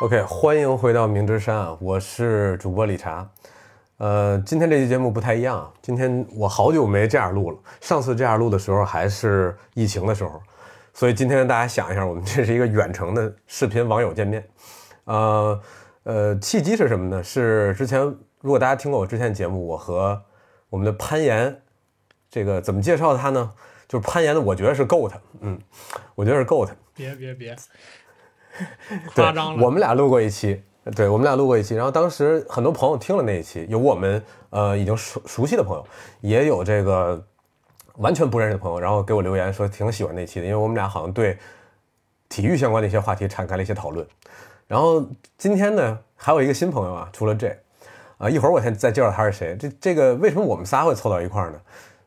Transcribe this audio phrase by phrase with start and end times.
[0.00, 3.28] OK，欢迎回到明之山啊，我是主播理查。
[3.96, 7.58] 呃，今天这期节目不太一样，今天我好久没这样录了。
[7.80, 10.40] 上次这样录的时候还是疫情的时候，
[10.94, 14.48] 所以今天大家想一下，我们这是一个远程的视频网友见面。
[15.02, 15.60] 呃
[16.04, 17.20] 呃，契机是什么呢？
[17.20, 18.00] 是之前
[18.40, 20.22] 如果大家听过我之前节目，我和
[20.70, 21.60] 我们的攀岩，
[22.30, 23.52] 这个怎么介绍他呢？
[23.88, 25.58] 就是攀岩的，我觉得是 GOAT，嗯，
[26.14, 26.68] 我觉得是 GOAT。
[26.94, 27.56] 别别别，
[29.14, 29.64] 夸张了。
[29.64, 30.62] 我们俩录过一期，
[30.96, 35.86] 对我们俩录过一期，然后当时很多朋友听了那一期，有我们呃已经熟熟悉的朋友，
[36.20, 37.22] 也有这个
[37.96, 41.36] 完全不认识的朋友，然后给我留言说挺喜欢那期的，因为我们俩好像对
[42.28, 44.06] 体育相关的一些话题展开了一些讨论。
[44.66, 45.04] 然后
[45.36, 47.48] 今天呢，还有一个新朋友啊，除了这
[48.18, 49.56] 啊，一会儿我先再介绍他是谁。
[49.56, 51.60] 这这个为什么我们仨会凑到一块儿呢？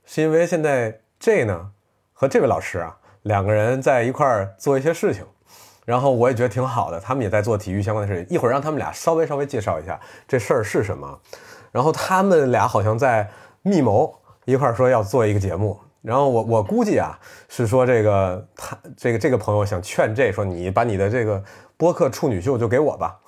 [0.06, 1.72] 是因为现在这呢
[2.14, 5.24] 和这位老师啊两个人在一块儿做一些事情。
[5.86, 8.36] 然后我也觉得挺好的，他们也在做体育相关的事情。
[8.36, 11.20] 一会儿让他们俩稍微稍微介绍一下这事儿是什么。
[11.72, 13.30] 然后他们俩好像在
[13.62, 14.14] 密谋
[14.46, 15.80] 一块儿说要做一个节目。
[16.02, 21.44] 然后我我估计啊是说这个他这个这个朋友想劝这说你把你的这个
[21.78, 23.20] 播客处女秀就给我吧，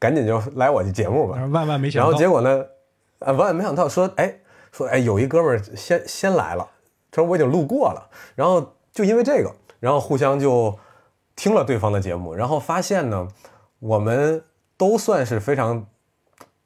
[0.00, 1.38] 赶紧就来我这节目吧。
[1.52, 2.64] 万万没想到，然后结果呢，
[3.20, 4.34] 啊，万万没想到说，哎，
[4.72, 6.68] 说哎，有一哥们儿先先来了，
[7.12, 10.76] 他说我已经路过了，然后就因为这个，然后互相就
[11.38, 13.28] 听了对方的节目，然后发现呢，
[13.78, 14.42] 我们
[14.76, 15.86] 都算是非常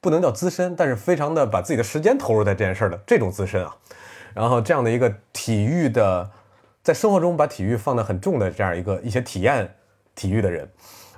[0.00, 3.76] 不能叫资深，但是非常的把自己的时间投入在这件事儿的这种资深啊，
[4.32, 6.30] 然后这样的一个体育的，
[6.82, 9.74] 在生活中把体育放得很重的这样一个一些体验
[10.14, 10.72] 体育的人，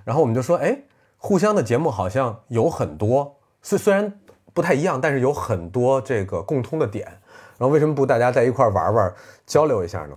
[0.05, 0.81] 然后我们就说，哎。
[1.27, 4.13] 互相的节目好像有很多，虽虽然
[4.53, 7.07] 不太一样，但是有很多这个共通的点。
[7.57, 9.15] 然后为什么不大家在一块玩玩，
[9.47, 10.15] 交流一下呢？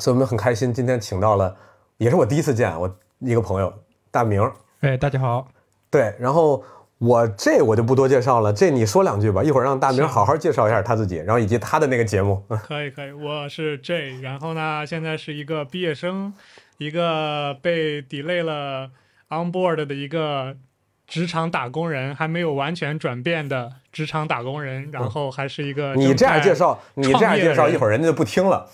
[0.00, 1.56] 所以我们很开心，今天请到了，
[1.98, 3.72] 也是我第一次见我一个朋友
[4.10, 4.50] 大明。
[4.80, 5.48] 哎，大家好。
[5.90, 6.62] 对，然后
[6.98, 12.42] 我这我就不多介绍了，这你说两句吧，一会儿让大明好好介绍一下他自己，然后以及他的那个节目。
[12.66, 16.34] 可以可以，我是 J，然后呢，现在是一个毕业生，
[16.78, 18.90] 一个被 delay 了。
[19.30, 20.54] on board 的一个
[21.08, 28.68] 职场打工人，还没有完全转变的职场打工人，然后还是一个你这样介绍，你这样介绍，一会儿人家就不听了。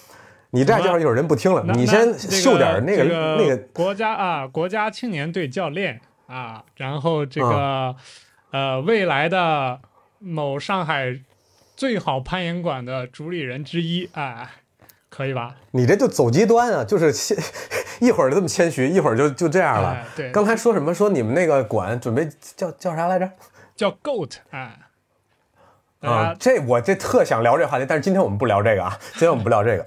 [0.51, 1.63] 你这样介绍，一会儿人不听了。
[1.75, 3.05] 你先秀点那个
[3.37, 7.95] 那个国家啊，国家青年队教练啊，然后这个
[8.51, 9.81] 呃未来的
[10.19, 11.21] 某上海
[11.77, 14.51] 最好攀岩馆的主理人之一啊。
[15.11, 15.57] 可以吧？
[15.73, 16.85] 你这就走极端啊！
[16.85, 17.37] 就是谦，
[17.99, 20.07] 一会儿这么谦虚，一会儿就就这样了。
[20.15, 20.95] 对，刚才说什么？
[20.95, 23.29] 说你们那个馆准备叫叫啥来着？
[23.75, 24.77] 叫 Goat 啊。
[26.01, 28.97] 啊，这我这特想聊这话题，但是今天我们不聊这个啊。
[29.15, 29.85] 今天我们不聊这个。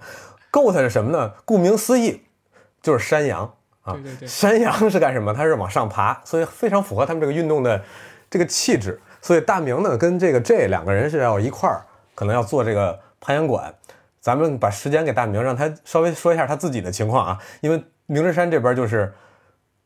[0.54, 1.34] Goat 是什么呢？
[1.46, 2.22] 顾名思义，
[2.80, 3.94] 就是山羊啊。
[3.94, 4.28] 对对对。
[4.28, 5.34] 山羊是干什么？
[5.34, 7.84] 它是往上爬，所以非常符合他们这个运动的
[8.30, 9.02] 这个气质。
[9.20, 11.84] 所以大明呢，跟这个 J 两个人是要一块儿，
[12.14, 13.74] 可能要做这个攀岩馆。
[14.22, 17.40] 咱们把时间给大明，让他稍微说一下他自己的情况啊。
[17.62, 19.12] 因为明之山这边就是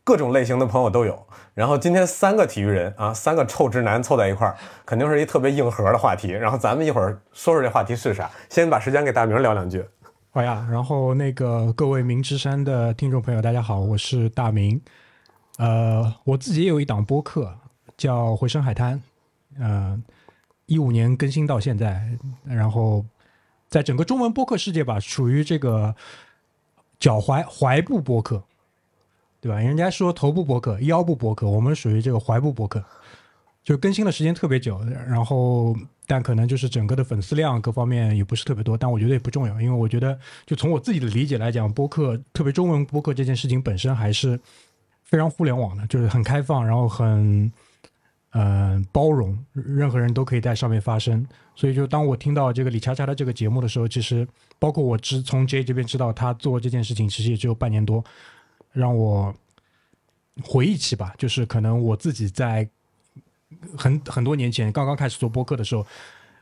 [0.03, 1.25] 各种类型的朋友都有。
[1.53, 4.55] 然后今天三个体育人啊，三个臭直男凑在一块儿，
[4.85, 6.31] 肯定是一特别硬核的话题。
[6.31, 8.29] 然后咱们一会儿说说这话题是啥。
[8.49, 9.83] 先把时间给大明聊两句。
[10.37, 10.67] 好呀。
[10.69, 14.79] 然后那个各位明之山的听众朋友，大家好，我是大明。
[15.57, 17.51] 呃，我自己也有一档播客
[17.97, 19.01] 叫《回声海滩》，
[19.59, 19.99] 呃，
[20.67, 22.07] 一五年更新到现在，
[22.43, 23.03] 然后。
[23.67, 25.93] 在整个中文播客世界吧，属于这个
[26.99, 28.41] 脚踝踝部播客，
[29.41, 29.57] 对吧？
[29.57, 32.81] 人家说头部播客、腰部播客，我们属于这个踝部播客，
[33.65, 34.79] 就更新的时间特别久。
[35.07, 35.75] 然后，
[36.07, 44.39] 但可能就是整个的粉丝量各方面也不是特别多，但我觉得也不重要，因为我觉得就从我自己的理解来讲，播客特别中文播客这件事情本身还是
[45.03, 47.51] 非常互联网的，就是很开放，然后很。
[48.31, 51.25] 嗯，包容任何人都可以在上面发声，
[51.55, 54.27] 所以就当我听到这个李恰恰的这个节目的时候，其实
[54.59, 58.03] 包括我知从 J 这边知道他做这件事情，其实也只有半年多，
[58.73, 59.33] 让我
[60.43, 62.69] 回忆起吧，就是可能我自己在
[63.77, 65.85] 很很多年前刚刚开始做播客的时候，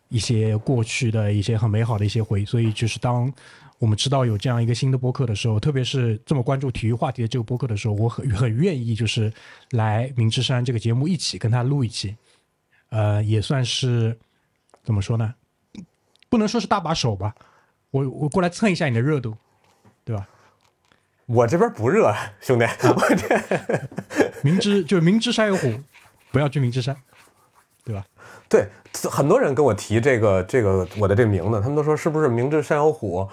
[0.09, 3.31] 一些过去的一些很美好的一些回忆，所以就是当。
[3.77, 9.31] 我们知道有这样一个新的播客的时候，特别是这么关注体育话题的这个播客的时候，我很很愿意就是
[9.71, 12.15] 来明之山这个节目一起跟他录一期，
[12.89, 14.17] 呃，也算是
[14.81, 15.35] 怎么说呢？
[16.29, 17.35] 不能说是搭把手吧，
[17.91, 19.35] 我我过来蹭一下你的热度，
[20.05, 20.25] 对吧？
[21.25, 23.89] 我这边不热，兄弟，我这
[24.41, 25.73] 明知就是明知山有虎，
[26.35, 26.93] 不要去明知山，
[27.85, 28.05] 对吧？
[28.49, 28.67] 对，
[29.09, 33.25] 很多人跟我提这个这个我的这名字，他们都说是不是明知山有虎？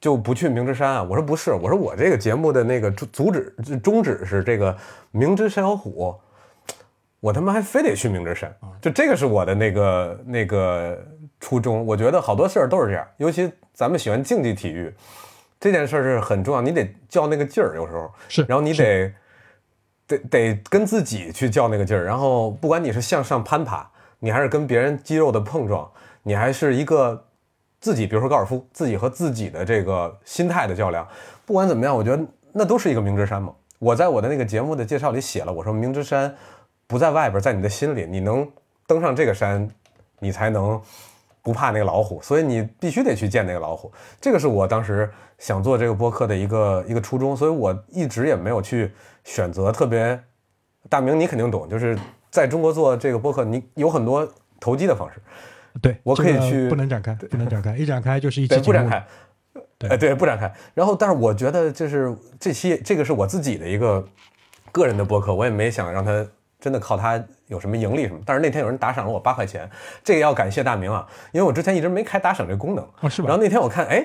[0.00, 1.02] 就不去明知山啊？
[1.02, 3.54] 我说不是，我说我这个节目的那个主主旨
[3.84, 4.74] 宗旨是这个
[5.10, 6.18] 明知山有虎，
[7.20, 10.98] 我他妈还非得去明知山，就这个是我的那个那个
[11.40, 11.84] 初衷。
[11.84, 14.90] 我觉得好多事儿都是这样，尤其咱们喜欢竞技体育，
[15.60, 19.12] 这件事儿是很重要，你得较那个劲儿，有时候是然后你得
[20.08, 23.88] 得得跟自己去较那个劲儿，然后不管你是向上攀爬，
[24.18, 25.88] 你还是跟别人肌肉的碰撞，
[26.24, 27.26] 你还是一个
[27.80, 31.06] 自己，比如说高尔夫，自己和自己的这个心态的较量，
[31.46, 33.52] 不管怎么样，我觉得那都是一个明知山嘛。
[33.78, 36.34] 我在我的那个节目的介绍里写了，我说明知山
[36.86, 38.50] 不在外边，在你的心里，你能
[38.86, 39.68] 登上这个山，
[40.18, 40.80] 你才能
[41.42, 43.92] 不怕那个老虎，所以你必须得去见那个老虎。
[44.20, 45.08] 这个是我当时
[45.38, 48.90] 想做这个播客的一个一个初衷，所以我一直也没有去
[49.28, 50.18] 选择特别
[50.88, 51.96] 大明，你肯定懂，就是
[52.30, 54.26] 在中国做这个播客，你有很多
[54.58, 55.20] 投机的方式，
[55.82, 59.04] 对我可以去不能展开，不能展开，一展开就是一期不展开。
[59.76, 60.50] 对哎，对，不展开。
[60.72, 64.02] 然后，但是我觉得就是这期这个是我自己的一个
[64.72, 66.26] 个人的播客，我也没想让他
[66.58, 68.20] 真的靠他有什么盈利什么。
[68.24, 69.70] 但是那天有人打赏了我八块钱，
[70.02, 72.84] 这个要感谢大明啊，因为我之前一直没开打赏这个功能。
[73.02, 73.28] 哦，是吧？
[73.28, 74.04] 然后那天我看，哎，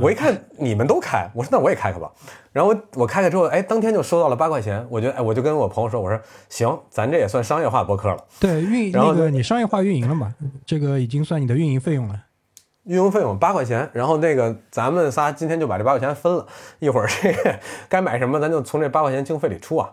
[0.00, 2.10] 我一看你们都开，我说那我也开开吧。
[2.52, 4.86] 然后我我开开之后，哎，当天就收到了八块钱。
[4.90, 8.24] 我觉得，哎，我就跟我朋友说，我说行，咱这也算商业化播客了。
[8.40, 10.34] 对运然后呢那个你商业化运营了嘛？
[10.66, 12.24] 这个已经算你的运营费用了。
[12.84, 16.46] 运营费用八块钱，然后那个咱们仨今天就把这八块钱分了，
[16.78, 17.54] 一会儿这个
[17.88, 19.90] 该买什么咱就从这八块钱经费里出啊。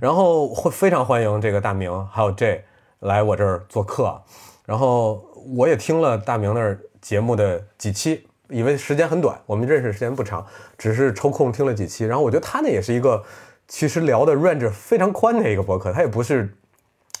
[0.00, 2.64] 然后会非常欢迎这个大明还有 J
[2.98, 4.20] 来我这儿做客啊，
[4.66, 5.24] 然后
[5.56, 10.46] 我也听了大明那儿节目的几期，以为时间很短，我们认识时间不长，
[10.78, 13.24] 只是抽空听了几期，然后我觉得他那也是一个
[13.66, 16.54] 其实聊的 range 非常宽的一个博客，他也不是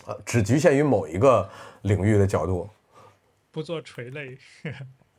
[0.06, 1.48] 呃只局限于某一个
[1.82, 2.68] 领域的角度，
[3.50, 4.38] 不做垂类。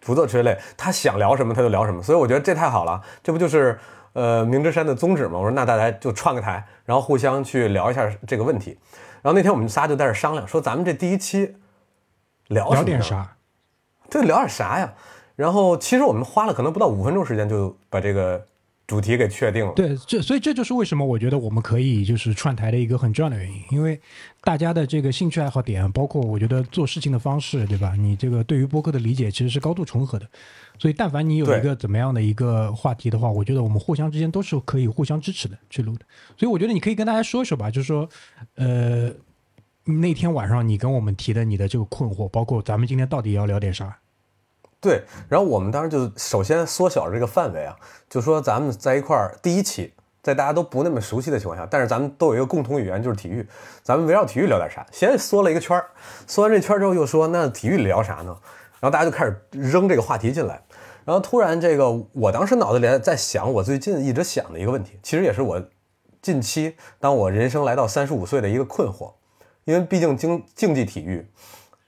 [0.06, 3.80] 不做垂类，他想聊什么他就聊什么，所以我觉得这太好了，这不就是
[4.12, 5.39] 呃明之山的宗旨吗？
[5.39, 8.77] 我说那大家就串个台，然后互相去聊一下这个问题。
[9.21, 11.56] 然后那天我们仨就在这商量，说咱们这第一期？
[12.50, 13.38] 聊点啥？
[14.10, 14.94] 对，聊点啥呀？
[15.35, 18.45] 然后其实我们花了可能不到五分钟时间就把这个
[18.85, 19.71] 主题给确定了。
[19.74, 24.00] 对，这所以这就是为什么我觉得我们可以就是串台的一个很重要的原因，因为
[24.41, 27.95] 大家的这个兴趣爱好点，包括我觉得做事情的方式，对吧？
[27.95, 30.27] 你这个对于播客的理解其实是高度重合的，
[30.77, 36.06] 所以但凡你有一个怎么样的一个话题的话，我觉得我们互相之间都是可以互相支持的去录的。
[36.38, 38.07] 所以我觉得你可以跟大家说一说吧，就是说，
[38.56, 39.09] 呃，
[39.86, 43.97] 那天晚上你跟我们提的你的这个困惑，包括咱们今天到底要聊点啥？
[44.83, 47.74] 对，然后我们当时就首先缩小这个范围啊，
[48.09, 53.47] 就说咱们在一块儿第一期，在大家都不那么熟悉的情况下，但是咱们都有一个共同语言，就是体育，
[53.81, 54.85] 咱们围绕体育聊点啥？
[54.91, 55.85] 先缩了一个圈儿，
[56.27, 58.38] 缩完这圈儿之后又说那体育聊啥呢？
[58.81, 60.62] 然后大家就开始扔这个话题进来，
[61.06, 65.63] 然后突然这个我当时脑子里在想我最近一直想的一个问题，其实也是我
[66.21, 69.13] 近期当我人生来到三十五岁的一个困惑，
[69.63, 71.25] 因为毕竟竞竞技体育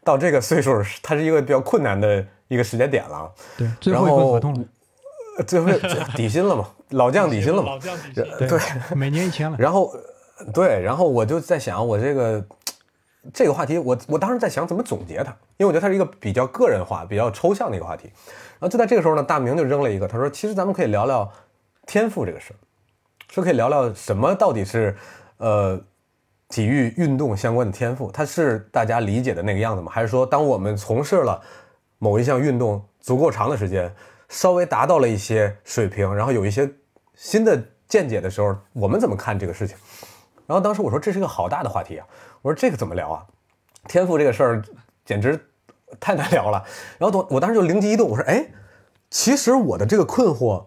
[0.06, 3.32] 到这个岁数，它是一个比较困难的一个时间点了。
[3.58, 4.66] 对，最后一份然后合同了，
[5.38, 5.68] 呃最后
[6.16, 8.24] 底薪了嘛，老将底薪了嘛老，将底薪。
[8.38, 8.60] 对对，
[8.96, 9.58] 每年一千了。
[9.60, 9.94] 然后
[10.54, 12.46] 对，然后我就在想，我这个
[13.34, 18.10] 这个话题，我我当时在想怎么总结它，因为我觉得它是一个比较个人化、比较抽象的一个话题。
[18.58, 21.30] 然后就在这个时候呢，大明就扔了一个，他说：“其实咱们可以聊聊
[21.86, 22.56] 天赋这个事儿，
[23.30, 24.96] 说可以聊聊什么到底是
[25.38, 25.78] 呃
[26.48, 29.92] 体育运动相关的天赋，它是大家理解的那个样子吗？
[29.92, 31.42] 还是说，当我们从事了
[32.06, 33.92] 某一项运动足够长的时间，
[34.30, 36.72] 稍微达到了一些水平，然后有一些
[37.16, 39.76] 新的见解的时候，我们怎么看这个事情？
[40.46, 42.06] 然后当时我说这是一个好大的话题啊，
[42.44, 43.26] 我说这个怎么聊啊？
[43.88, 44.64] 天赋这个事儿
[45.04, 45.50] 简直
[46.00, 46.64] 太难聊了。
[47.00, 48.52] 然后我我当时就灵机一动，我说哎，
[49.10, 50.64] 其实我的这个困惑，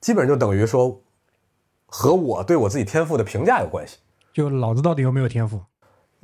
[0.00, 1.00] 基本上就等于说
[1.86, 3.98] 和我对我自己天赋的评价有关系。
[4.32, 5.60] 就老子到底有没有天赋？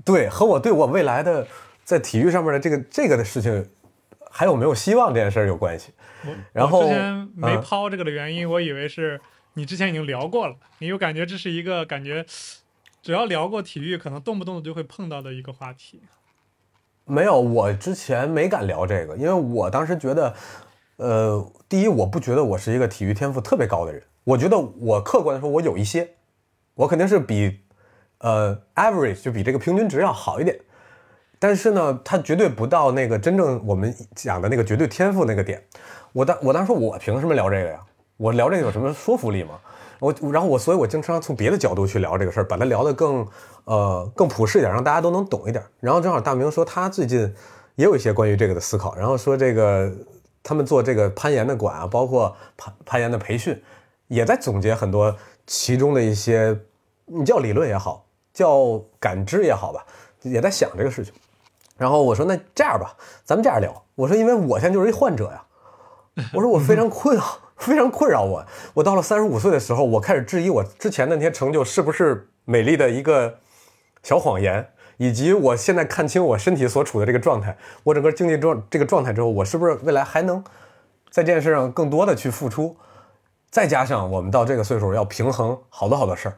[0.05, 1.47] 对，和我对我未来的
[1.85, 3.71] 在体育上面的这个这个的事情，
[4.33, 5.93] 还有没有希望这件事儿有关系。
[6.25, 9.21] 我然后之前没嗯抛这个的原因，我以为是
[9.55, 12.25] 你之前已经聊过了，因为我感觉这是一个感觉，
[13.03, 16.01] 只要聊过体育，可能动不动的就会碰到的一个话题。
[17.05, 20.35] 没有，我之前没敢聊这个，因为我当时觉得，
[20.97, 26.15] 呃，第一，我不觉得我是一个体育天赋特别高的人，我觉得我客观的说，我有一些，
[26.75, 27.61] 我肯定是比
[28.19, 30.61] 呃 average 就比这个平均值要好一点，
[31.43, 35.61] 但是呢，他绝对不到那个真正我们讲的那个绝对天赋那个点。
[36.13, 37.81] 我当我当时说，我凭什么聊这个呀？
[38.17, 39.59] 我聊这个有什么说服力吗？
[39.99, 43.27] 我然后我所以，我经常从别的角度去聊这个事儿，把它聊得更
[43.65, 45.65] 呃更普适一点，让大家都能懂一点。
[45.81, 47.35] 然后正好大明说他最近
[47.75, 49.93] 也有一些关于这个的思考，然后说这个
[50.45, 53.61] 他们做这个攀岩的馆啊，包括攀攀岩的培训，
[54.07, 55.13] 也在总结很多
[55.45, 56.57] 其中的一些
[57.07, 59.85] 你叫理论也好，叫感知也好吧，
[60.23, 61.13] 也在想这个事情。
[61.77, 63.85] 然后我说那这样吧，咱们这样聊。
[63.95, 65.45] 我说因为我现在就是一患者呀，
[66.33, 67.25] 我说我非常困扰，
[67.57, 68.45] 非常困扰我。
[68.75, 73.39] 我到了三十五岁的时候，我开始质疑我之前那些成就是不是美丽的一个
[74.03, 80.43] 小谎言，以及我现在看清我身体所处的这个状态，我整个经济状这个状态之后，我是不是未来还能
[81.11, 82.77] 在这件事上更多的去付出？
[83.51, 86.35] 再加上我们到这个岁数要平衡好多好多事儿，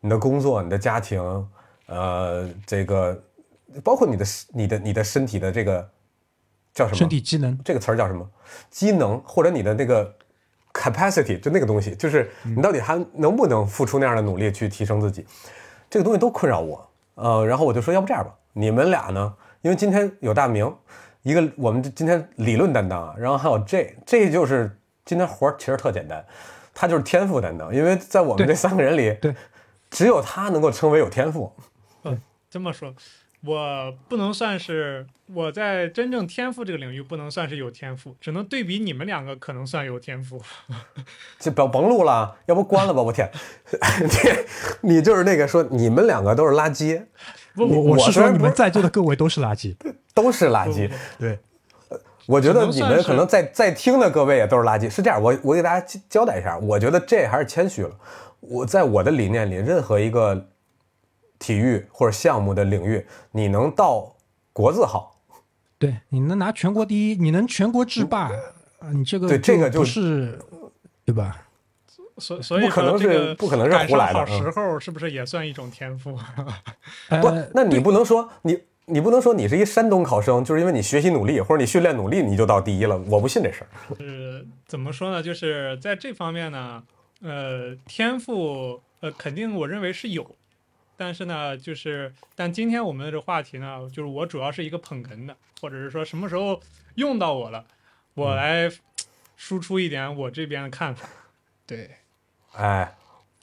[0.00, 1.48] 你的工作、你的家庭，
[1.86, 3.18] 呃，这个
[3.82, 5.90] 包括你的你的你的身体的这个
[6.74, 6.96] 叫什么？
[6.98, 8.28] 身体机能这个词儿叫什么？
[8.70, 10.14] 机能或者你的那个
[10.72, 15.26] capacity，就那个东西，就是你到底还能不能付出那样的努力去提升自己？
[15.88, 16.90] 这个东西都困扰我。
[17.14, 19.34] 呃，然后我就说，要不这样吧，你们俩呢？
[19.60, 20.74] 因为今天有大明，
[21.22, 24.78] 一个我们今天理论担当，然后还有这，这就是。
[25.04, 26.24] 今天活儿其实特简单，
[26.72, 29.34] 他就是天赋担当，因为在我们这三个人里，对，
[29.90, 31.52] 只有他能够称为有天赋。
[32.04, 32.16] 嗯，
[32.48, 32.94] 这么说，
[33.44, 40.40] 我不能算是我在真正天赋这个领域不能算是有天赋，只能对比你们两个可能算有天赋。
[41.40, 43.02] 就甭甭录了，要不关了吧？
[43.02, 43.30] 我天，
[44.82, 47.02] 你你就是那个说你们两个都是垃圾，
[47.56, 49.74] 我我是说你们在座的各位都是垃圾，
[50.14, 51.38] 都是垃圾，对。
[52.26, 54.88] 我觉得你们可能在在听的各位也都是垃圾。
[54.88, 57.90] 是这样，我我给大家交代一下，我觉得这还是谦虚了。
[58.38, 60.46] 我在我的理念里，任何一个
[61.42, 64.14] 体育或者项目的领域，你能到
[64.52, 65.20] 国字号，
[65.78, 68.30] 对，你能拿全国第一，你能全国制霸，
[68.92, 70.38] 你这个对这个就是
[71.04, 71.48] 对吧？
[72.18, 74.20] 所所以不可能是不可能是胡来的。
[74.20, 76.16] 好时候是不是也算一种天赋？
[77.20, 78.58] 不，那你不能说你。
[78.86, 82.98] 你不能说你是一山东考生，就是因为你学习努力或者你训练努力，你就到第一了。
[83.08, 83.68] 我不信这事儿。
[83.96, 85.22] 是怎么说呢？
[85.22, 86.82] 就是在这方面呢，
[87.22, 90.28] 呃，天赋，呃，肯定我认为是有，
[90.96, 96.60] 但是呢，就是但今天我们的这话题呢，就是我主要是一个捧哏的，或者是说什么时候
[96.94, 97.64] 用到我了，
[98.14, 98.70] 我来
[99.36, 101.08] 输出一点我这边的看法。
[101.66, 101.90] 对，
[102.54, 102.94] 哎，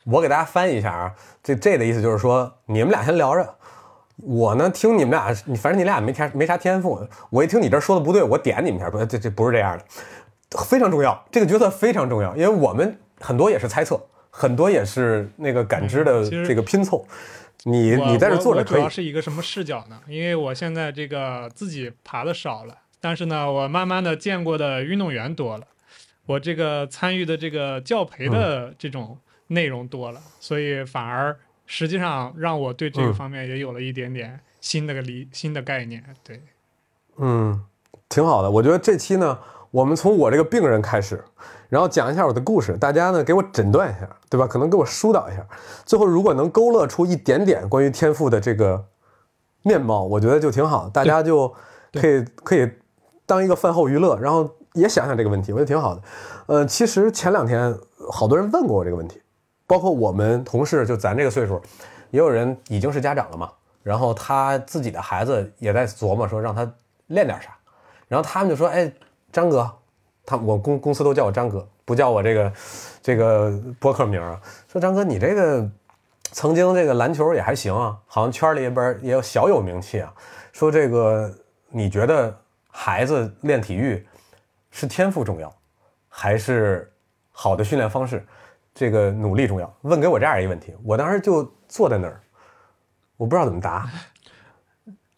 [0.05, 3.55] 我给大家翻译一下啊，这这的意思就是说，你们俩先聊着。
[4.21, 7.07] 我呢，听你们俩，你反正你俩没天没啥天赋。
[7.29, 9.85] 我一听你这说的不对，我点你们一下，不，这这不是这样的，
[10.65, 13.97] 非常重要，这个角色非常重要，因为我们很多也是猜测，
[14.29, 17.07] 很多也是那个感知的这个拼凑。
[17.63, 18.77] 你你在这坐着可以。
[18.77, 19.99] 主要是一个什么视角呢？
[20.07, 25.67] 因为我现在这个自己爬的少了，但是呢，我慢慢的见过的运动员多了，
[26.25, 31.37] 我这个参与的这个教培的这种内容多了，所以反而。
[31.71, 36.41] 实际上让我对这个方面也有了一点点新的个理新的概念，对，
[37.17, 37.63] 嗯，
[38.09, 38.49] 挺好的。
[38.49, 39.37] 我觉得这期呢，
[39.69, 41.23] 我们从我这个病人开始，
[41.69, 44.45] 然后讲一下我的故事，大家呢给我诊断一下，对吧？
[44.45, 45.45] 可能给我疏导一下，
[45.85, 48.83] 最后如果能勾勒出一点点关于天赋的这个
[49.63, 51.53] 面貌，我觉得就挺好，大家就
[51.93, 52.69] 可以可以
[53.25, 56.01] 当一个饭后娱乐，然后也想想这个问题，我觉得挺好的。
[56.47, 57.73] 呃，其实前两天
[58.11, 59.21] 好多人问过我这个问题。
[59.67, 61.61] 包括我们同事，就咱这个岁数，
[62.09, 63.51] 也有人已经是家长了嘛。
[63.83, 66.67] 然后他自己的孩子也在琢磨说让他
[67.05, 67.55] 练点啥。
[68.07, 68.91] 然后他们就说：“哎，
[69.31, 69.71] 张哥，
[70.29, 72.53] 他我公公司都叫我张哥，不叫我这个
[73.01, 74.39] 这个播客名啊。
[74.67, 75.67] 说张哥，你这个
[76.31, 80.13] 曾经这个篮球也还行啊，好像圈里边也有小有名气啊。
[80.51, 81.33] 说这个
[81.69, 84.05] 你觉得孩子练体育
[84.69, 85.51] 是天赋重要，
[86.07, 86.91] 还是
[87.31, 88.23] 好的训练方式？”
[88.71, 89.73] 这个努力重要。
[89.81, 92.21] 问给我这样一个问题，我当时就坐在那儿，
[93.17, 93.89] 我不知道怎么答。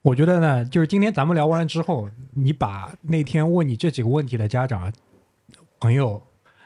[0.04, 4.92] 我觉得呢，就是今天咱们聊完了之后，你把那天问你这几个问题的家长、
[5.80, 6.22] 朋友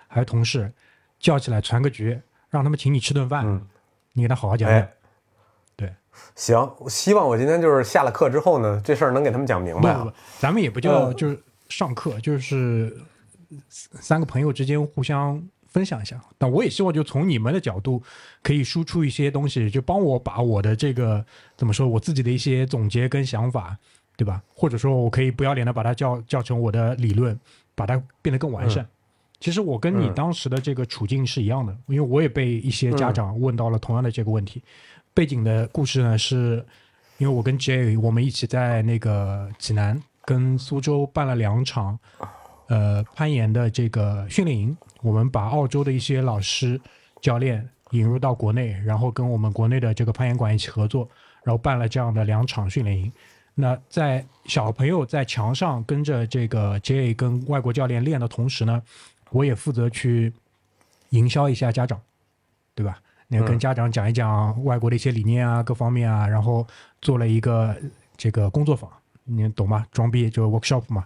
[0.07, 0.71] 还有同事
[1.19, 3.67] 叫起来传个局，让他们请你吃顿饭，嗯，
[4.13, 4.87] 你给他好好讲讲。
[5.75, 5.93] 对，
[6.35, 9.93] 行，希望我今天就是下了课之后呢，这事儿能给他们讲明白。
[9.95, 12.97] 不不，咱们也不叫就是上课，就是
[13.69, 15.45] 三个朋友之间互相。
[15.75, 18.01] 分享一下，但我也希望就从你们的角度
[18.41, 21.25] 可以输出一些东西，就帮我把我的这个
[21.57, 23.77] 怎么说，我自己的一些总结跟想法，
[24.15, 24.41] 对吧？
[24.47, 27.37] 或者说我可以不要脸的把它叫叫成我的理论，
[27.75, 28.87] 把它变得更完善。
[29.41, 34.63] 其实我跟你当时的这个处境是一样的，因为我也被一些家长问到了同样的这个问题。
[35.13, 36.65] 背景的故事呢，是
[37.17, 41.99] 因为我跟 J 我们一起在那个济南跟苏州办了两场。
[42.67, 44.75] 呃，攀岩的这个训练营，
[45.05, 46.81] 我们把澳洲的一些老师、
[47.21, 51.07] 教练引入到国内，然后跟我们国内的这个攀岩馆一起合作，
[51.43, 53.11] 然后办了这样的两场训练营。
[53.53, 58.81] 那在小朋友在墙上跟着这个 J 跟外国教练练的同时呢，
[59.29, 60.33] 我也负责去
[61.11, 62.01] 营销一下家长，
[62.73, 62.99] 对吧？
[63.27, 66.65] 那跟家长讲一讲外国的一些理念啊，各方面啊，然后
[66.99, 67.75] 做了一个
[68.17, 68.89] 这个工作坊，
[69.23, 69.85] 你懂吗？
[69.91, 71.05] 装逼就 workshop 嘛。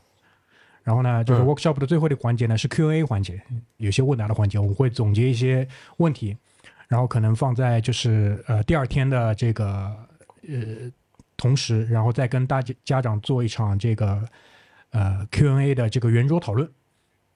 [0.83, 3.39] 然后呢，就是 workshop 的最后的环节呢是 Q&A 环节，
[3.77, 5.67] 有些问答的环节，我们会总结一些
[5.98, 6.36] 问题，
[6.88, 9.95] 然后可能放在就是呃第二天的这个
[10.48, 10.91] 呃
[11.38, 14.24] 同时，然后再跟大家家长做一场这个
[14.91, 16.67] 呃 Q&A 的这个圆桌讨论。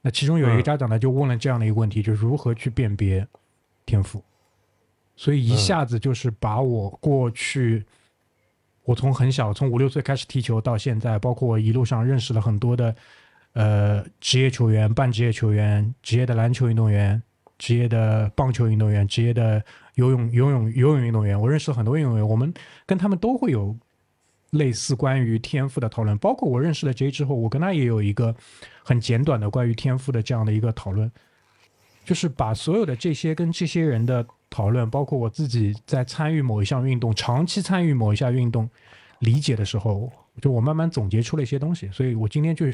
[0.02, 3.28] 那其中有一个家长呢就问了这样的一个问题，就是如何去辨别
[3.86, 4.24] 天赋。
[5.16, 7.86] 所以一下子就是把我过去，
[8.84, 12.96] 我从很小，从五六岁开始踢球到现在，包括我一路上认识了很多的。
[13.54, 17.22] 呃，职业球员、半职业球员、职业的篮球运动员、
[17.60, 22.52] 职业的棒球运动员、职业的游泳、游泳、游泳运动员，我认识很多运动员，我们
[22.88, 23.78] 跟他们都会有
[24.50, 26.18] 类似关于天赋的讨论。
[26.18, 28.36] 包括我认识了 J 之后，我跟他也有一个
[28.84, 31.12] 很简短的关于天赋的这样的一个讨论，
[32.04, 38.68] 就是把所有的这些跟这些人的讨论，包括我自己在参与某一项运动、长期参与某一项运动
[39.20, 41.88] 理解的时候，就我慢慢总结出了一些东西。
[41.92, 42.66] 所以我今天就。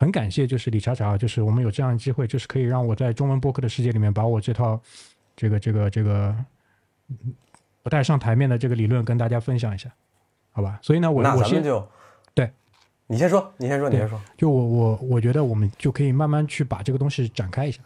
[0.00, 4.80] 很感谢，就是李查查，就是我们有这样的机会，就是可以让我在中文播客的世界里面，把我这套
[5.34, 6.32] 这个这个这个
[7.82, 9.90] 不带上台面的这个理论跟大家分享一下，
[10.52, 10.78] 好吧？
[10.82, 11.84] 所以呢，我那我先就
[12.32, 12.48] 对，
[13.08, 14.20] 你先说，你先说，你先说。
[14.36, 17.82] 就我我我觉得我们就可以慢慢去把这个东西展开一下，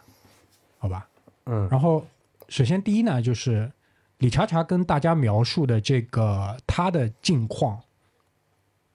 [0.77, 1.07] 好吧？
[1.45, 2.05] 嗯，然后
[2.47, 3.71] 首先第一呢，就是
[4.19, 7.81] 李查查跟大家描述的这个他的境况，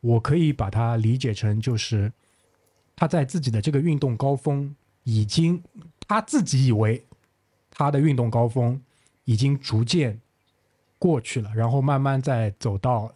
[0.00, 2.12] 我可以把它理解成就是。
[2.98, 4.74] 他在自己的这个运动高峰
[5.04, 5.62] 已经，
[6.08, 7.00] 他自己以为
[7.70, 8.82] 他的运动高峰
[9.22, 10.20] 已经逐渐
[10.98, 13.14] 过去了，然后慢慢在走到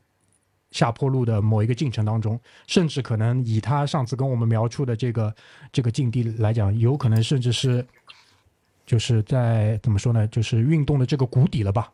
[0.70, 5.34] 下坡路的某一个进程当中，甚至可能以他上次跟我们描述的这个
[5.72, 7.84] 这个境地来讲，有可能甚至是
[8.86, 11.90] 就是在怎么说呢，就是运动的这个谷底了吧，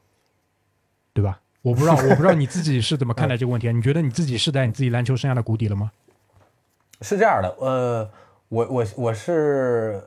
[1.14, 1.40] 对吧？
[1.62, 3.72] 我不知道，我不知道你自己是怎么看待这个问题？
[3.72, 5.90] 你觉得你自己是在你自己篮球生涯的谷底了吗？
[7.00, 8.10] 是这样的，呃，
[8.48, 10.02] 我我我是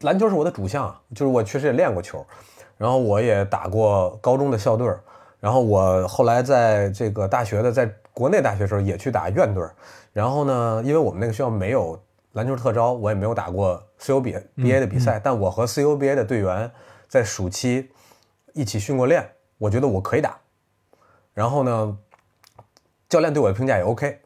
[0.00, 2.24] 篮球是我的主项，就是我确实也练过球，
[2.76, 4.86] 然后我也打过高中的校队，
[5.40, 9.64] 然后我后来在这个大学的，在国内大学时候也去打院队，
[10.12, 11.98] 然后呢，因为我们那个学校没有
[12.32, 16.70] 篮球特招，我也没有打过 CUBA 的比赛，但我和 CUBA 的队员
[17.08, 17.90] 在暑期
[18.52, 20.36] 一起训过练，我觉得我可以打，
[21.32, 21.96] 然后呢，
[23.08, 24.21] 教练对我的评价也 OK。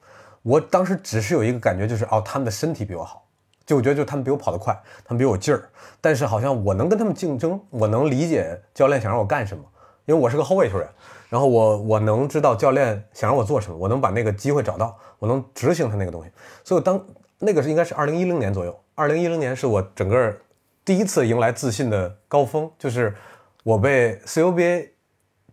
[0.47, 3.27] 我当时只是有一个感觉，就是哦，他们的身体比我好，
[3.67, 4.73] 就我觉得就他们比我跑得快，
[5.05, 5.69] 他们比我劲儿。
[6.01, 9.65] 但是好像我能跟他们竞争，我能理解教练想让我干什么，
[10.05, 10.89] 因为我是个后卫球员。
[11.29, 16.31] 然后我我能知道教练想让我做什么，我能把那个机会找到，我能执行他那个东西。
[16.63, 17.05] 所以当
[17.41, 20.33] 那个是应该是二零一零年左右，二零一零年是我整个
[20.85, 23.13] 第一次迎来自信的高峰，就是
[23.65, 24.91] 我被 CUBA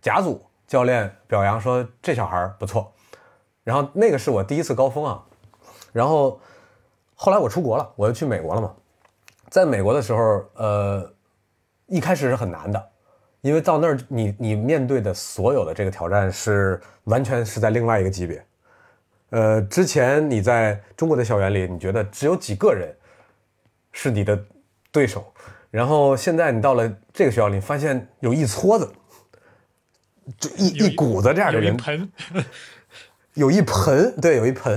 [0.00, 2.93] 甲组教练表扬说这小孩不错。
[3.64, 5.20] 然后那个是我第一次高峰啊，
[5.92, 6.38] 然后
[7.14, 8.72] 后来我出国了，我又去美国了嘛。
[9.48, 11.12] 在美国的时候，呃，
[11.86, 12.90] 一开始是很难的，
[13.40, 18.44] 因为到那儿你你面对的所有的这个挑战是完全是在另外一个级别。
[19.30, 22.94] 呃，之前你在中国的校园里，你觉得只有几个人
[23.92, 24.38] 是你的
[24.92, 25.32] 对手，
[25.70, 28.92] 然后现在你到了这个学校里，发现有一撮子，
[30.38, 31.76] 就一一股子这样的人。
[33.34, 34.72] 有一盆，对，有一盆，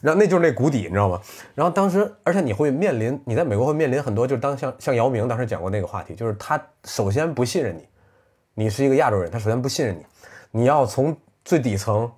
[0.00, 1.20] 然后那就是那谷底，你知道吗？
[1.54, 7.86] 然后当时，而且你会面临，你在美国会面临很多，就是当像像姚明当时讲过那个话题，就是他首先不信任你，
[8.54, 10.06] 你是一个亚洲人，他首先不信任你，
[10.50, 12.10] 你要从最底层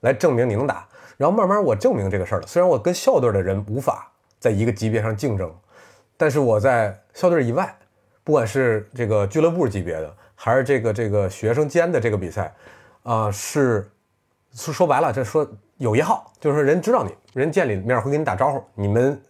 [0.00, 2.46] 来证明你能打，然后慢慢我证明这个事儿了。
[2.46, 5.54] 虽然我跟校队的人无法在一个级别上竞争，
[6.16, 7.76] 但是我在校队以外，
[8.22, 12.54] 不管是这个俱乐部级别的，还是这个这个学生间的这个比赛，
[13.02, 13.90] 啊是。
[14.54, 15.46] 说说白了，这说
[15.78, 18.62] 有一号，就是说人知道你，人见你面会跟你打招呼。
[18.74, 19.20] 你们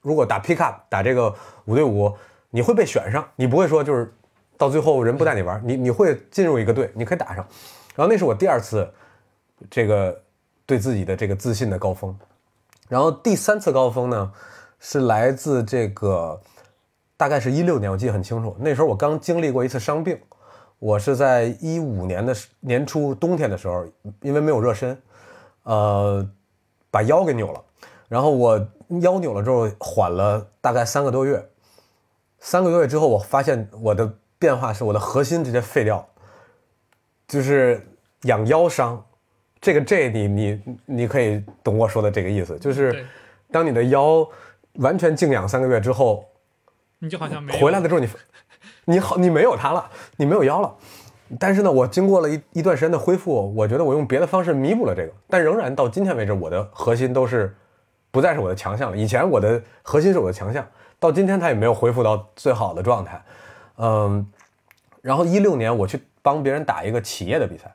[0.00, 1.34] 如果打 pick up 打这个
[1.66, 2.12] 五对五，
[2.50, 4.12] 你会被选上，你不会说就是
[4.58, 7.46] 到最后人不带你玩，你你会进入一个队，你可以打上。
[7.94, 8.92] 然后那是我第二次
[9.70, 10.20] 这个
[10.66, 12.16] 对自己的这个自信的高峰。
[12.88, 14.32] 然后第三次高峰呢，
[14.80, 16.40] 是来自这个
[17.16, 20.18] 大概是一六年，我记得很清楚，那时候我刚经历过一次伤病。
[20.80, 23.86] 我是在一五年的年初冬天的时候，
[24.22, 25.00] 因为没有热身，
[25.64, 26.26] 呃，
[26.90, 27.62] 把腰给扭了。
[28.08, 28.58] 然后我
[29.02, 31.46] 腰扭了之后，缓了大概三个多月。
[32.38, 36.08] 三个多月之后，我发现我的变化是我的核心直接废掉，
[37.28, 37.86] 就是
[38.22, 39.04] 养腰伤。
[39.60, 43.04] 这个这你你你可以懂我说的这个意思，就是
[43.52, 44.26] 当你的腰
[44.76, 46.24] 完全静养三个月之后，
[46.98, 48.08] 你就好像没回来的时候你。
[48.90, 50.74] 你好，你没有它了，你没有腰了。
[51.38, 57.54] 但是呢，我经过了一一段时间的恢复，我觉得我用别的方式弥补了这个，但仍然到今天为止，我的核心都是
[58.10, 58.96] 不再是我的强项了。
[58.96, 60.66] 以前我的核心是我的强项，
[60.98, 63.22] 到今天它也没有恢复到最好的状态。
[63.76, 64.26] 嗯，
[65.00, 67.72] 然后一六年我去帮别人打一个企业的比赛，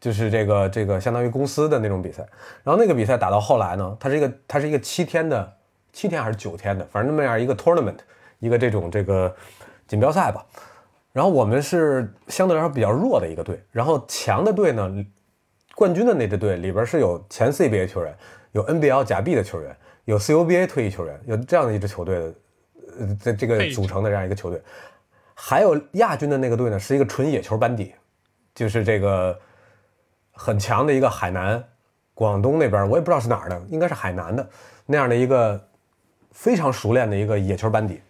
[0.00, 2.26] 就是这个这个相当于公司的那种比赛。
[2.64, 5.52] 然后那个比赛打到后来呢，它是一个它是一个七天的
[5.92, 7.98] 七天还是九天的，反正那么样一个 tournament，
[8.38, 9.36] 一个这种这个
[9.88, 10.46] 锦标赛吧。
[11.10, 15.04] 然后我们是相对来说比较弱的一个队，然后强的队呢，
[15.74, 18.14] 冠军的那支队里边是有前 CBA 球员，
[18.52, 22.34] 有 NBL 假币的球员，有 CUBA 退役球员，有这样的一支球队的，
[23.00, 24.62] 呃，这这个组成的这样一个球队。
[25.34, 27.94] 还有亚军的那个队呢，是一个纯野球班底，
[28.54, 29.36] 就是这个
[30.32, 31.64] 很强的一个海南、
[32.14, 34.48] 广东那边，我也不知道是哪儿的，应该是海南的
[34.86, 35.68] 那样的一个
[36.30, 38.00] 非常熟练的一个野球班底。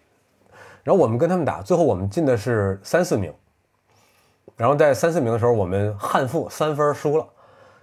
[0.82, 3.32] 然后我们跟他们打，最后我们进的是三四名。
[4.56, 7.24] 然后在三四名的时候，我们憾负三分输了。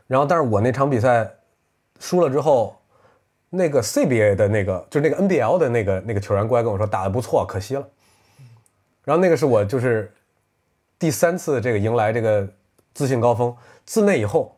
[0.08, 1.32] 然后，但是我那场比赛
[2.00, 2.76] 输了之后，
[3.50, 7.88] 那个 CBA 的那个，就是那个 NBL 的那个那个球员过来跟我说，打得不错，可惜了。
[9.06, 10.14] 然后那个是我就是
[11.00, 12.46] 第三次这个迎来这个
[12.94, 13.56] 自信高峰，
[13.86, 14.54] 自那以后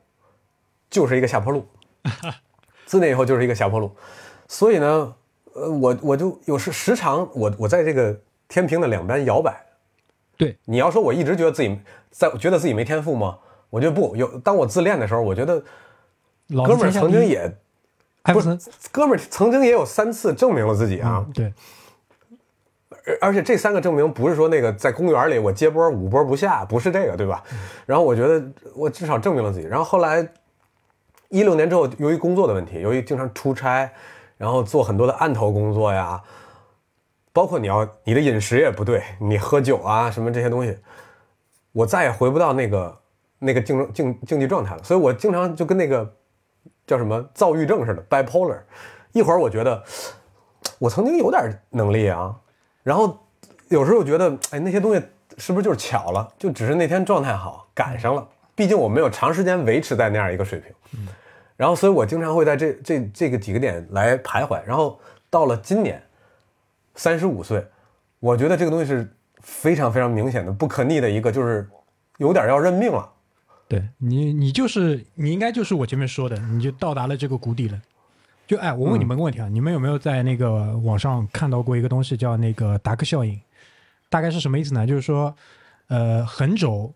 [0.89, 1.67] 就是一个下坡路，
[2.87, 3.91] 自那以后就是一个下坡路。
[4.47, 5.15] 所以呢，
[5.53, 8.19] 呃，我我就有时时常我我在这个。
[8.47, 9.65] 天平的两端摇摆，
[10.37, 11.79] 对你要说，我一直觉得自己
[12.11, 13.37] 在觉得自己没天赋吗？
[13.69, 14.25] 我觉得不有。
[14.39, 15.61] 当我自恋的时候，我觉得
[16.65, 17.53] 哥们儿曾经也
[18.23, 18.57] 不是
[18.91, 21.25] 哥们儿曾经也有三次证明了自己啊。
[21.33, 21.53] 对，
[23.05, 27.43] 而而且这三个证明不是说那个在公园里我接波五波不下，不是这个，对吧？
[27.85, 28.41] 然后我觉得
[28.73, 29.67] 我至少证明了自己。
[29.67, 30.25] 然后后来
[31.27, 33.91] 一六年之后，由于工作的问题，由于经常出差，
[34.37, 36.23] 然后做很多的案头工作呀。
[37.37, 40.75] 包括你要你的饮食也不对，你喝酒啊什么这些东西，
[41.71, 42.99] 我再也回不到那个
[43.37, 44.83] 那个竞争竞竞技状态了。
[44.83, 46.15] 所以我经常就跟那个
[46.87, 48.59] 叫什么躁郁症似的，bipolar。
[49.11, 49.83] 一会儿我觉得
[50.79, 52.35] 我曾经有点能力啊，
[52.81, 53.15] 然后
[53.67, 55.01] 有时候觉得哎那些东西
[55.37, 58.27] 是不是就是巧了，就只是那天状态好赶上了。
[58.55, 60.73] 毕竟我没有长时间维持在那样一个水平，
[61.55, 64.59] 然后所以我经常会在这这这个几个点来徘徊。
[64.65, 66.01] 然后到了今年。
[66.97, 67.65] 三十五岁，
[68.19, 71.69] 我觉得这个东西是非常非常明显的、不可逆的一个，就是
[72.17, 73.09] 有点要认命了。
[73.69, 77.79] 对你，你就是你应该就是我前面说的，你就到达了这个谷底了。
[78.47, 83.39] 就哎，我问你们个问题啊，你们有没有在那个网上看到过一个东西叫那个达克效应？
[84.09, 84.87] 大概是什么意思呢？
[84.87, 85.35] 就是说，
[85.89, 86.93] 呃，横轴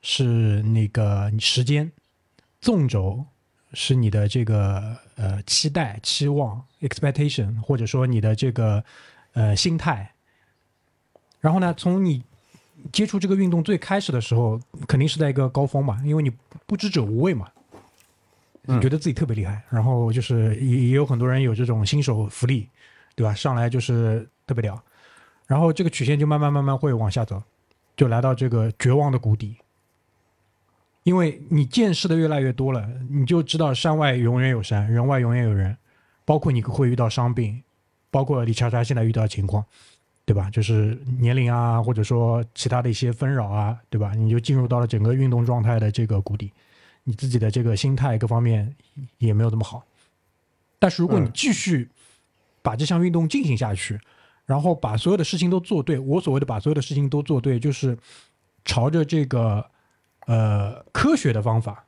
[0.00, 1.92] 是那个时间，
[2.60, 3.24] 纵轴
[3.74, 8.82] 是你的这个呃期待、期望 （expectation），或者说你的这个。
[9.36, 10.14] 呃，心态。
[11.40, 12.24] 然后呢，从你
[12.90, 16.32] 接触这个运动最开始的时候，肯定是在一个高峰嘛，因为你
[16.66, 17.46] 不知者无畏嘛，
[18.62, 19.62] 你觉得自己特别厉害。
[19.68, 22.66] 然后就是也也有很多人有这种新手福利，
[23.14, 23.34] 对吧？
[23.34, 24.82] 上来就是特别屌。
[25.46, 27.42] 然后这个曲线就慢慢慢慢会往下走，
[27.94, 29.58] 就来到这个绝望的谷底。
[31.02, 35.76] 因为你见识的越来越多了，你就知道山外永远有山，人外永远有人，
[36.24, 37.62] 包括你会遇到伤病。
[38.10, 39.64] 包括李查查现在遇到的情况，
[40.24, 40.50] 对吧？
[40.50, 44.14] 就是年龄啊，或者说其他的一些纷扰啊，对吧？
[44.14, 46.52] 你就进入到了整个运动状态的这个谷底，
[47.04, 48.74] 你自己的这个心态各方面
[49.18, 49.84] 也没有那么好。
[50.78, 51.88] 但是如果你继续
[52.62, 54.00] 把这项运动进行下去，
[54.44, 57.96] 然后把所有的事情都做对，我所谓的把所有的事情都做对，就是
[58.64, 59.64] 朝着这个
[60.26, 61.84] 呃科学的方法，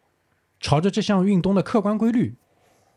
[0.61, 2.35] 朝着这项运动的客观规律。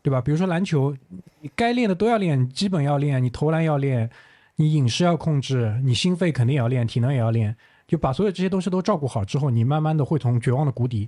[0.03, 0.19] 对吧？
[0.19, 0.97] 比如说篮球，
[1.41, 4.09] 你该练的都要练，基本要练，你投篮要练，
[4.55, 7.55] 你饮食要控制，你心肺肯定也要练，体能也要练，
[7.87, 11.07] 就把所有这些东西都照顾好之后，你慢慢的会从绝望的谷底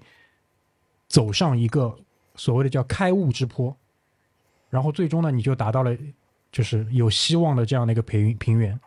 [1.08, 1.98] 走上一个
[2.36, 3.76] 所谓的叫开悟之坡，
[4.70, 5.98] 然后最终呢，你就达到了
[6.52, 8.80] 就是有希望的这样的一个平平原。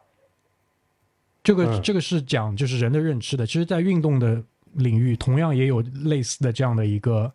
[1.43, 4.41] 这个这个是讲就是人的认知的，其实，在运动的
[4.75, 7.33] 领域同样也有类似的这样的一个。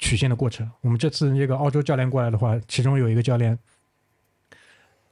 [0.00, 0.68] 曲线的过程。
[0.80, 3.56] 我们这次这个澳洲教练过来的话，其中有一个教练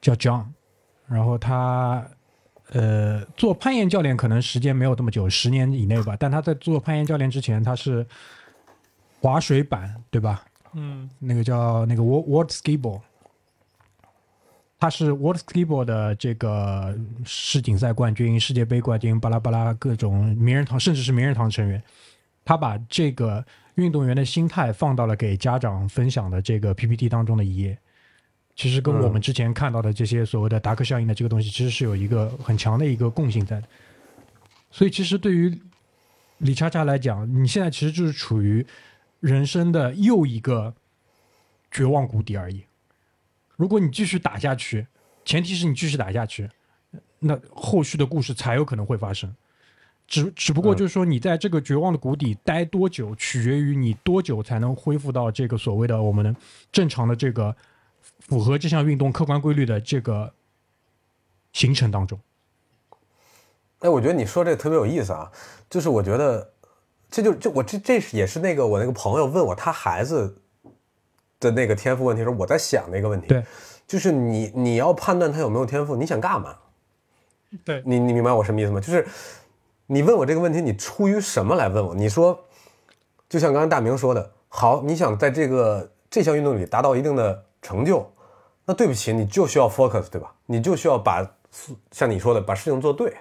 [0.01, 0.47] 叫 John，
[1.07, 2.05] 然后他
[2.73, 6.17] 呃做攀岩教练可能时间没有这么久，十年以内吧。
[6.19, 8.05] 但他在做攀岩教练之前，他是
[9.21, 10.43] 滑水板，对吧？
[10.73, 13.03] 嗯，那个叫那个 World Skiboard，
[14.81, 21.83] 他是 World Skiboard 的这个世锦赛冠军、世界杯冠军，巴拉巴拉各种名人堂，甚至是名人堂成员。
[22.45, 23.45] 他把这个。
[23.83, 27.79] 运动员的心态放到了给家长分享的这个 PPT 当中的一页，
[28.57, 33.69] 其实跟我们之前看到的这些所谓的达克效应的这个东西，其实是有一个很强的一个共性在的。
[34.71, 35.57] 所以，其实对于
[36.39, 38.67] 李叉叉来讲，你现在其实就是处于
[39.21, 40.75] 人生的又一个
[41.71, 42.65] 绝望谷底而已。
[43.57, 44.87] 如果你继续打下去，
[45.25, 46.51] 前提是你继续打下去，
[47.21, 49.33] 那后续的故事才有可能会发生。
[50.09, 56.35] 只只不过就是说，你在这个绝望的谷底待多久，取决于你多久才能恢复到这个所谓的我们的
[56.73, 57.55] 正常的这个
[58.21, 60.33] 符合这项运动客观规律的这个
[61.53, 62.19] 行程当中。
[63.81, 65.31] 哎，我觉得你说这个特别有意思啊，
[65.69, 66.55] 就是我觉得
[67.11, 70.41] 这就就我这这也是那个我那个朋友问我他孩子
[71.39, 73.27] 的那个天赋问题时候，我在想的一个问题。
[73.27, 73.45] 对，
[73.87, 76.57] 就是你你要判断他有没有天赋，你想干嘛？
[77.63, 78.81] 对你你明白我什么意思吗？
[78.81, 79.07] 就是
[79.91, 81.95] 你问我这个问题，你出于什么来问我？
[81.95, 82.39] 你说，
[83.27, 88.07] 就像刚才大明说的，好，你想在这个这项运动里达到一定的成就，
[88.67, 90.35] 那对不起，你就需要 focus，对吧？
[90.45, 91.27] 你就需要把
[91.91, 93.17] 像你说的把事情做对，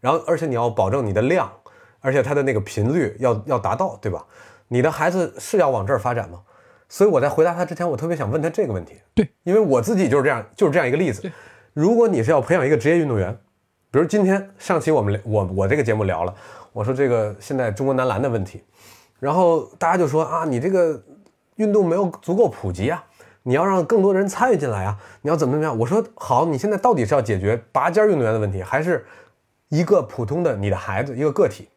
[0.00, 1.52] 然后而且你要保证你的量，
[2.00, 4.24] 而且它的那个频率要要达到，对吧？
[4.68, 6.40] 你的孩子是要往这儿发展吗？
[6.88, 8.94] 所以我在回答他之前，我特别想问他这个问题。
[9.14, 11.30] 对，因为我自己就是这样，就是这样一个例子。
[11.74, 13.38] 如果你是要培养一个职业运动员，
[13.90, 16.34] 比如今天上期我们我我这个节目聊了，
[16.74, 18.62] 我说这个现在中国男篮的问题，
[19.18, 21.02] 然后大家就说啊，你这个
[21.56, 23.02] 运动没有足够普及啊，
[23.44, 25.78] 你要让更多人参与进来啊，你要怎么怎么样？
[25.78, 29.06] 我说好，你现在到底是要解决拔尖运动员的问题，还是
[29.70, 31.70] 一个普通的你的孩子一个个体？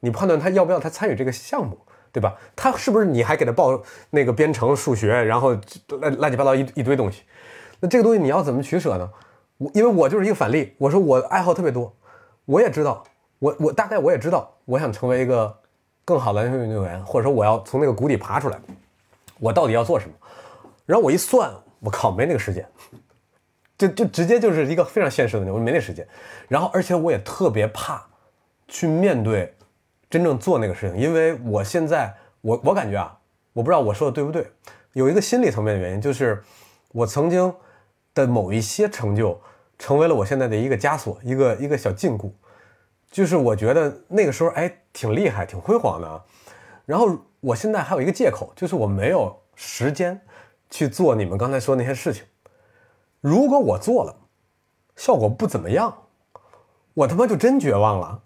[0.00, 1.76] 你判断他要不要他参与这个项目，
[2.10, 2.36] 对吧？
[2.56, 5.54] 他是不是你还给他报那个编程、数学，然后
[5.88, 7.24] 乱乱七八糟一一堆东西？
[7.80, 9.10] 那这个东西你要怎么取舍呢？
[9.58, 11.94] 我因为我就是一个反例，我说我爱好特别多，
[12.44, 13.04] 我也知道，
[13.38, 15.54] 我我大概我也知道，我想成为一个
[16.04, 18.58] 更好的篮球运动员，或者说我要从那个谷底爬出来，
[19.38, 20.14] 我到底要做什么？
[20.86, 22.66] 然后我一算，我靠，没那个时间，
[23.76, 26.06] 就就直接就是一个非常现实的问题，我没那时间。
[26.48, 28.02] 然后而且我也特别怕
[28.68, 29.54] 去面对
[30.08, 33.18] 真正做那个事情，因为我现在我我感觉啊，
[33.52, 34.50] 我不知道我说的对不对，
[34.92, 36.42] 有一个心理层面的原因，就是
[36.92, 37.52] 我曾经
[38.26, 39.40] 的某一些成就。
[39.80, 42.32] 成为了我现在的一个枷锁，一个一个小禁锢，
[43.12, 46.24] 就是我觉得那个时候哎挺厉害，挺辉煌的，
[46.84, 50.20] 然后我现在还有一个借口，就是我没有时间
[50.68, 52.24] 去做你们刚才说那些事情。
[53.20, 54.16] 如果我做了，
[54.96, 55.96] 效果不怎么样，
[56.94, 58.20] 我他妈就真绝望了，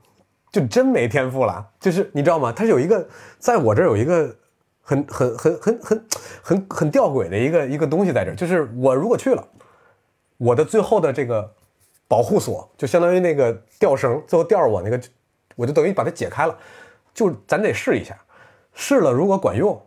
[0.51, 1.69] 就真没天赋了。
[1.79, 2.51] 就是你知道吗？
[2.51, 3.07] 他有一个，
[3.39, 4.35] 在我这儿有一个
[4.81, 6.07] 很很很很很
[6.41, 9.47] 很很吊诡的一个一个东西在这儿，就是我如果去了。
[10.43, 11.55] 我的最后的这个
[12.09, 15.01] 保护锁，就相当于那个吊绳，最后吊着我那个，
[15.55, 16.59] 我就等于把它解开了。
[17.15, 18.19] 就咱得试一下，
[18.75, 19.81] 试了如果管用，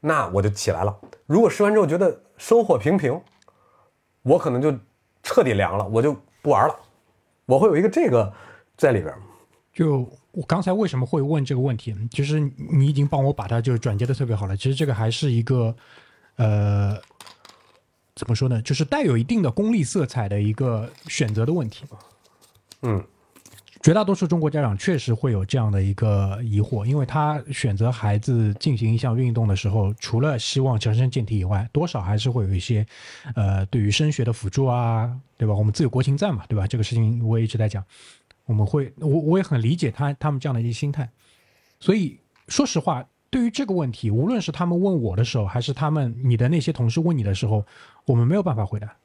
[0.00, 0.94] 那我就起来了。
[1.24, 3.18] 如果试完之后觉得收获平平，
[4.22, 4.70] 我可能就
[5.22, 6.76] 彻底凉了，我就不玩了。
[7.46, 8.30] 我会有一个这个
[8.76, 9.14] 在里边。
[9.72, 11.96] 就我刚才为什么会问这个问题？
[12.10, 14.54] 其实你已经帮我把它就是转接的特别好了。
[14.54, 15.74] 其实这个还是一个，
[16.36, 17.00] 呃。
[18.14, 18.60] 怎么说呢？
[18.62, 21.84] 就是带有一定的功利色彩的一个选择的问题。
[22.82, 23.02] 嗯，
[23.82, 32.86] 绝大多数中国家长确实会有这样的一个疑惑，因为他选择孩子进行一项运动的时候，除了希望强身健体以外，多少还是会有一些，
[33.34, 35.54] 呃，对于升学的辅助啊，对吧？
[35.54, 36.66] 我们自有国情在嘛，对吧？
[36.66, 37.84] 这个事情我也一直在讲，
[38.44, 41.08] 我们会，我我也很理解他他们这样的一些心态。
[41.80, 47.64] 所以说实话，对于这个问题，无论是他们问我的时候，还是他们你的那些同事问你的时候。
[48.04, 48.96] 我们没有办法回答，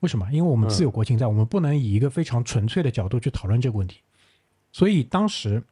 [0.00, 0.26] 为什么？
[0.32, 4.00] 因为我们自有国情在，我们不能以一个非常纯粹的角度去讨论这个问题。
[4.72, 5.62] 所以当时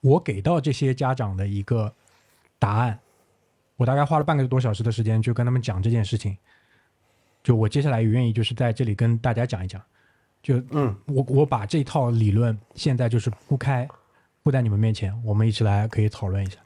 [0.00, 1.92] 我给到这些家长的一个
[2.56, 2.96] 答案，
[3.74, 6.38] 我大概花了半个多小时的时间，就跟他们讲这件事情。
[7.42, 9.82] 就我接下来也愿意就是在这里跟大家讲一讲。
[10.40, 13.88] 就嗯，我我把这套理论现在就是铺开，
[14.44, 16.58] 铺在你们面前，我们一起来可以讨论一下，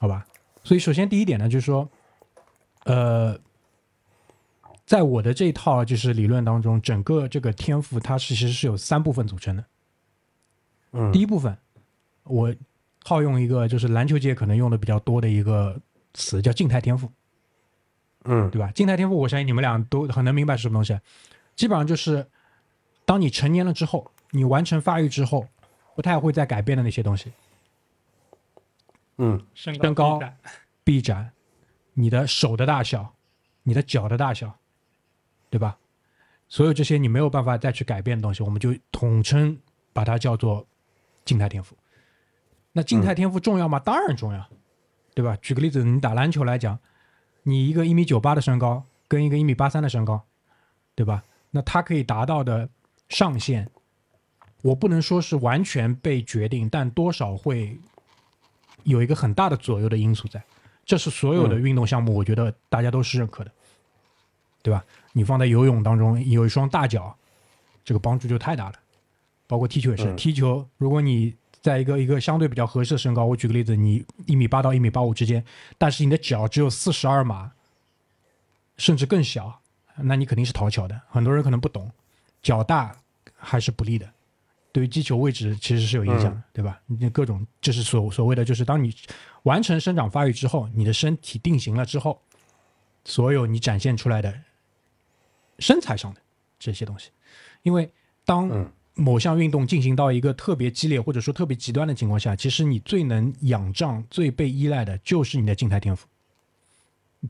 [0.00, 0.26] 好吧？
[0.64, 1.88] 所以首先第一点呢，就是说，
[2.86, 3.38] 呃。
[4.86, 9.64] 在我的这一套就是理论当中，整个这个天赋它其实是有三部分组成的。
[10.90, 11.56] 嗯，第一部分，
[12.24, 12.52] 我
[13.04, 15.80] 套用一个就是篮球界可能用的比较多的一个
[16.12, 17.08] 词，叫静态天赋。
[18.24, 18.72] 嗯，对吧？
[18.72, 20.98] 静态天赋，我相信你们俩都很能明白是什么东西。
[21.54, 22.26] 基本上就是
[23.04, 25.46] 当你成年了之后，你完成发育之后，
[25.94, 27.30] 不太会再改变的那些东西。
[29.20, 30.18] 嗯，身高、
[30.82, 31.30] 臂展、
[31.94, 33.14] 你的手的大小、
[33.62, 34.56] 你的脚的大小。
[35.52, 35.76] 对吧？
[36.46, 39.58] 所有这些你没有办法再去改变的东西，我们就统称
[39.92, 40.64] 把它叫做
[41.24, 41.76] 静态天赋。
[42.70, 43.80] 那静态天赋重要吗？
[43.80, 44.48] 当然重要，
[45.12, 45.36] 对吧？
[45.42, 46.78] 举个例子，你打篮球来讲，
[47.42, 50.24] 你一个一米九八的身高，跟一个一米八三的身高，
[50.94, 51.24] 对吧？
[51.50, 52.68] 那他可以达到的
[53.08, 53.68] 上限，
[54.62, 57.76] 我不能说是完全被决定，但多少会
[58.84, 60.42] 有一个很大的左右的因素在。
[60.84, 63.52] 这是所有的运动项目，我觉得大家都是认可的，
[64.62, 64.84] 对吧？
[65.12, 67.16] 你放在游泳当中，有一双大脚，
[67.84, 68.74] 这个帮助就太大了。
[69.46, 75.44] 包括踢球也是，嗯踢球如果你在一个一个相对比较合适的身高，我举个例子，你一米八到一米八五之间，
[75.78, 77.52] 但是你的脚只有四十二码，
[78.76, 79.60] 甚至更小，
[79.96, 81.00] 那你肯定是讨巧的。
[81.08, 81.88] 很多人可能不懂，
[82.42, 82.96] 脚大
[83.36, 84.10] 还是不利的，
[84.72, 86.80] 对于击球位置其实是有影响的，对吧？
[86.86, 88.94] 你各种就是所所谓的，就是当你
[89.42, 92.20] 完成生长发育之后，你的身体定型了之后，
[93.04, 94.32] 所有你展现出来的
[95.58, 96.20] 身材上的
[96.58, 97.10] 这些东西，
[97.62, 97.90] 因为
[98.24, 106.06] 当嗯某项运动进行到一个特别激烈或者说特别极端的情况下，其实你最能仰仗、最被依赖的就是你的静态天赋。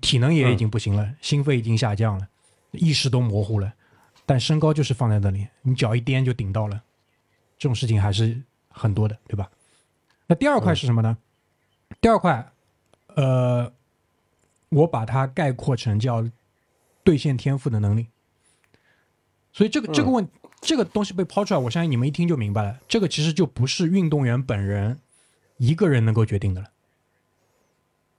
[0.01, 2.29] 体能也已经不行了，心肺已经下降了，
[2.73, 3.73] 意识都模糊了，
[4.25, 6.83] 但身高就是放在那里，你脚一颠就顶到了，
[7.61, 9.51] 这种事情还是很多的，对吧？
[10.27, 11.19] 那第二块是什么呢？
[12.01, 12.51] 第二块，
[13.15, 13.71] 呃，
[14.71, 16.27] 我把它概括成叫
[17.05, 18.07] 兑现天赋的能力。
[19.53, 20.27] 所以这个这个问、
[20.63, 24.99] 这个东西被抛出来，我相信你们一听就明白了，这个其实就不是运动员本人
[25.59, 26.71] 一个人能够决定的了。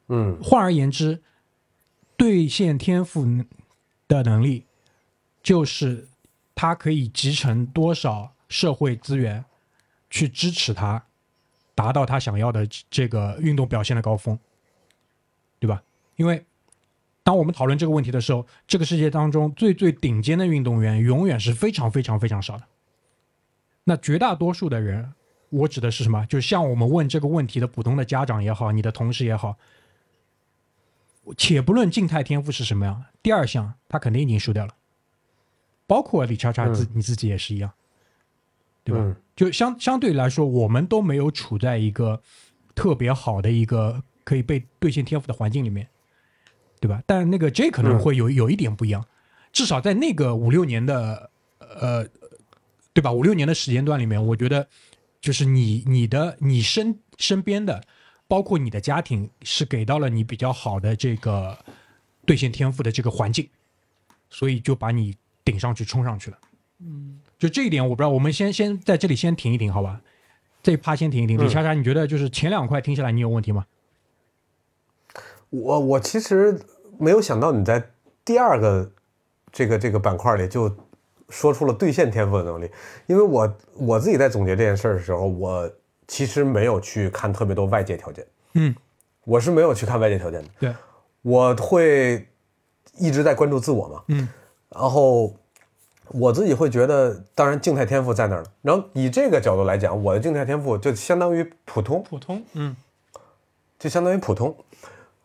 [0.10, 1.24] 嗯换而言之，
[2.16, 3.26] 兑现天赋
[4.08, 4.68] 的能力，
[5.42, 6.10] 就是
[6.54, 9.44] 他可以集成多少社会资源
[10.10, 11.04] 去支持他，
[11.74, 14.38] 达到他想要的这个运动表现的高峰，
[15.58, 15.82] 对吧？
[16.18, 16.46] 因为
[17.24, 22.64] 当我们讨论这个问题的时候，这个世界当中最最顶尖的运动员永远是非常非常非常少的。
[23.86, 25.14] 那绝大多数的人，
[25.50, 26.26] 我指的是什么？
[26.26, 29.58] 就是像我们问这个问题的普通的家长也好，你的同事也好，
[31.38, 34.76] 且不论静态天赋是什么样，第二项他肯定已经输掉了，
[35.88, 37.72] 包括李叉叉自、你自己也是一样，
[38.84, 39.02] 对吧？
[39.04, 42.22] 嗯就相相对来说，我们都没有处在一个
[42.76, 45.88] 特别好的一个可以被兑现天赋的环境里面，
[46.80, 47.02] 对吧？
[47.08, 49.04] 但那个 J 可能会有有一点不一样，
[49.52, 52.08] 至少在那个五六年的呃，
[52.94, 53.12] 对吧？
[53.12, 54.68] 五六年的时间段里面，我觉得
[55.20, 57.84] 就是你你的你身身边的，
[58.28, 61.58] 包括你的家庭，是给到了你比较好的这个
[62.28, 63.50] 兑现天赋的这个环境，
[64.30, 66.38] 所以就把你顶上去冲上去了。
[66.80, 70.00] 嗯，就这一点，我不知道，我们先先在这里先停一停，好吧？
[70.62, 71.40] 这一趴先停一停。
[71.40, 71.44] 嗯。
[71.44, 73.66] 李莎莎，你觉得就是前两块听下来，你有问题吗？
[75.50, 76.62] 我我其实
[77.00, 77.90] 没有想到你在
[78.24, 78.92] 第二个
[79.52, 80.72] 这个这个板块里就
[81.30, 82.70] 说出了兑现天赋的能力，
[83.08, 85.68] 因为我我自己在总结这件事儿的时候，我
[86.08, 88.24] 其实没有去看特别多外界条件，
[88.54, 88.76] 嗯，
[89.24, 90.76] 我是没有去看外界条件的，对，
[91.24, 92.28] 我会
[93.00, 94.30] 一直在关注自我嘛，嗯，
[94.70, 95.36] 然后
[96.14, 102.76] 我自己会觉得，当然静态天赋在那儿了，然后以这个角度来讲，我的静态天赋就相当于普通，普通，嗯
[103.80, 104.56] 就相当于普通。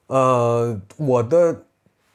[0.06, 1.64] 呃，我的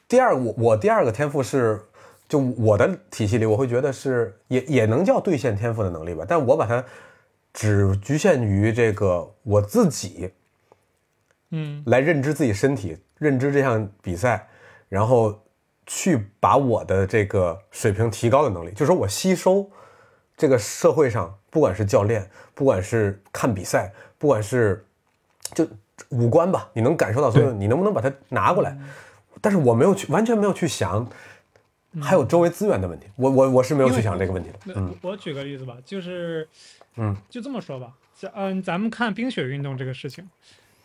[0.08, 1.80] 第二我我第二个天赋是，
[2.28, 6.82] 就我的体系里，我会觉得是也也能叫兑现天赋的能力吧，但我把它
[7.52, 10.30] 只局限于这个我自己
[11.50, 14.48] 嗯来认知自己身体，认知这项比赛，
[14.88, 15.41] 然后
[15.86, 19.70] 去把我的这个水平提高的能力，就是说我吸收
[20.36, 24.84] 这个社会上，不管是教练，不管是看比赛，不管是
[25.54, 25.68] 就
[26.08, 28.76] 五官吧，你能感受到所有，你能不能把它拿过来？
[29.40, 31.06] 但是我没有去，完全没有去想
[32.00, 34.58] 还有周围资源的问题，我我我是没有去想这个问题的。
[34.74, 34.94] 嗯。
[35.02, 36.48] 我举个例子吧，就是，
[36.96, 40.28] 嗯，就这么说吧，咱嗯、咱们看冰雪运动这个事情，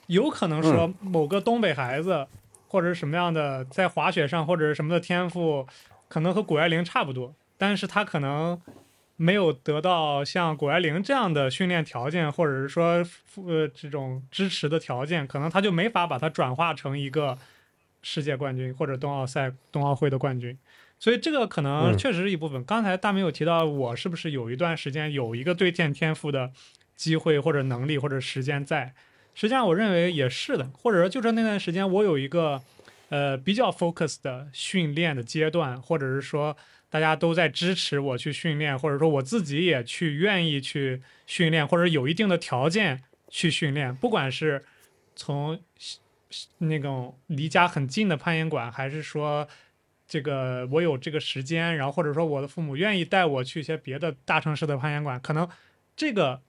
[0.08, 2.28] 有可能说某个东北孩子
[2.68, 5.66] 或者是什么样的，在滑雪上或者是什么的天赋，
[6.08, 8.62] 可能和谷爱凌差不多，但是他可能
[9.16, 13.04] 没有得到像谷爱凌这样的训练条件，或者是说
[13.36, 17.38] 呃这种支持的条件，可能他就没法把它转化成一个
[18.02, 20.58] 世界冠军或者冬奥赛、冬奥会的冠军。
[21.00, 22.64] 所以这个可能嗯确实是一部分。
[22.66, 26.52] 刚才大明有提到，我是不是有一段时间有一个兑现天赋的
[26.96, 28.94] 机会或者能力或者时间在？
[29.40, 32.60] 实际上，我认为也是的，或者说就是那段时间我有一个
[33.10, 36.58] 呃比较 focus 的训练的阶段，或者是说
[36.90, 44.66] 大家都在支持我去训练，或者说我自己也去愿意去训练，或者有一定的条件去训练，不管是
[45.16, 45.60] 从
[46.58, 49.48] 那种离家很近的攀岩馆，还是说
[50.08, 55.48] 这个我有这个时间，然后或者说我的父母愿意带我去一些别的大城市的攀岩馆，可能
[55.96, 56.42] 这个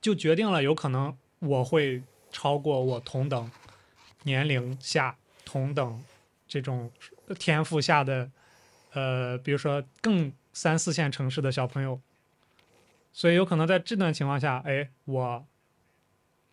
[0.00, 3.50] 就决定了有可能我会超过我同等
[4.24, 6.04] 年龄下同等
[6.46, 6.90] 这种
[7.38, 8.30] 天赋下的，
[8.92, 12.00] 呃，比如说更三四线城市的小朋友，
[13.12, 15.46] 所以有可能在这段情况下，哎，我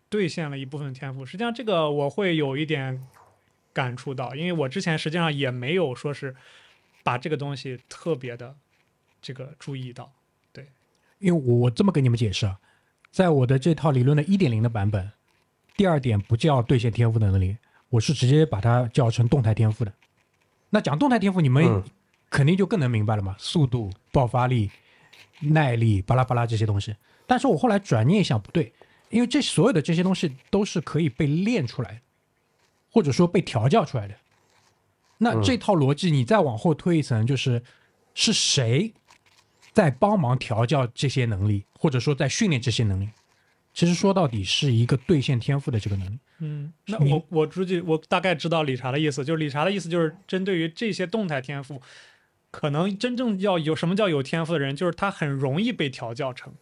[0.09, 1.25] 兑现了一部分天赋。
[1.25, 3.05] 实际上，这个我会有一点
[3.73, 6.35] 感触到，因为我之前实际上也没有说是
[7.03, 8.55] 把这个东西特别的
[9.21, 10.13] 这个注意到。
[10.53, 10.69] 对
[11.19, 12.59] 因为我我这么跟你们解释啊，
[13.15, 15.09] 在我的这套理论的一点零的版本，
[15.77, 17.55] 第二点不叫兑现天赋的能力，
[17.87, 19.93] 我是直接把它叫成动态天赋的。
[20.69, 21.81] 那讲动态天赋，你们嗯
[22.29, 24.69] 肯定就更能明白了嘛，速度、爆发力、
[25.39, 26.93] 耐力，巴拉巴拉这些东西。
[27.25, 28.73] 但是我后来转念一想，不对，
[29.09, 31.99] 因为这所有的这些东西都是可以被练出来的，
[32.91, 34.15] 或者说被调教出来的。
[35.19, 37.63] 那这套逻辑你再往后推一层，就是
[38.13, 38.93] 是谁
[39.75, 43.09] 在帮忙调教这些能力，或者说在训练这些能力？
[43.73, 46.17] 其实说到底是一个兑现天赋的这个能力。
[46.39, 51.81] 嗯，那我我估计我大概知道理查的意思，就是理查的意思就是针对于这些动态天赋，
[52.51, 56.53] 可能真正要有什么叫有天赋的人，就是他很容易被调教成，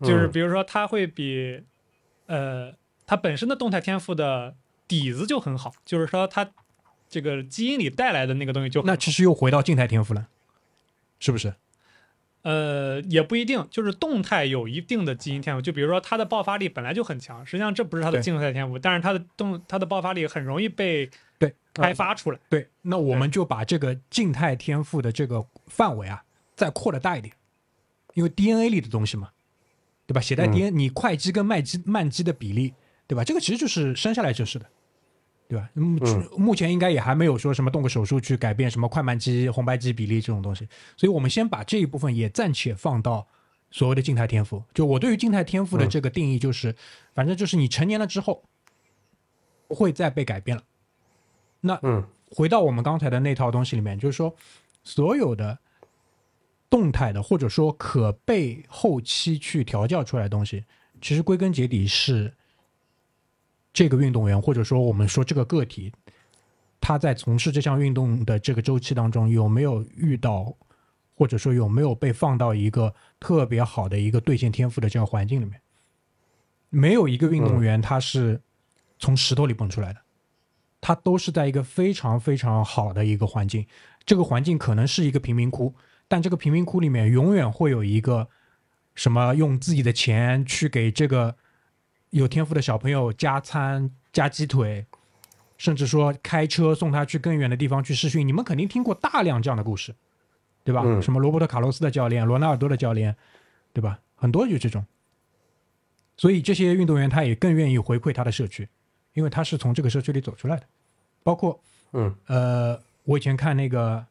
[0.00, 1.60] 就是嗯比如说他会比，
[2.24, 4.56] 呃，他本身的动态天赋的
[4.86, 6.50] 底子就很好，就是说他
[7.10, 10.28] 这个基因里带来的那个东西就那其实又回到静态天赋了，
[11.18, 11.54] 是不是？
[12.42, 15.60] 呃，也不一定，就是动态有一定的基因天赋。
[15.60, 22.38] 就比如说他的爆发力本来就很强，实际上这不是他的对静态天赋，但是他的动他的爆发力很容易被对，开发出来。
[22.48, 26.22] 对，那我们就把这个静态天赋的这个范围啊，
[26.54, 27.34] 再扩的大一点，
[28.14, 29.30] 因为 DNA 里的东西嘛，
[30.06, 30.20] 对吧？
[30.20, 32.72] 携带嗯 DNA，、你快肌跟慢肌慢肌的比例，
[33.08, 33.24] 对吧？
[33.24, 34.66] 这个其实就是生下来就是的，
[35.48, 35.68] 对吧？
[35.72, 43.26] 目嗯目前应该也还没有说什么动个手术去改变什么快慢肌、红白肌比例这种东西，所以我们先把这一部分也暂且放到
[43.70, 44.62] 所谓的静态天赋。
[44.74, 46.76] 就我对于静态天赋的嗯这个定义就是，
[47.14, 48.44] 反正就是你成年了之后
[49.66, 50.62] 不会再被改变了。
[51.62, 54.36] 那嗯回到我们刚才的那套东西里面，就是说，
[54.84, 55.58] 所有的
[56.68, 60.64] 动态的或者说可被后期去调教出来的东西，
[61.00, 62.34] 其实归根结底是
[63.72, 65.92] 这个运动员或者说我们说这个个体，
[66.80, 70.54] 他在从事这项运动的这个周期当中有没有遇到，
[71.14, 75.60] 或者说有没有被放到一个特别好的一个兑现天赋的这样环境里面。
[76.70, 78.40] 没有一个运动员他是
[78.98, 80.00] 从石头里蹦出来的。
[80.80, 83.66] 他都是在一个非常非常好的一个环境，
[84.06, 85.74] 这个环境可能是一个贫民窟，
[86.06, 88.28] 但这个贫民窟里面永远会有一个
[88.94, 91.36] 什么用自己的钱去给这个
[92.10, 94.86] 有天赋的小朋友加餐、加鸡腿，
[95.56, 98.26] 甚至说开车送他去更远的地方去试训。
[98.26, 99.94] 你们肯定听过大量这样的故事，
[100.64, 100.82] 对吧？
[100.84, 103.14] 嗯什么罗伯特·卡洛斯的教练、罗纳尔多的教练，
[103.72, 103.98] 对吧？
[104.16, 104.84] 很多就这种。
[106.16, 108.68] 所以这些运动员他也更愿意回馈他的社区，
[109.12, 110.64] 因为他是从这个社区里走出来的。
[111.22, 111.60] 包括
[111.92, 114.04] 嗯呃，我以前看那个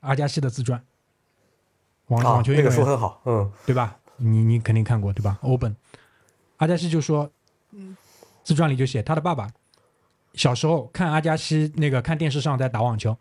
[0.00, 0.82] 阿加西的自传，
[2.06, 3.96] 网啊网，球运那个书很好，嗯对吧？
[4.18, 5.38] 你你肯定看过对吧？
[5.42, 5.74] 欧本，
[6.58, 7.30] 阿加西就说，
[7.72, 7.96] 嗯
[8.44, 9.50] 自传里就写他的爸爸
[10.34, 13.16] 小时候看阿加西那个看电视上在打网球，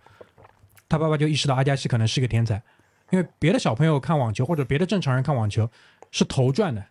[0.87, 2.61] 他爸爸就意识到阿加西可能是个天才，
[3.09, 5.69] 因为别的小朋友看网球或者别的正常人看网球
[6.11, 6.85] 是头转的，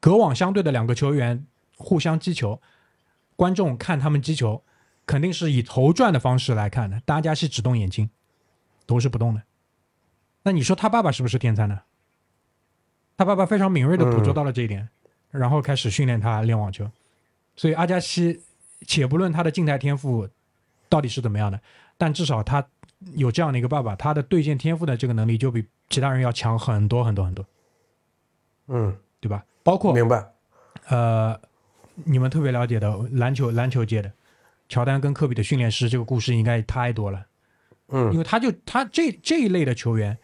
[0.00, 1.46] 隔网相对的两个球员
[1.76, 2.60] 互相击球，
[3.36, 4.64] 观众看他们击球
[5.06, 8.10] 肯定是以头转的方式来看的，但阿加西只动眼睛，
[8.86, 9.42] 头是不动的。
[10.42, 11.82] 那你说他爸爸是不是天才呢？
[13.16, 14.88] 他爸爸非常敏锐的捕捉到了这一点，
[15.38, 16.88] 然后开始训练他练网球。
[17.56, 18.40] 所以阿加西，
[18.86, 20.28] 且不论他的静态天赋
[20.88, 21.60] 到底是怎么样的，
[21.96, 22.66] 但至少他
[23.14, 27.46] 有这样的一个爸爸，他的对线天赋的这个能力就比其他人要强很多很多很多，
[28.68, 29.44] 嗯，对吧？
[29.62, 30.24] 包括明白，
[30.88, 31.40] 呃，
[32.04, 34.12] 你们特别了解的篮球篮球界的
[34.68, 37.26] 乔丹跟科比的训练师，这个故事应该太多了。
[37.88, 40.18] 嗯因嗯为他就他这这一类的球员，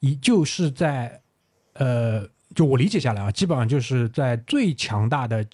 [0.00, 1.22] 一就是在
[1.74, 5.46] 呃，就我理解下来啊，基本上就是在最强大的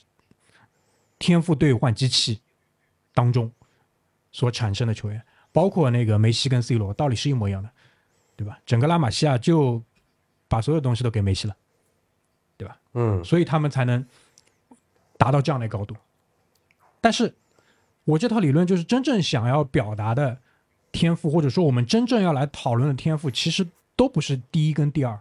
[1.19, 2.41] 天赋兑换机器
[3.15, 3.51] 当中
[4.31, 5.23] 所产生的球员，
[5.53, 7.71] 包括那个梅西跟 C 罗，道理是一模一样的，
[8.37, 8.59] 对吧？
[8.65, 9.83] 整个拉玛西亚就
[10.49, 11.57] 把所有东西都给梅西了，
[12.57, 14.05] 对吧嗯所以他们才能
[15.17, 15.97] 达到这样的高度。
[17.01, 17.35] 但是，
[18.05, 20.39] 我这套理论就是真正想要表达的
[20.91, 25.21] 天赋，或者说我们真正要来讨论的天赋，其实都不是第一跟第二，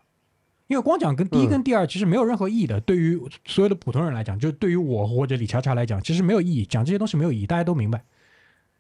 [0.68, 2.80] 因为光讲跟第一跟第二其实没有任何意义的。
[2.82, 8.04] 对于所有的普通人来讲，就对于我或者李查查来讲，其实没有意义，讲这些东西没有意义，大家都明白。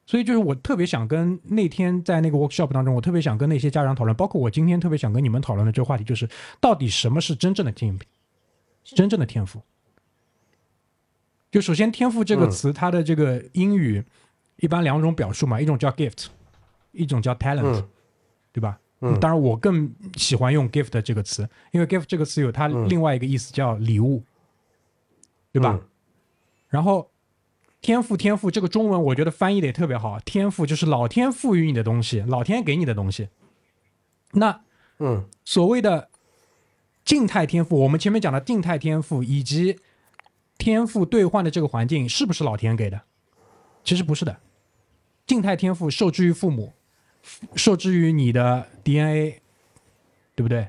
[0.05, 6.27] 所以就是我特别想跟那天在那个 workshop 当中，我特别想跟那些家长讨论，包括我今天特别想跟你们讨论的这个话题，就是
[6.61, 8.03] 到底什么是真正的天赋，
[8.83, 9.61] 真正的天赋。
[11.49, 14.03] 就首先“天赋”这个嗯词，它的这个英语
[14.57, 16.25] 一般两种表述嘛，一种叫 gift，
[16.91, 17.89] 一种叫 talent，、嗯
[18.51, 18.77] 对吧？
[18.99, 24.23] 嗯当然我更喜欢用 gift 这个词，因为 gift 这个词有它另外一个意思叫礼物，
[25.51, 25.77] 对吧？
[25.79, 25.87] 嗯
[26.69, 27.09] 然后
[27.79, 33.29] 天赋天赋这个中文我觉得翻译的也特别好，天赋就是老天赋予你的东西，老天给你的东西。
[34.33, 34.61] 那
[34.99, 36.09] 嗯所谓的
[37.05, 39.79] 静态天赋，我们前面讲的静态天赋以及
[40.57, 43.01] 天赋兑换的这个环境，是不是老天给的？
[43.85, 44.41] 其实不是的，
[45.25, 46.73] 静态天赋受制于父母，
[47.55, 49.41] 受制于你的 DNA，
[50.35, 50.67] 对不对？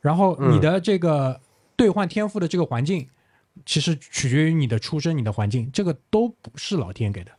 [0.00, 1.40] 然后你的这个
[1.76, 3.08] 兑换天赋的这个环境，
[3.64, 7.30] 其实取决于你的出身、你的环境，这个都不是老天给的。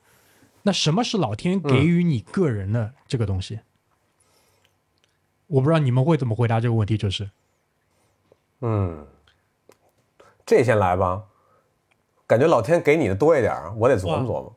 [0.62, 3.60] 那什么是老天给予你个人的这个东西？
[5.48, 7.30] 我不知道你们会怎么回答这个问题，就是
[8.62, 9.06] 嗯，
[10.46, 11.26] 这先来吧。
[12.26, 14.56] 感觉老天给你的多一点儿，我得琢磨琢磨。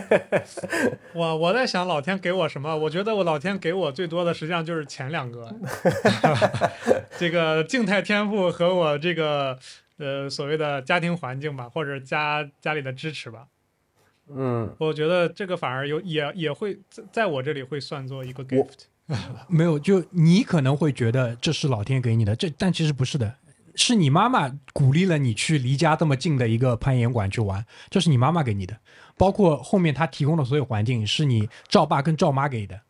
[1.14, 2.76] 我我在想老天给我什么？
[2.76, 5.54] 我觉得我老天给我最多的实际上就是前两个，
[7.18, 9.58] 这个静态天赋和我这个
[9.98, 13.46] 呃所谓的家庭环境吧，或者家家里的支持吧。
[14.34, 18.86] 嗯，我觉得这个反而有也也会在在我这里会算作一个 gift。
[19.48, 23.34] 没有，就你可能会觉得这是老天给你的，这但其实不是的，
[23.74, 28.78] 是你妈妈鼓励了你去离家这么近的一个攀岩馆去玩，这是你妈妈给你的，
[29.16, 32.80] 包括后面他提供的所有环境是你赵爸跟赵妈给的，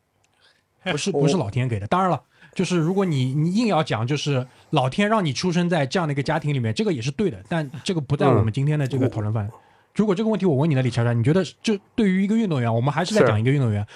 [0.91, 1.87] 不是不是老天给的。
[1.87, 2.23] 当然了，
[2.55, 9.53] 就是如果你你硬要讲，就是老天让你出生在这样的一个家庭里面，这个也是对的，但这个不在我们今天的这个讨论范围。
[9.95, 13.87] 如果这个问题我问你了，李乔乔，你觉得就对于一个运动员，我们还是在讲一个运动员，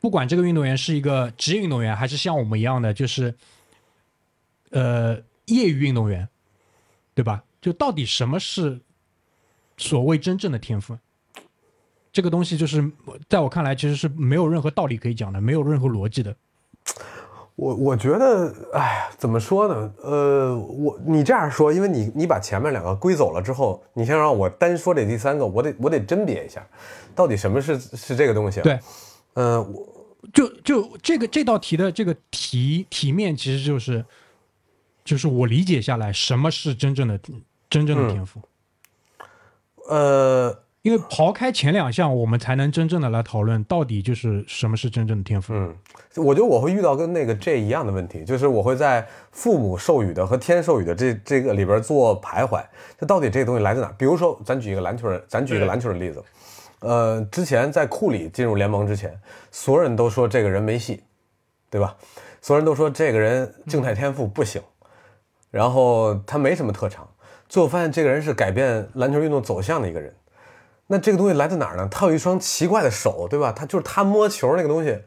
[0.00, 3.34] 不管这个运动员是一个职业运动员，还是像我们一样的，就是
[4.70, 6.28] 呃业余运动员，
[7.14, 7.42] 对吧？
[7.60, 8.80] 就到底什么是
[9.76, 10.96] 所谓真正的天赋？
[12.16, 12.82] 这个东西就是
[13.28, 16.34] 在我看来，其实是没有任何道理可以讲的，没有任何逻辑的。
[17.56, 19.92] 我我觉得，哎呀，怎么说呢？
[20.02, 26.66] 呃，我你这样说，因为你你把前面两个归走了之后，你先让我单说这第三个，我得我得甄别一下，
[27.14, 28.62] 到底什么是是这个东西、啊？
[28.62, 28.80] 对，
[29.34, 29.86] 呃，我
[30.32, 34.02] 就就这个这道题的这个题题面，其实就是
[35.04, 37.20] 就是我理解下来，什么是真正的
[37.68, 38.40] 真正的天赋？
[39.90, 45.52] 呃，因为刨开前两项，我们才能真正的来讨论到底就是什么是真正的天赋。
[45.52, 45.74] 嗯，
[46.14, 52.64] 我觉得我会遇到跟那个这一样的问题，就是我会在父母授予的和天授予的这这个里边做徘徊，
[52.96, 53.92] 这到底这个东西来自哪？
[53.98, 56.22] 比如说，咱举一个篮球人，咱举一个篮球的例子，
[56.78, 59.12] 呃，之前在库里进入联盟之前，
[59.50, 61.02] 所有人都说这个人没戏，
[61.68, 61.96] 对吧？
[62.40, 64.62] 所有人都说这个人静态天赋不行，
[65.50, 67.08] 然后他没什么特长，
[67.48, 70.14] 最后发现这个人是改变篮球运动走向的一个人。
[70.86, 71.88] 那这个东西来自哪儿呢？
[71.90, 73.52] 他有一双奇怪的手，对吧？
[73.52, 74.98] 他就是他摸球那个东西，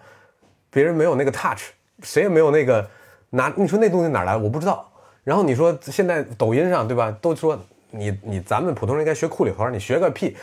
[0.70, 1.72] 别人没有那个 touch，
[2.04, 2.86] 谁也没有那个
[3.30, 3.52] 拿。
[3.56, 4.36] 你说那东西哪儿来？
[4.36, 4.90] 我不知道。
[5.24, 7.16] 然后你说现在抖音上，对吧？
[7.22, 7.58] 都说
[7.92, 10.36] 你你咱们普通人应该学库里头，你学个屁！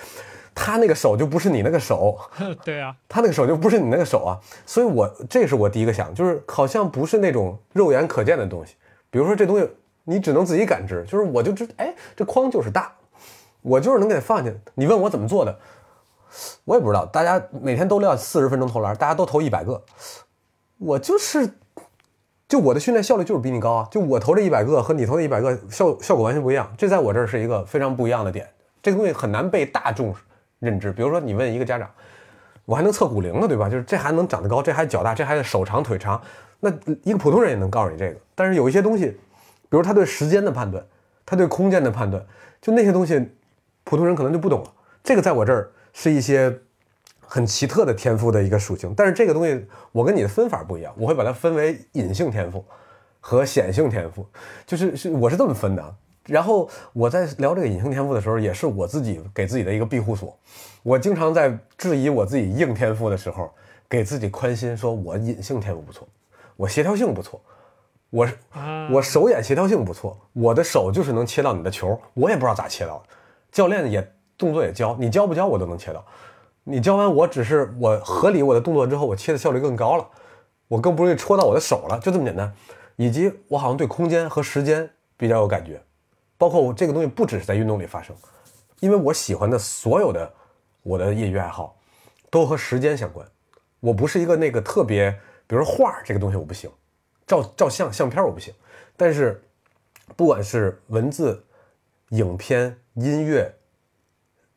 [0.55, 2.19] 他那个手就不是你那个手，
[2.65, 4.41] 对啊，他那个手就不是你那个手啊。
[4.65, 8.75] 所以我这是我第一个想，就是好像不是那种肉眼可见的东西。
[9.11, 9.69] 比如说这东西，
[10.05, 12.91] 你只能自己感知，就是我就知，哎，这框就是大，
[13.67, 14.57] 我就是能给它放进。
[14.75, 15.59] 你问我怎么做的，
[16.65, 17.05] 我也不知道。
[17.05, 19.83] 大家每天都练四十分钟投篮，大家都投一百个，
[20.79, 21.51] 我就是，
[22.47, 23.89] 就我的训练效率就是比你高啊。
[23.91, 28.49] 就我投这一百个和你投这一百个效效果完全不一样，这在我这儿是一个非常不一样的点。
[28.81, 30.15] 这个东西很难被大众
[30.61, 30.93] 认知。
[30.93, 31.91] 比如说你问一个家长，
[32.65, 33.69] 我还能测骨龄呢，对吧？
[33.69, 36.23] 就是这还能长得高，这还脚大，这还手长腿长，
[36.61, 36.71] 那
[37.03, 38.17] 一个普通人也能告诉你这个。
[38.37, 39.07] 但是有一些东西，
[39.69, 40.85] 比如他对时间的判断，
[41.25, 42.25] 他对空间的判断，
[42.61, 43.29] 就那些东西，
[43.87, 44.73] 普通人可能就不懂了。
[45.05, 46.55] 这个在我这儿是一些
[47.21, 52.65] 很奇特的天赋的一个属性，但是这个东西我跟你的分法不一样，我会把它分为隐性天赋
[53.21, 54.27] 和显性天赋，
[54.67, 55.95] 就是是我是这么分的啊。
[56.27, 60.37] 然后我在聊这个隐性天赋的时候，也是我自己给自己的一个庇护所。
[60.83, 63.49] 我经常在质疑我自己硬天赋的时候，
[63.89, 66.07] 给自己宽心，说我隐性天赋不错，
[66.57, 67.41] 我协调性不错，
[68.11, 73.05] 我啊，我手眼协调性不错，我的手就是能切到你的球，我也不知道咋切到的。
[73.57, 76.05] 教练也动作也教，你教不教我都能切到。
[76.65, 80.07] 你教完我只是我合理我的动作之后，我切的效率更高了，
[80.69, 82.53] 我更不容易戳到我的手了，就这么简单。
[82.97, 85.83] 以及我好像对空间和时间比较有感觉，
[86.37, 88.15] 包括我这个东西不只是在运动里发生，
[88.81, 90.31] 因为我喜欢的所有的
[90.83, 91.79] 我的业余爱好
[92.29, 93.27] 都和时间相关。
[93.81, 95.11] 我不是一个那个特别，
[95.47, 96.71] 比如说画这个东西我不行，
[97.27, 98.53] 照照相相片我不行，
[98.99, 99.43] 但是
[100.15, 101.43] 不管是文字、
[102.11, 103.51] 影片、音乐，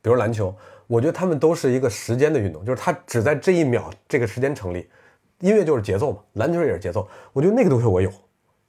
[0.02, 0.54] 比如篮球，
[0.88, 4.90] 我觉得他们都是一个时间的运动，就是它只在这一秒这个时间成立。
[5.40, 7.08] 音乐就是节奏嘛，篮球也是节奏。
[7.32, 8.12] 我觉得那个东西我有，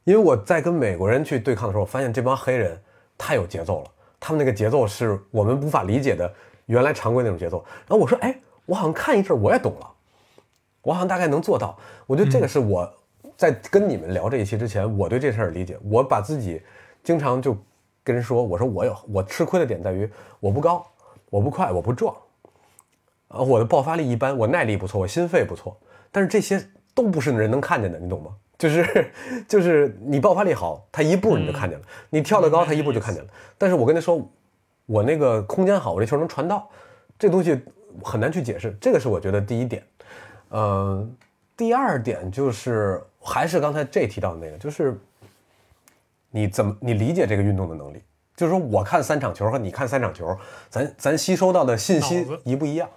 [0.05, 2.81] 因为我在跟美国人去对抗的时候，我发现这帮黑人
[3.18, 3.91] 太有节奏了，
[4.21, 6.33] 他们那个节奏是我们无法理解的，
[6.66, 7.64] 原来常规那种节奏。
[7.89, 9.91] 然后我说，哎，我好像看一阵我也懂了，
[10.83, 11.77] 我好像大概能做到。
[12.07, 12.89] 我觉得这个是我
[13.37, 15.79] 在跟你们聊这一期之前，我对这事儿理解。
[15.83, 16.62] 我把自己
[17.03, 17.57] 经常就
[18.03, 20.86] 跟人说，我说我有我吃亏的点在于我不高，
[21.28, 22.14] 我不快，我不壮，
[23.28, 25.76] 啊，我的爆发力一般，我耐力不错，我心肺不错。
[26.11, 28.34] 但是这些都不是人能看见的，你懂吗？
[28.59, 29.11] 就是
[29.48, 33.30] 就是你爆发力好，他一步你就看见了；你跳得高，他一步就看见了。
[33.57, 34.20] 但是我跟他说，
[34.84, 36.68] 我那个空间好，我这球能传到，
[37.18, 37.59] 这东西
[38.03, 38.76] 很难去解释。
[38.80, 39.82] 这个是我觉得第一点。
[40.51, 41.09] 呃，
[41.57, 45.01] 第二点就是还是刚才这提到的那个，就是
[46.31, 48.03] 你怎么你理解这个运动的能力。
[48.37, 50.39] 就是说，我看三场球和你看三场球，
[50.70, 52.89] 咱咱吸收到的信息一不一样？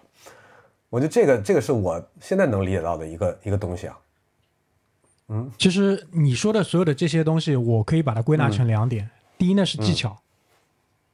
[0.90, 4.00] 我觉得这个这个是我现在能理解到的一个一个东西啊。
[5.28, 9.10] 嗯，其实你说的所有的这些东西，我可以把它归纳成两点。
[9.38, 10.18] 第一呢是技巧，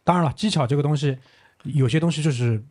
[0.03, 1.17] 当然了，技巧这个东西，
[1.63, 2.63] 有些东西就是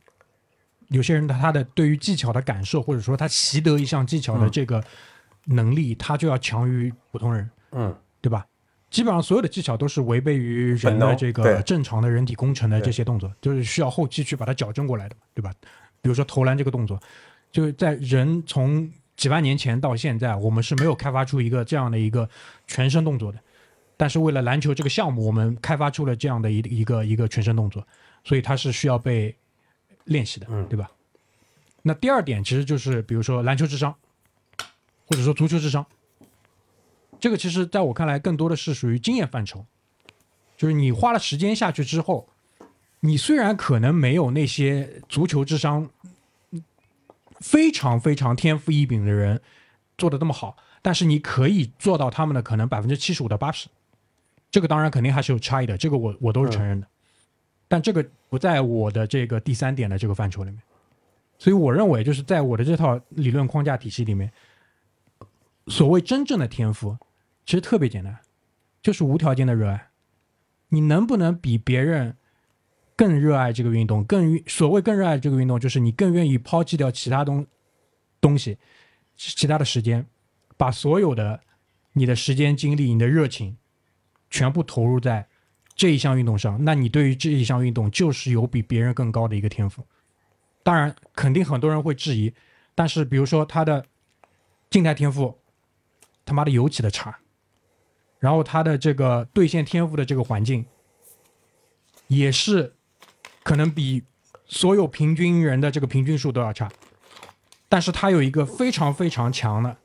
[0.88, 4.84] 有些人他他的对于技巧的感受，或者说他习得一项技巧的这个
[5.46, 7.50] 能力，他就要强于普通人。
[7.72, 8.46] 嗯，对吧？
[8.90, 15.52] 基本上所有的技巧都是违背于人的这个正常的人体工程的这些动作，就是需要后期去把它矫正过来的，对吧？
[16.00, 16.98] 比如说投篮这个动作，
[17.52, 22.26] 就是在人从几万年前到现在，我们是没有开发出一个这样的一个
[22.66, 23.38] 全身动作的。
[23.98, 27.86] 但是为了篮球这个项目，我们开发出了这样的一一个一个全身动作，
[28.24, 29.36] 所以它是需要被
[30.04, 30.90] 练习的，对吧？
[31.82, 33.94] 那第二点其实就是比如说篮球智商，
[35.04, 35.84] 或者说足球智商。
[37.20, 39.66] 这个其实在我看来，更多的是属于经验范畴，
[40.56, 42.28] 就是你花了时间下去之后，
[43.00, 45.90] 你虽然可能没有那些足球智商
[47.40, 49.40] 非常非常天赋异禀的人
[49.96, 53.68] 做的那么好，但是你可以做到他们的可能百分之七十五到八十。
[54.50, 56.86] 这个当然肯定还是有差异的，这个我我都是承认的，
[57.66, 60.62] 但这个不在我的这个第三点的这个范畴里面，
[61.36, 64.32] 所以我认为就是在我的这套理论框架体系里面，
[65.66, 66.96] 所谓真正的天赋。
[67.48, 68.14] 其实特别简单，
[68.82, 69.88] 就是无条件的热爱。
[70.68, 72.14] 你能不能比别人
[72.94, 74.04] 更热爱这个运动？
[74.04, 77.46] 更所谓更热爱这个运动，就是你更愿意抛弃掉其他东
[78.20, 78.58] 东西，
[79.16, 80.06] 其他的时间，
[80.58, 81.40] 把所有的
[81.94, 83.56] 你的时间、精力、你的热情，
[84.28, 85.26] 全部投入在
[85.74, 86.62] 这一项运动上。
[86.62, 89.82] 那你对于这一项运动，就是有比别人更高的一个天赋。
[90.62, 92.30] 当然，肯定很多人会质疑，
[92.74, 93.86] 但是比如说他的
[94.68, 95.38] 静态天赋，
[96.26, 97.18] 他妈的尤其的差。
[98.18, 100.66] 然后他的这个兑现天赋的这个环境，
[102.08, 102.74] 也是
[103.42, 104.02] 可能比
[104.46, 106.70] 所有平均人的这个平均数都要差，
[107.68, 109.76] 但是他有一个非常非常强的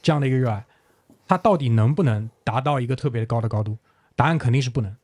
[0.00, 0.64] 这样的一个热爱，
[1.26, 3.76] 他到底能不能达到一个特别高的高度？
[4.16, 4.96] 答案肯定是不能。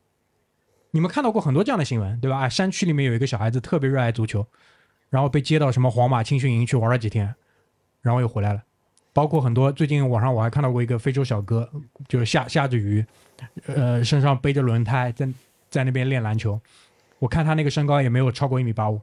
[0.93, 2.39] 你们看到过很多这样的新闻，对吧？
[2.39, 4.47] 哎，山区里面有一个小孩子特别热爱足球，
[5.11, 7.35] 然后被接到什么皇马青训营去玩了几天，
[8.01, 8.63] 然后又回来了。
[9.15, 11.71] 包括很多最近网上我还看到过一个非洲小哥，
[12.09, 13.03] 就是下下着雨，
[13.67, 15.27] 呃，身上背着轮胎在
[15.71, 16.61] 在那边练篮球。
[17.21, 19.01] 我看他那个身高也没有超过一米八五，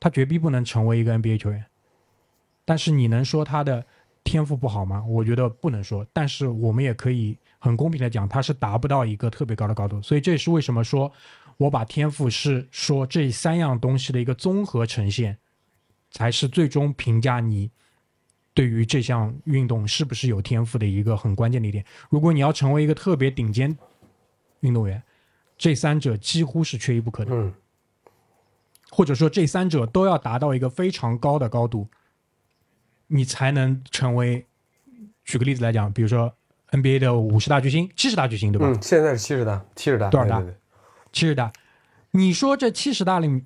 [0.00, 1.64] 他绝逼不能成为一个 NBA 球员。
[2.64, 3.86] 但是你能说他的
[4.24, 5.04] 天赋不好吗？
[5.06, 6.04] 我觉得不能说。
[6.12, 10.02] 但是我们也可以很公平的讲，他是达不到一个特别高的高度。
[10.02, 11.10] 所以这也是为什么说
[11.58, 15.38] 我把天赋是说这三样东西的一个综合呈现，
[16.10, 17.70] 才是最终评价你。
[18.56, 23.76] 对于这项运动是不是有天赋的一个很关键的一点，如果你要成为一个特别顶尖
[24.60, 25.02] 运动员，
[25.58, 27.34] 这三者几乎是缺一不可的。
[27.34, 27.52] 嗯，
[28.88, 31.86] 或者说这三者都要达到一个非常高的高度，
[33.08, 34.46] 你才能成为。
[35.26, 36.32] 举个例子来讲，比如说
[36.70, 38.68] NBA 的五十大巨星、七十大巨星，对吧？
[38.68, 40.42] 嗯，现在是七十大，七十大多少大？
[41.12, 41.52] 七十大。
[42.12, 43.44] 你说这七十大里面，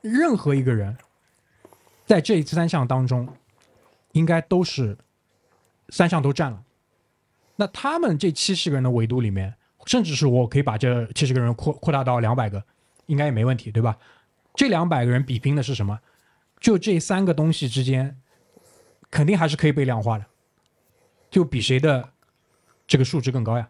[0.00, 0.96] 任何一个人
[2.06, 3.26] 在这三项当中。
[4.12, 4.96] 应该都是
[5.88, 6.64] 三项都占了，
[7.56, 9.54] 那他们这七十个人的维度里面，
[9.86, 12.64] 甚至是我可以把这七十个人扩扩大到两百个，
[13.06, 13.98] 应该也没问题，对吧？
[14.54, 16.00] 这两百个人比拼的是什么？
[16.60, 18.20] 就这三个东西之间，
[19.10, 20.26] 肯定还是可以被量化的，
[21.30, 22.10] 就比谁的
[22.86, 23.68] 这个数值更高呀？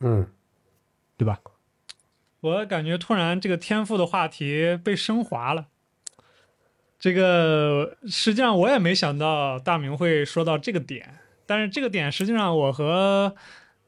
[0.00, 0.26] 嗯，
[1.16, 1.40] 对吧？
[2.40, 5.68] 我感觉突然这个天赋的话题被升华了。
[6.98, 13.34] 这个实际上我也没想到大明会说到这个点，但是这个点实际上我和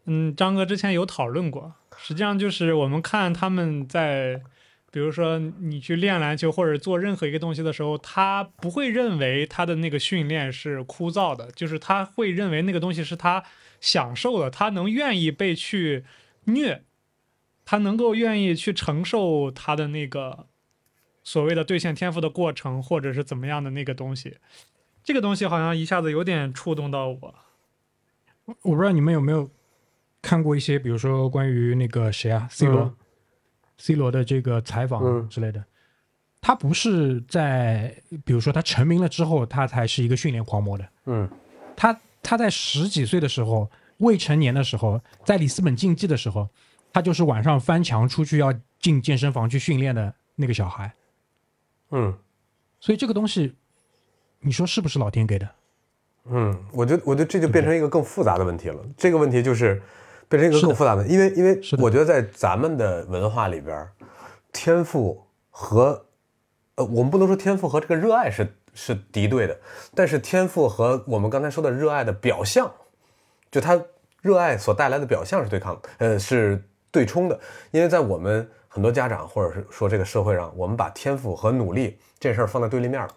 [0.05, 1.75] 嗯张哥之前有讨论过。
[1.97, 4.41] 实际上就是我们看他们在
[4.93, 13.43] 比如说你去练篮球或者做任何一个东西的时候，他不会认为他的那个训练是枯燥的，就是他会认为那个东西是他
[13.81, 16.05] 享受的，他能愿意被去
[16.45, 16.85] 虐，
[17.65, 20.47] 他能够愿意去承受他的那个
[21.29, 24.39] 所谓的兑现天赋的过程，或者是怎么样的那个东西。
[25.05, 27.35] 这个东西好像一下子有点触动到我。
[28.62, 29.51] 我不知道你们有没有
[30.22, 32.97] 看过一些，比如说关于那个谁啊，C 罗、嗯
[33.76, 35.62] C 罗的这个采访嗯之类的。
[36.41, 40.89] 他不是在，比如说他成名了之后，他才是一个训练狂魔的。
[41.05, 41.29] 嗯
[41.76, 46.49] 他他在十几岁的时候，未成年的时候，在里斯本竞技的时候，
[46.91, 48.51] 他就是晚上翻墙出去要
[48.81, 50.91] 进健身房去训练的那个小孩。
[51.91, 52.14] 嗯
[52.80, 53.55] 所以这个东西，
[54.41, 55.49] 你说是不是老天给的？
[56.30, 58.80] 嗯，我觉得我觉得这就变成一个更复杂的问题了。
[58.97, 59.82] 这个问题就是
[60.28, 63.89] 变成一个更复杂的，因为因为是我觉得在咱们的文化里边，
[64.53, 66.07] 天赋和
[66.74, 69.59] 呃，我们不能说天赋和这个热爱是是敌对的，
[69.95, 72.70] 但是天赋和我们刚才说的热爱的表象，
[73.51, 73.82] 就他
[74.20, 77.41] 热爱所带来的表象是对抗，呃，是对冲的。
[77.70, 78.49] 因为在我们
[78.79, 83.09] 很多家长或者是说这个社会上，我们把天赋和努力这事儿放在对立面了。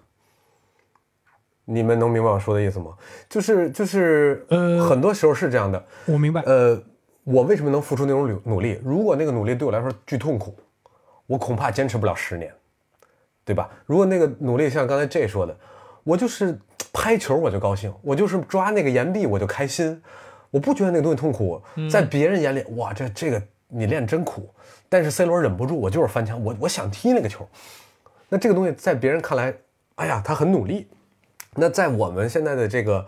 [1.66, 2.98] 你们能明白我说的意思吗？
[3.30, 5.86] 就是就是，呃很多时候是这样的。
[6.08, 6.82] 我明白，呃，
[7.24, 8.82] 我为什么能付出那种努努力？
[8.84, 10.58] 如果那个努力对我来说巨痛苦，
[11.28, 12.52] 我恐怕坚持不了十年，
[13.46, 13.70] 对吧？
[13.86, 15.56] 如果那个努力像刚才 J 说的，
[16.04, 16.58] 我就是
[16.92, 20.02] 拍球我就高兴，我就是抓那个岩壁我就开心，
[20.50, 24.52] 我不觉得那个东西痛苦，在别人眼里，哇，这这个你练真苦。
[24.92, 27.48] 但是 C 罗忍不住，我就是翻墙，我我想踢那个球。
[28.28, 29.54] 那这个东西在别人看来，
[29.96, 30.90] 哎呀，他很努力。
[31.56, 33.08] 那在我们现在的这个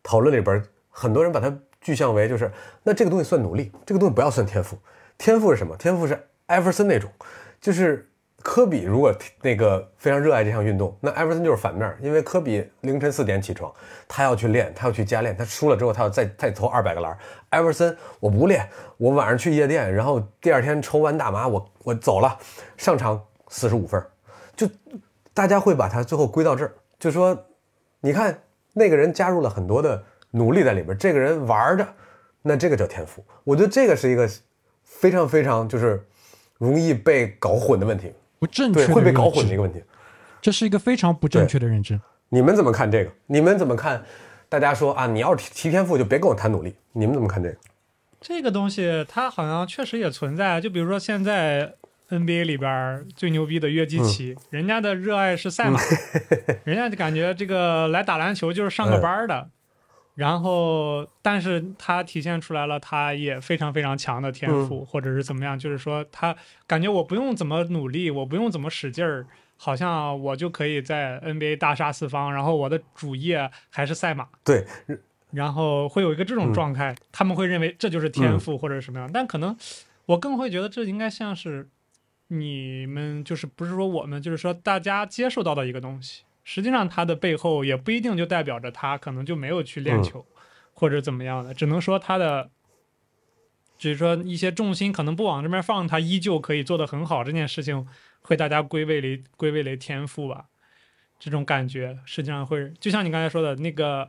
[0.00, 2.52] 讨论里边，很多人把它具象为就是，
[2.84, 4.78] 那这个东西算努力，这个东西不要算天赋。
[5.18, 5.76] 天赋是什么？
[5.76, 7.10] 天赋是艾弗森那种，
[7.60, 8.08] 就是
[8.44, 13.74] 科比如果那个非常热爱这项运动，那艾弗森就是反面，因为科比凌晨四点起床，
[14.06, 17.18] 他要去练，他要去加练，他输了之后他要再再投二百个篮。
[17.48, 18.68] 艾弗森我不练，
[18.98, 22.38] 我晚上去夜店，然后第二天抽完大麻，我我走了，
[22.76, 24.00] 上场四十五分，
[24.54, 24.68] 就
[25.32, 27.46] 大家会把它最后归到这儿，就说。
[28.00, 28.38] 你看
[28.74, 31.88] 那个人加入了很多的努力在里边，这个人玩着，
[32.42, 33.24] 那这个叫天赋。
[33.44, 34.28] 我觉得这个是一个
[34.82, 36.06] 非常非常就是
[36.58, 39.82] 容易被搞混的问题，不正确会被搞混的一个问题。
[40.40, 42.00] 这是一个非常不正确的认知。
[42.28, 43.10] 你们怎么看这个？
[43.26, 44.04] 你们怎么看？
[44.48, 46.74] 大家说啊，你要是提提天赋，就别跟我谈努力。
[46.92, 47.56] 你们怎么看这个？
[48.20, 51.74] 这个东西它好像确实也存在，就比如说现在
[52.10, 55.80] NBA 里边最牛逼的约基奇，人家的热爱是赛马，
[56.64, 59.48] 人家就感觉这个来打篮球就是上个班儿的。
[60.14, 66.34] 然后，但是他体现出来了，他也非常非常强的天赋，或者是怎么样，就是说他
[66.66, 74.28] 感觉我不用怎么努力，我不用怎么使劲儿，好像我就可以在 NBA 大杀四方，然后我的主业还是赛马。
[74.44, 74.64] 对，
[75.32, 79.56] 然后会有一个这种状态，他们会认为这就是天赋或者什么样，但可能
[80.06, 81.68] 我更会觉得这应该像是
[82.28, 90.24] 你们就是不是说我们就是说大家接受到的一个东西，实际上他的背后也不一定就代表着他可能就没有去练球、
[90.72, 92.50] 或者怎么样的，只能说他的。
[93.76, 97.24] 只是说一些重心可能不往这边放，他依旧可以做得很好。
[97.24, 97.86] 这件事情
[98.22, 100.46] 会大家归位为归位为天赋吧，
[101.18, 104.08] 这种感觉实际上会就像你刚才说的那个，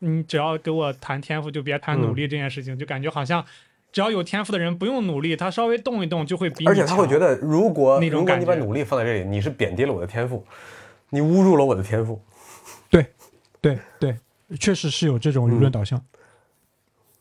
[0.00, 3.44] 你只要给我谈天赋，就别谈努力这件事情，就感觉好像
[3.90, 10.46] 只要有天赋的人不用努力，他稍微动一动就会比你而且他会觉得，如果你把感觉努力放在这里，你是贬低了我的天赋，
[11.10, 12.20] 你侮辱了我的天赋。
[12.90, 13.12] 对
[13.60, 14.16] 对，对
[14.58, 16.02] 确实是有这种舆论导向。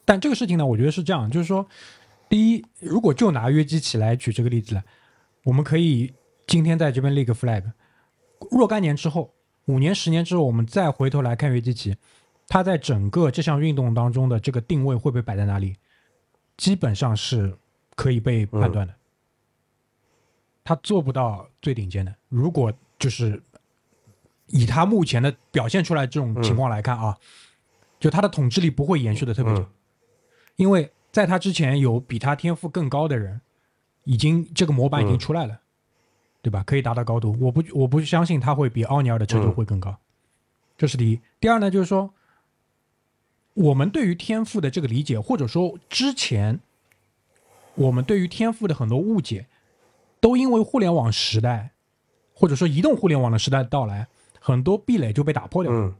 [0.05, 1.67] 但这个事情呢，我觉得是这样，就是说，
[2.29, 4.83] 第一，如果就拿约基奇来举这个例子来，
[5.43, 6.13] 我们可以
[6.45, 7.63] 今天在这边立个 flag，
[8.51, 9.33] 若干年之后，
[9.65, 11.95] 五年、十年之后，我们再回头来看约基奇，
[12.47, 15.75] 他在整个这项运动当中的这个定位会被摆在哪里，
[16.55, 17.57] 基本上是
[17.95, 18.93] 可以被判断的。
[20.63, 23.41] 他做不到最顶尖的，如果就是
[24.47, 27.17] 以他目前的表现出来这种情况来看啊，
[27.99, 29.67] 就他的统治力不会延续的特别久，嗯
[30.55, 33.41] 因为在他之前有比他天赋更高的人，
[34.05, 35.59] 已经这个模板已经出来了，
[36.41, 36.63] 对吧？
[36.63, 37.37] 可以达到高度。
[37.39, 39.95] 我不我不相信他会比奥尼尔的程度会更高，
[40.77, 41.19] 这是第一。
[41.39, 42.11] 第二呢，就是说
[43.53, 46.59] 我们对于天赋的这个理解，或者说之前
[47.75, 49.45] 我们对于天赋的很多误解，
[50.19, 51.71] 都因为互联网时代
[52.33, 54.07] 或者说移动互联网的时代的到来，
[54.47, 55.79] 很多壁垒就被打破掉了。
[55.79, 55.95] 嗯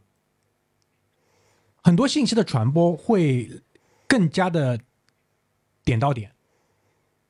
[1.84, 3.50] 很多信息的传播会
[4.08, 4.78] 更加的
[5.86, 6.32] 点到点，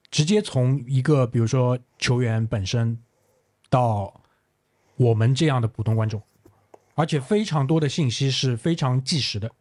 [0.10, 2.98] 直接从一个比如说球员本身
[3.70, 4.22] 到
[4.96, 6.20] 我们这样的普通观众，
[6.96, 9.52] 而且非常多的信息是非常即时的。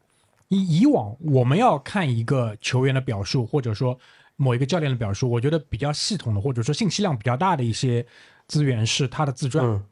[0.49, 3.99] 以以往我们要看一个球员的表述，或者说
[4.37, 8.07] 某一个教练的表述，我觉得比较系统的，或者说信息量比较大的一些
[8.47, 9.85] 资源是他的自传，嗯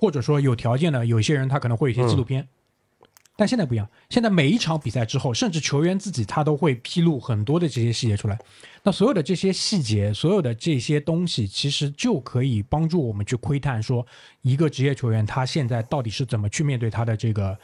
[0.00, 2.48] 或者说有条件的，有些人他可能会有一些纪录片。
[3.36, 8.38] 但现在不一样，现在每一场比赛之后，甚至球员自己他都会披露很多的这些细节出来。
[8.82, 14.06] 那所有的这些细节，所有的这些东西，其实就可以帮助我们去窥探说，
[14.42, 17.56] 一个职业球员他现在到底是怎么去面对他的这个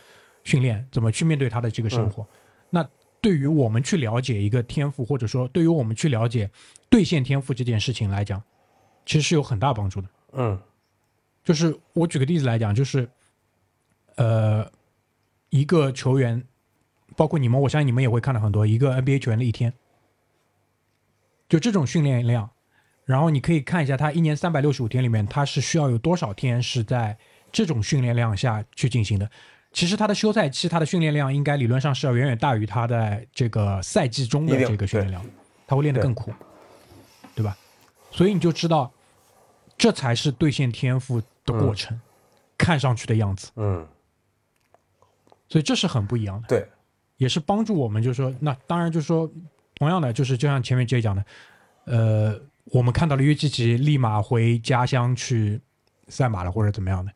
[0.45, 2.27] 训练，怎么去面对他的这个生活。
[2.71, 2.89] 那
[3.21, 6.51] 对于我们去了解一个天赋，或者说对于我们去了解
[6.89, 8.43] 兑现天赋这件事情来讲，
[9.05, 10.09] 其实是有很大帮助的。
[10.33, 10.59] 嗯
[11.47, 13.09] 就是我举个例子来讲，就是
[14.17, 14.69] 呃，
[15.51, 16.43] 一个球员，
[17.17, 19.73] 包括你们，我相信你们也会看到很多一个 NBA 球员的一天，
[21.49, 22.51] 就这种训练量，
[23.05, 27.17] 然后你可以看一下他一年三百六十五天里面，他是需要有多少天是在
[27.53, 29.31] 这种训练量下去进行的。
[29.73, 35.25] 其实他的休赛期，他的训练量应该理论上是要远远大于他在这个赛季中的这个训练量，
[35.65, 36.35] 他会练得更苦，
[37.37, 37.57] 对吧？
[38.11, 38.91] 所以你就知道，
[39.77, 42.01] 这才是兑现天赋的过程，
[42.57, 43.51] 看上去的样子。
[43.57, 43.87] 嗯，
[45.49, 46.69] 所以这是很不一样的，对，
[47.19, 49.31] 也是帮助我们，就是说，那当然就是说，
[49.75, 51.25] 同样的，就是就像前面杰讲的，
[51.85, 55.61] 呃，我们看到了约基奇立马回家乡去
[56.09, 57.13] 赛马了，或者怎么样的，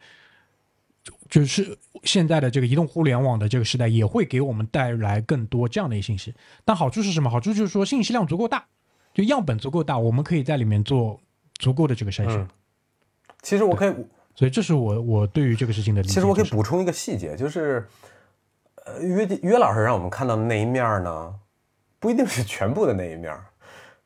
[1.05, 6.35] 就就是现在的这个移动互联网的这个时代，也会给我们带来更多这样的一些信息。
[6.65, 7.31] 但好处是什么？
[7.31, 8.67] 好处就是说信息量足够大，
[9.15, 11.21] 就样本足够大，我们可以在里面做
[11.61, 12.41] 足够的这个筛选。
[12.41, 12.49] 嗯
[13.43, 13.95] 其实我可以，
[14.35, 16.13] 所以这是我我对于这个事情的理解。
[16.13, 17.89] 其实我可以补充一个细节，就是，
[18.85, 21.35] 呃，约约老师让我们看到的那一面呢，
[21.99, 23.35] 不一定是全部的那一面，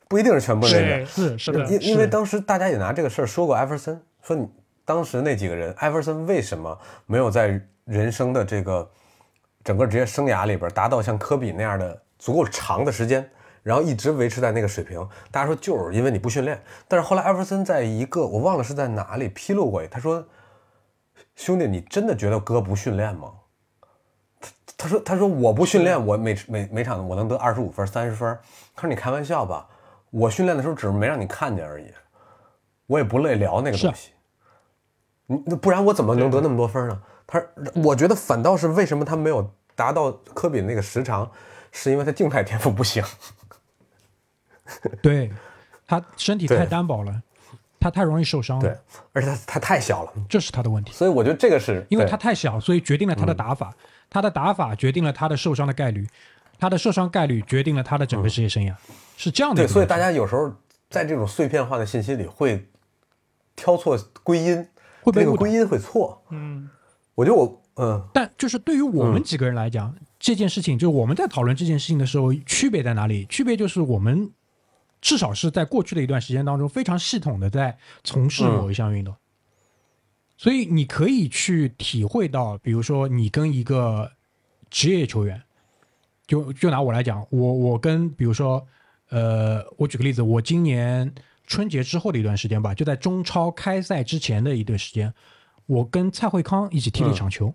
[0.06, 1.30] 不一定是全部的那一面是。
[1.30, 4.48] 是是的，因因为当时大家也拿这个事儿说过艾弗森，说你
[4.84, 8.88] 当时那几个人，艾弗森为什么没有在人生的这个
[9.64, 13.28] 整个职业生涯里边达到像科比那样的足够长的时间，
[13.64, 15.00] 然后一直维持在那个水平？
[15.30, 16.62] 大家说就是因为你不训练。
[16.86, 20.22] 但是后来艾弗森在一个我忘了是在哪里披露过，他说
[21.34, 23.32] ：“兄弟，你真的觉得哥不训练吗？”
[24.38, 28.38] 他他说他说我不训练，我每每每场我能得二十五分、三十分。
[28.76, 29.66] 他说你开玩笑吧，
[30.10, 31.90] 我训练的时候只是没让你看见而已，
[32.86, 34.10] 我也不累聊那个东西。
[35.26, 37.02] 你那不然我怎么能得那么多分呢？
[37.26, 37.42] 他
[37.82, 41.30] 我觉得反倒是为什么他没有达到科比那个时长，
[41.72, 43.02] 是因为他静态天赋不行。
[45.02, 45.30] 对，
[45.86, 47.22] 他身体太单薄了，
[47.78, 48.62] 他太容易受伤了。
[48.62, 48.80] 对了，，
[49.12, 50.92] 而且他他太小了，这是他的问题。
[50.92, 53.74] 所以我觉得这个是因为他太小，所以决定了他的打法，
[54.08, 56.06] 他的打法决定了他的受伤的概率，
[56.58, 58.74] 他的受伤概率决定了他的整个职业生涯，
[59.16, 59.86] 是这样的对，所以。
[59.86, 60.52] 大家有时候
[60.88, 62.66] 在这种碎片化的信息里会
[63.56, 64.66] 挑错归因，
[65.04, 66.22] 这个会被归因会错。
[66.30, 66.70] 嗯，
[67.14, 68.02] 我觉得我嗯。
[68.14, 73.26] 但就是对于我们几个人来讲，这件事情就是我们在讨论这件事情的时候，区别在哪里？
[73.26, 74.30] 区别就是我们
[75.04, 79.14] 至少是在过去的一段时间当中，非常系统的在从事某一项运动，
[80.38, 84.10] 所以你可以去体会到，比如说你跟一个
[84.70, 85.42] 职业球员，
[86.26, 88.66] 就就拿我来讲，我我跟比如说，
[89.10, 91.14] 呃，我举个例子，我今年
[91.46, 95.12] 春节之后的一段时间吧，就在中超开赛之前的一段时间，
[95.66, 97.54] 我跟蔡慧康一起踢了一场球。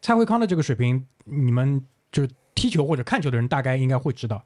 [0.00, 4.44] 蔡慧康的这个水平，你们就是踢球或者看球的人大概应该会知道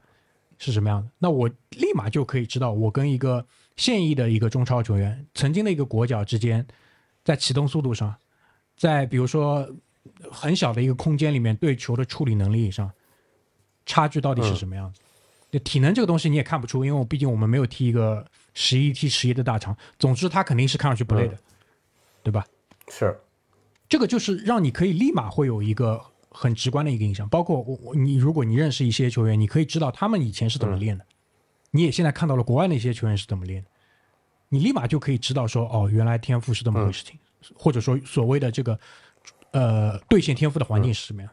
[0.57, 1.09] 是什么样的。
[1.17, 3.45] 那我立马就可以知道，我跟一个
[3.77, 6.65] 现役的一个中超球员，曾经的一个国脚之间，
[7.23, 8.15] 在启动速度上，
[8.77, 9.67] 在比如说
[10.31, 12.91] 很小的一个空间里面对球的处理能力上，
[13.85, 15.01] 差距到底是什么样子？
[15.51, 19.77] 就体能这个东西你也看不出，因为我毕竟我们没有踢一个十一踢十一的大场。
[19.97, 21.37] 总之，他肯定是看上去不累的，
[22.23, 22.45] 对吧？
[22.89, 23.17] 是
[23.87, 26.03] 这个就是让你可以立马会有一个
[26.35, 27.27] 很直观的一个印象。
[27.29, 31.05] 包括我我你，如果你认识一些球员，你可以知道他们以前是怎么练的，
[31.71, 33.69] 你也现在看到了国外那些球员是怎么练的，
[34.49, 37.17] 你立马就可以知道说，哦，原来天赋是这么回事情，
[37.55, 38.79] 或者说所谓的这个
[39.51, 41.31] 呃兑现天赋的环境是什么样，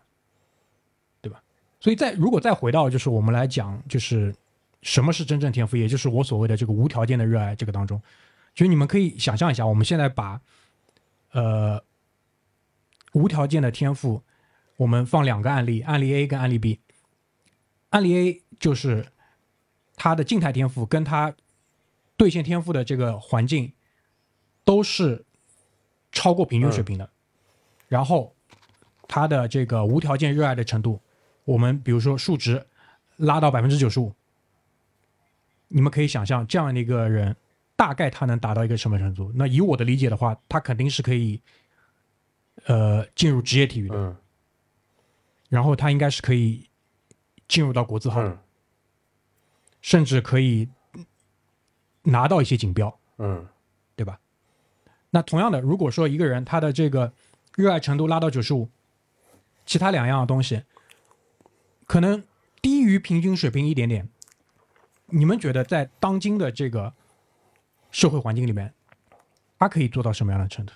[1.20, 1.42] 对吧？
[1.80, 4.34] 所以再如果再回到就是我们来讲，就是
[4.82, 8.00] 什么是真正天赋，也就是我所谓的这个无条件的热爱这个当中，
[8.54, 10.40] 就是你们可以想象一下，我们现在把
[11.32, 11.82] 呃
[13.12, 14.22] 无条件的天赋，
[14.76, 16.80] 我们放两个案例，案例 A 跟案例 B。
[17.90, 19.06] 案例 A 就是
[19.96, 21.34] 他的静态天赋跟他
[22.16, 23.72] 兑现天赋的这个环境
[24.64, 25.24] 都是
[26.10, 27.10] 超过平均水平的，
[27.88, 28.34] 然后
[29.06, 31.00] 他的这个无条件热爱的程度，
[31.44, 32.64] 我们比如说数值
[33.16, 34.12] 拉到百分之九十五，
[35.68, 37.36] 你们可以想象这样的一个人，
[37.76, 39.30] 大概他能达到一个什么程度？
[39.34, 41.40] 那以我的理解的话，他肯定是可以，
[42.64, 44.16] 呃，进入职业体育的，嗯
[45.52, 46.66] 然后他应该是可以
[47.46, 48.38] 进入到国字号的，嗯
[49.82, 50.66] 甚至可以
[52.04, 53.46] 拿到一些锦标，嗯
[53.94, 54.18] 对吧？
[55.10, 57.12] 那同样的，如果说一个人他的这个
[57.54, 58.70] 热爱程度拉到九十五，
[59.66, 60.62] 其他两样的东西
[61.84, 62.24] 可能
[62.62, 64.08] 低于平均水平一点点，
[65.08, 66.94] 你们觉得在当今的这个
[67.90, 68.72] 社会环境里面，
[69.58, 70.72] 他可以做到什么样的程度？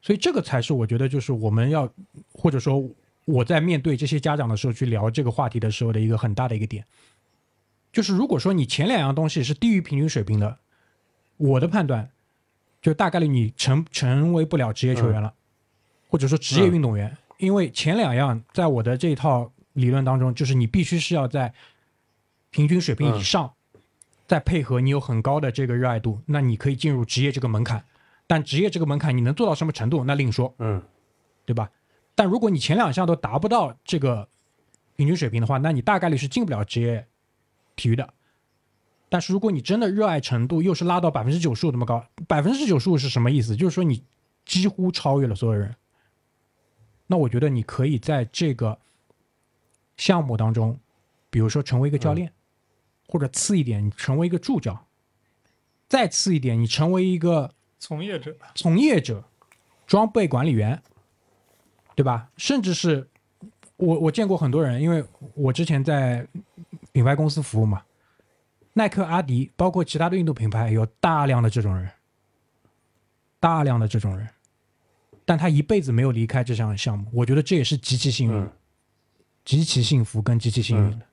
[0.00, 1.92] 所以这个才是我觉得就是我们要，
[2.32, 2.88] 或者说
[3.24, 6.84] 我在面对这些家长的时候去聊这个话题的时候的一个很大的一个点，
[7.92, 10.58] 就是如果说你前两样东西是低于平均水平的，
[11.36, 12.10] 我的判断
[12.82, 15.32] 就大概率你成成为不了职业球员了，
[16.08, 21.54] 或者说职业运动员，因为前两样在我的这一套理论当中，就是你必须是要在
[22.50, 23.54] 平均水平以上，
[24.26, 27.84] 再配合你有很高的这个热爱度，那你可以进入职业这个门槛。
[28.26, 30.82] 但职业这个门槛你能做到什么程度，那另说，嗯。
[31.46, 31.70] 对吧？
[32.14, 34.28] 但如果你前两项都达不到这个
[34.96, 37.06] 平均水平的话，那你大概率是进不了职业
[37.76, 38.14] 体育的。
[39.08, 43.54] 但是如果你真的热爱程度又是拉到百分之九十五那么高，百分之九十五是什么意思？
[43.54, 44.04] 就是说你
[44.44, 45.74] 几乎超越了所有人。
[47.06, 48.78] 那我觉得你可以在这个
[49.96, 50.78] 项目当中，
[51.30, 52.32] 比如说成为一个教练，
[53.06, 54.86] 或者次一点，你成为一个助教，
[55.88, 59.22] 再次一点，你成为一个从业者，从业者、
[59.86, 60.82] 装备管理员，
[61.94, 62.28] 对吧？
[62.36, 63.08] 甚至是
[63.76, 66.26] 我我见过很多人，因为我之前在
[66.92, 67.82] 品牌公司服务嘛，
[68.72, 71.90] 耐克、阿迪，包括其他的运动品牌，有大量的这种人，
[73.40, 74.28] 大量的这种人，
[75.24, 78.50] 但他一辈子没有离开这项项目，我觉得这也是极其幸运，嗯
[79.44, 81.06] 极其幸福跟极其幸运的。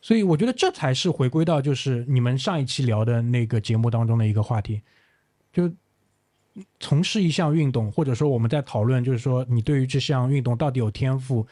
[0.00, 4.80] 所以我觉得这才是回归到就是你们上一期聊的那个节目当中的一个话题，
[5.52, 5.70] 就
[6.78, 11.46] 从事一项运动，或者说我们在讨论，就是说你对于这项运动到底有天赋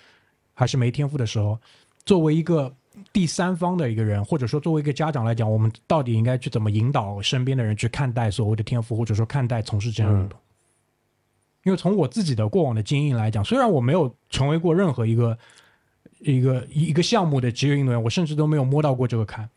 [0.55, 1.59] 还是没天赋的时候，
[2.05, 2.74] 作为一个
[3.12, 10.38] 第三方的一个人，或者说作为一个家长来讲，我们到底应该去怎么引导身边的人去看待所谓的天赋，或者说看待从事这项运动？
[11.64, 15.38] 因为从我自己的过往的经验来讲，虽然我没有成为过任何一个
[16.20, 19.49] 一个一一个项目的职业运动员，我甚至都没有摸到过这个坎，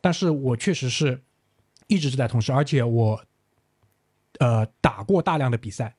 [0.00, 1.20] 但是我确实是
[1.86, 3.22] 一直是在从事，而且我
[4.38, 5.94] 呃打过大量的比赛，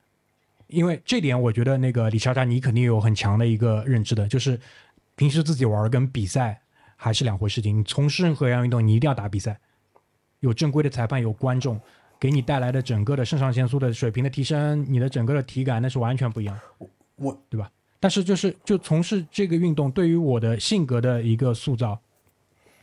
[0.66, 4.58] 因为这点我觉得那个李莎莎你肯定有很强的一个认知的，就是
[5.14, 6.60] 平时自己玩儿跟比赛
[6.96, 7.78] 还是两回事情。
[7.78, 9.58] 你从事任何一样运动，你一定要打比赛，
[10.40, 11.80] 有正规的裁判，有观众，
[12.18, 16.58] 给你带来的整个的肾上腺素的水平的提升，你的整个的体感那是完全不一样。
[17.16, 17.70] 我对吧？
[17.98, 21.98] 但是就是就从事这个运动，对于我的性格的一个塑造，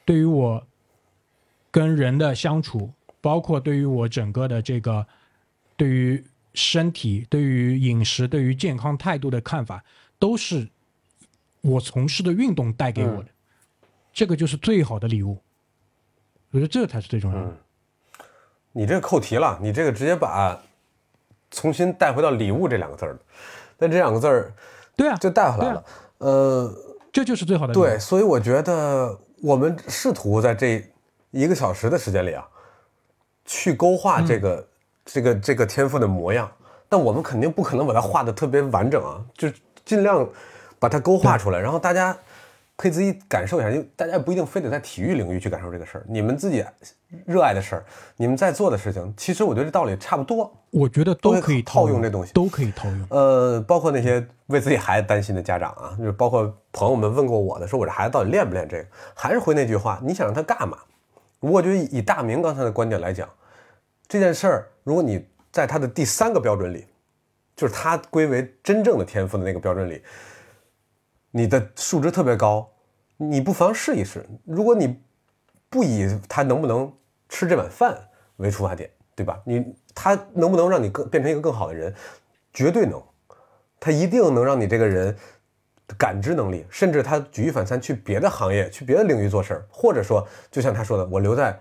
[0.06, 0.66] 对于我
[1.70, 2.91] 跟人的相处，
[3.22, 5.06] 包括对于我整个的这个
[5.84, 6.24] 对于
[6.54, 9.84] 身体、对于饮食、对于健康态度的看法，
[10.18, 10.70] 都是
[11.60, 13.28] 我从事的运动带给我的。
[14.14, 15.42] 这个就是最好的礼物，
[16.52, 17.48] 我觉得这才是最重要的。
[17.48, 17.58] 嗯，
[18.72, 20.58] 你这个扣题了，你这个直接把
[21.52, 23.20] 重新带回到礼物这两个字儿了，
[23.76, 24.54] 但这两个字儿
[24.96, 25.84] 对啊，就带回来了。
[26.20, 26.74] 呃，
[27.12, 27.84] 这就是最好的礼物。
[27.84, 30.90] 对，所以我觉得我们试图在这
[31.32, 32.48] 一个小时的时间里啊，
[33.44, 34.66] 去勾画这个、
[35.06, 36.49] 这个这个天赋的模样，
[36.88, 39.49] 但我们肯定不可能把它画的特别完整啊，就
[39.84, 40.28] 尽量
[40.80, 42.16] 把它勾画出来，然后大家
[42.76, 46.64] 可以自己感受一下，因为大家也不一定非得在体育领域去感受这个事儿，你们自己
[47.26, 47.86] 热爱的事儿，
[48.18, 50.51] 你们在做的事情，其实我觉得这道理差不多。
[50.72, 53.06] 我觉得都可以套用这东西都可以套用。
[53.10, 58.86] 呃，包括那些为自己孩子担心的家长啊，就是包括朋友们问过我的，说我这孩子到底练不练这个？
[59.14, 60.78] 还是回那句话，你想让他干嘛？
[61.39, 63.30] 我觉得以大明刚才的观点来讲，
[64.14, 66.86] 这件事儿，如果你在他的第三个标准里，
[67.55, 70.03] 就是他归为真正的天赋的那个标准里，
[71.32, 72.72] 你的数值特别高，
[73.18, 74.24] 你不妨试一试。
[74.45, 75.01] 如果你
[75.68, 76.95] 不以他能不能
[77.28, 79.41] 吃这碗饭为出发点，对吧？
[79.47, 81.91] 你他能不能让你更变成一个更好的人？
[82.53, 83.01] 绝对能，
[83.80, 85.18] 他一定能让你这个人
[85.97, 91.59] 感知能力，甚至他举一反三去别的行业、去别的领域做事儿，或者说，就像他说的，我留在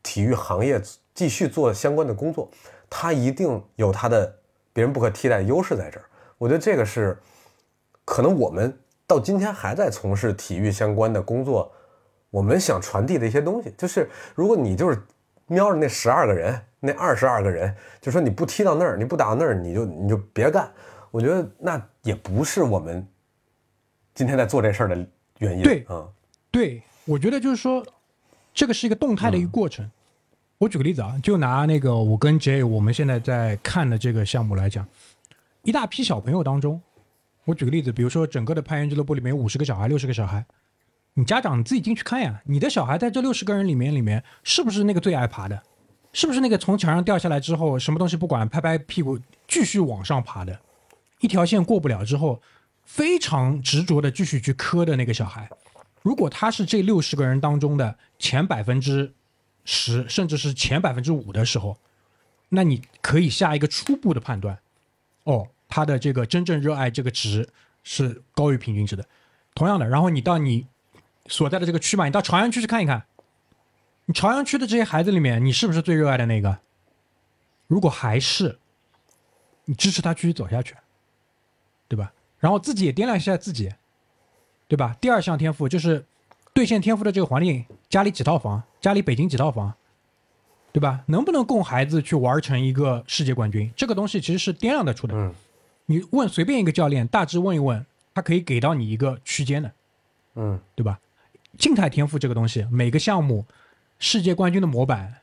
[0.00, 0.80] 体育行业
[1.18, 2.48] 继续做相关的工作，
[2.88, 4.32] 他一定有他的
[4.72, 6.04] 别人不可替代的优势在这儿。
[6.38, 7.18] 我觉得这个是
[8.04, 11.72] 可能我们到今天还在从事体育相关的工作，
[12.30, 15.02] 我们想传递的一些东西，就是如果你就是
[15.48, 16.62] 瞄着那十二个人。
[16.80, 20.72] 那二十二个人，就说你不踢到那儿，你不打到那儿，你就你就别干。
[21.10, 23.04] 我觉得那也不是我们
[24.14, 24.94] 今天在做这事儿的
[25.38, 25.64] 原因。
[25.64, 26.08] 对，啊、嗯，
[26.52, 27.84] 对，我觉得就是说，
[28.54, 29.90] 这个是一个动态的一个过程。
[30.58, 34.84] 我举个例子啊，就拿那个我跟 J 我们现在在看的这个项目来讲，
[35.62, 36.82] 一大批小朋友当中，
[37.44, 40.44] 我举个例子，比如说整个的攀岩俱乐部里面有五十个小孩、六十个小孩，
[41.14, 45.62] 你家长你自己进去看呀，你的小孩在这六十个人里面里面是不是那个最爱爬的？
[46.12, 50.58] 是不是那个从墙上掉下来之后什么东西不管拍拍屁股继续往上爬的？
[51.20, 52.42] 一条线过不了之后，
[52.82, 55.48] 非常执着的继续去磕的那个小孩，
[56.02, 59.12] 如果他是这六十个人当中的前百分之
[59.70, 61.76] 十，甚至是前百分之五的时候，
[62.48, 64.58] 那你可以下一个初步的判断，
[65.24, 67.46] 哦，他的这个真正热爱这个值
[67.84, 69.06] 是高于平均值的。
[69.54, 70.66] 同样的，然后你到你
[71.26, 73.04] 所在的这个区嘛，你到朝阳区去看一看，
[74.06, 76.60] 你朝阳区的这些孩子里面，你是不是最热爱的那个？
[77.66, 78.58] 如果还是，
[79.66, 80.74] 你支持他继续走下去，
[81.88, 82.14] 对吧？
[82.38, 83.74] 然后自己也掂量一下自己，
[84.66, 84.96] 对吧？
[84.98, 86.06] 第二项天赋就是
[86.58, 89.72] 兑现天赋的这个环境，家里几套房，家里北京几套房，
[90.72, 91.04] 对吧？
[91.06, 93.72] 能不能供孩子去玩成一个世界冠军？
[93.76, 95.14] 这个东西其实是掂量得出的。
[95.14, 95.32] 嗯
[95.86, 99.72] 你问随便一个教练，大致问一问，他可以给到你一个区间的，
[100.34, 100.98] 嗯对吧？
[101.56, 103.46] 静态天赋这个东西，每个项目
[104.00, 105.14] 世界冠军的模板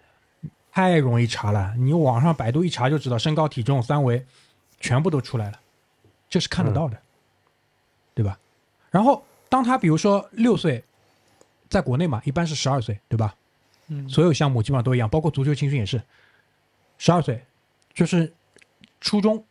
[0.72, 4.26] 太容易查了，你网上百度一查就知道，身高、体重、三围
[4.80, 5.60] 全部都出来了，
[6.30, 6.98] 这是看得到的，
[8.14, 8.40] 对吧？
[8.90, 10.82] 然后当他比如说六岁，
[11.76, 13.36] 在国内嘛，一般是十二岁，对吧？
[13.88, 16.02] 嗯，所有项目基本上都一样，包括足球青训也是，
[16.98, 17.46] 十二岁，
[17.94, 18.34] 就是
[19.02, 19.46] 初中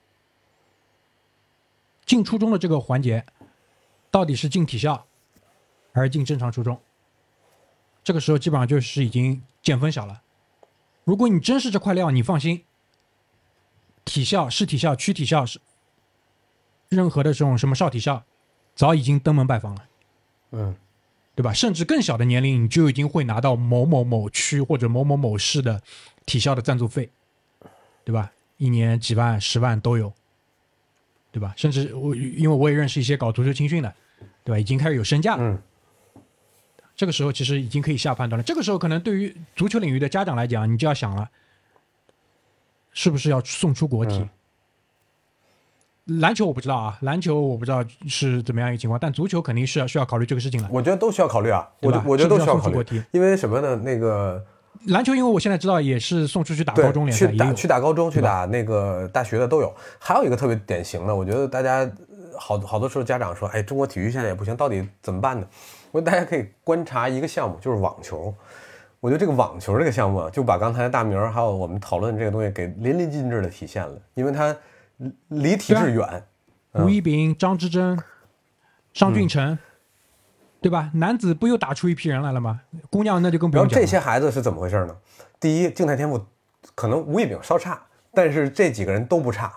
[2.06, 3.26] 进初中的这个环节，
[4.10, 5.06] 到底是进体校
[5.92, 6.80] 还是进正常初中？
[8.02, 10.22] 这个时候基本上就是已经见分晓了。
[11.04, 12.64] 如果你真是这块料，你放心，
[14.06, 15.60] 体校、市体校、区体校是
[16.88, 18.24] 任何的这种什么少体校，
[18.74, 19.86] 早已经登门拜访了。
[20.52, 20.74] 嗯
[21.34, 21.52] 对吧？
[21.52, 25.82] 甚至更小的年龄，你就已经会拿到某某某区或者某某某市的
[26.24, 27.10] 体校的赞助费，
[28.04, 28.30] 对吧？
[28.56, 30.12] 一年几万、十万都有，
[31.32, 31.52] 对吧？
[31.56, 33.92] 甚至我因为我也认识一些搞足球青训的，
[34.44, 34.58] 对吧？
[34.58, 35.42] 已经开始有身价了。
[35.42, 35.62] 嗯
[36.96, 38.42] 这个时候其实已经可以下判断了。
[38.44, 41.28] 这个时候可能对于足球领域的家长来讲，你就要想了，
[42.92, 44.18] 是不是要送出国体？
[44.18, 44.28] 嗯
[46.20, 50.68] 篮球我不知道啊，篮球我不知道是怎么样一个情况，但足球肯定是要需要考虑这个事情了。
[50.70, 53.74] 我觉得都需要考虑啊，我觉我觉得都需要考虑因为什么呢？
[53.76, 54.44] 那个
[54.88, 59.72] 篮球，因为我现在知道也是送出去打高中联赛，去打去打高中，去打那个大学的都有。
[59.98, 65.46] 还有一个特别典型的，我觉得大家呃好好多时候家长说，哎，中国体育现在也不行，到底怎么办呢？
[65.90, 68.34] 我觉得大家可以观察一个项目，就是网球。
[69.00, 74.54] 我觉得这个网球这个项目啊，就把刚才大明儿还有我们讨论这个东西给淋漓尽致的体现了，因为它
[74.98, 76.26] 离离体制远。
[76.72, 77.96] 吴一丙、张之臻、
[78.92, 79.56] 尚俊成，
[80.60, 80.90] 对吧？
[80.94, 82.62] 男子不又打出一批人来了吗？
[82.90, 84.02] 姑娘那就更不然后这用讲了。
[84.02, 84.96] 些孩子是怎么回事呢？
[85.38, 86.26] 第一，静态天赋
[86.74, 87.80] 可能吴亦丙稍差，
[88.12, 89.52] 但是这几个人都不差。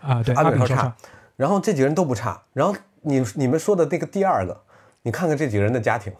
[0.00, 0.96] 啊，对，阿阿丙说丙稍差，
[1.36, 2.40] 然后这几个人都不差。
[2.52, 4.62] 然后你你们说的那个第二个，
[5.02, 6.12] 你看看这几个人的家庭，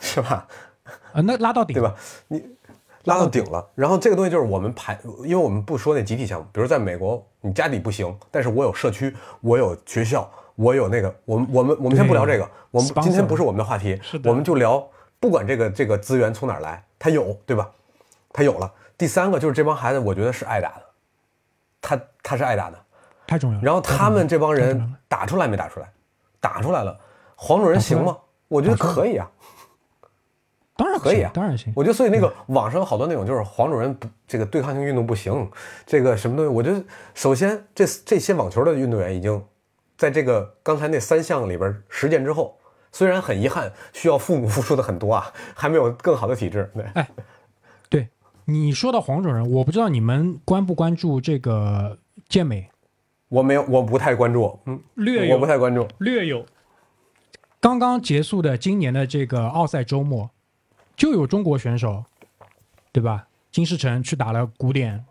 [0.00, 0.48] 是吧？
[1.12, 1.94] 啊，那拉到底，对吧？
[2.28, 2.44] 你
[3.04, 3.66] 拉到顶了。
[3.74, 14.86] 然后这个东西就是我们排，因为我们不说那集体项目，比如在美国，你家里不行，但是我有社区，我有学校，我有那个，我们我们我们先不聊这个，我们今天不是我们的话题我们就聊，
[15.20, 17.70] 不管这个这个资源从哪儿来，他有，对吧？
[18.32, 18.72] 他有了。
[18.96, 20.82] 第三个就是这帮孩子，我觉得是爱打的，
[21.80, 22.78] 他他是爱打的。
[23.26, 23.62] 太重要了。
[23.64, 25.88] 然后他们这帮人打出来没打出来？
[26.40, 26.98] 打出来了。
[27.36, 28.16] 黄种人行吗？
[28.48, 29.28] 我觉得可以啊，
[30.76, 31.72] 当然可以啊当然行。
[31.76, 35.48] 我觉得所以那个网上有好多那种就是黄种人不这个对抗性运动不行，
[35.86, 36.50] 这个什么东西？
[36.50, 36.82] 我觉得
[37.14, 39.42] 首先这这些网球的运动员已经
[39.96, 42.58] 在这个刚才那三项里边实践之后，
[42.90, 46.68] 虽然很遗憾需要父母付出的很多啊，还没有更好的体质。
[46.74, 47.06] 对，
[47.88, 48.08] 对
[48.46, 51.98] 你说到黄种人，我不知道你们关不关注这个
[52.28, 52.68] 健美。
[53.28, 55.88] 我没有，我不太关注，嗯，略有我不太关注。
[55.98, 56.44] 略有，
[57.60, 60.30] 刚刚结束的今年的这个奥赛周末，
[60.96, 62.04] 就有中国选手，
[62.92, 63.26] 对吧？
[63.50, 65.04] 金世成去打了古典，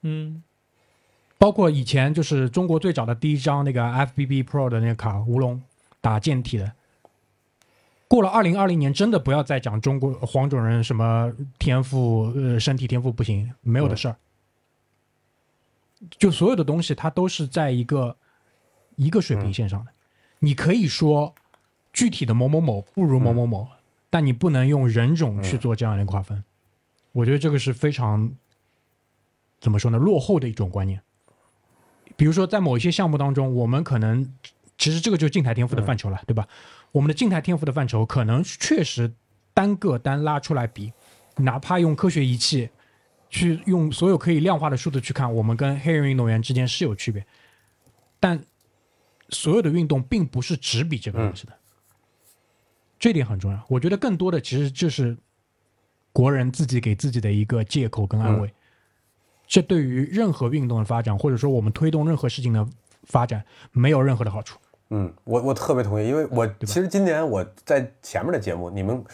[0.00, 0.42] 嗯，
[1.38, 5.62] 包括以前就是中国最早的第一张那个 FBB Pro 的那个卡吴龙
[6.00, 6.72] 打健体的。
[8.08, 14.16] 过了二零二零年，真的不要再讲中国黄种人什么天赋，呃，身体天赋不行，没有的事儿。
[16.18, 18.16] 就所有的东西，它都是在一个
[18.96, 19.92] 一个水平线上的。
[20.40, 21.32] 你可以说
[21.92, 23.68] 具体的某某某不如某某某，
[24.12, 26.44] 但你不能用人种去做这样的划分。
[27.12, 28.30] 我觉得这个是非常
[29.58, 31.00] 怎么说呢，落后的一种观念。
[32.14, 34.30] 比如说，在某一些项目当中，我们可能
[34.76, 36.46] 其实这个就是静态天赋的范畴了，对吧？
[36.90, 39.10] 我们的静态天赋的范畴可能确实
[39.54, 40.92] 单个单拉出来比，
[41.36, 42.68] 哪怕用科学仪器
[43.30, 47.24] 去用所有可以量化的数字去看，我们跟黑人运动员之间是有区别，
[48.20, 48.44] 但
[49.30, 51.58] 所有的运动并不是只比这个东西的，
[53.02, 53.60] 这点很重要。
[53.68, 55.16] 我觉得更多的其实就是
[56.12, 58.54] 国人自己给自己的一个借口跟安慰，
[59.44, 62.64] 这对于任何运动的发展，或者说我们推动任何事情的
[63.02, 64.56] 发展，没有任何的好处。
[64.90, 69.04] 嗯，我我特别同意，因为我其实今年我在前面的节目你们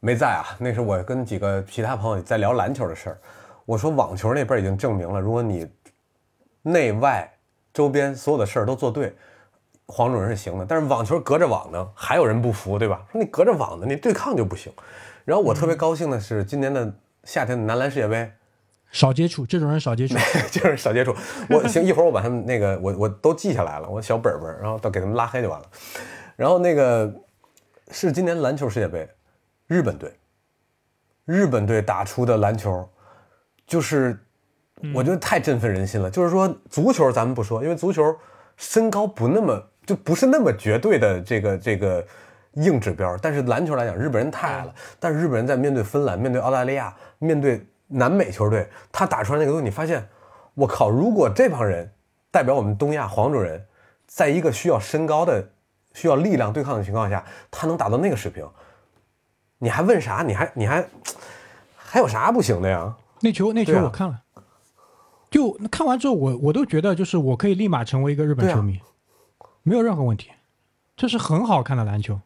[0.00, 3.20] 没在啊，那是我跟几个其他朋友在聊篮球的事儿。
[3.66, 5.68] 我说网球那边已经证明了，如果你
[6.62, 7.30] 内外
[7.74, 9.14] 周边所有的事儿都做对，
[9.86, 10.66] 黄种人是行的。
[10.66, 13.06] 但是网球隔着网呢，还有人不服，对吧？
[13.12, 14.72] 说你隔着网呢，你对抗就不行。
[15.24, 16.94] 然后我特别高兴的是，今年的
[17.24, 18.30] 夏天的男篮世界杯。
[18.90, 20.14] 少接触这种人，少接触
[20.52, 21.12] 就是少接触。
[21.50, 25.66] 我行，一会儿我把他们那个我我都记下来了，我小本本，然后到给他们拉黑就完了。
[26.36, 27.12] 然后那个
[27.90, 29.08] 是今年篮球世界杯，
[29.66, 30.12] 日本队，
[31.24, 32.88] 日本队打出的篮球，
[33.66, 34.16] 就是
[34.94, 36.08] 我觉得太振奋人心了。
[36.08, 38.16] 就是说足球咱们不说，因为足球
[38.56, 42.04] 身高不那么就不是那么绝对的这个这个
[42.54, 44.74] 硬指标，但是篮球来讲，日本人太矮了。
[44.98, 50.06] 但是日本人在面对芬兰、面对澳大利亚、面对南美球队，他打出来那个东西，你发现，
[50.54, 50.88] 我靠！
[50.88, 51.90] 如果这帮人
[52.30, 53.62] 代表我们东亚黄种人，
[54.06, 55.46] 在一个需要身高的、
[55.92, 58.48] 需要力量对抗的情况下，他能达到那个水平，
[59.58, 60.22] 你还问啥？
[60.26, 60.86] 你还你还
[61.76, 62.94] 还有啥不行的呀？
[63.20, 64.20] 那球那球我看了，
[65.30, 68.80] 就看完之后，我我都觉得就是我可以立马成为一个日本球迷，
[69.64, 70.30] 没有任何问题，
[70.96, 72.20] 这是很好看的篮球，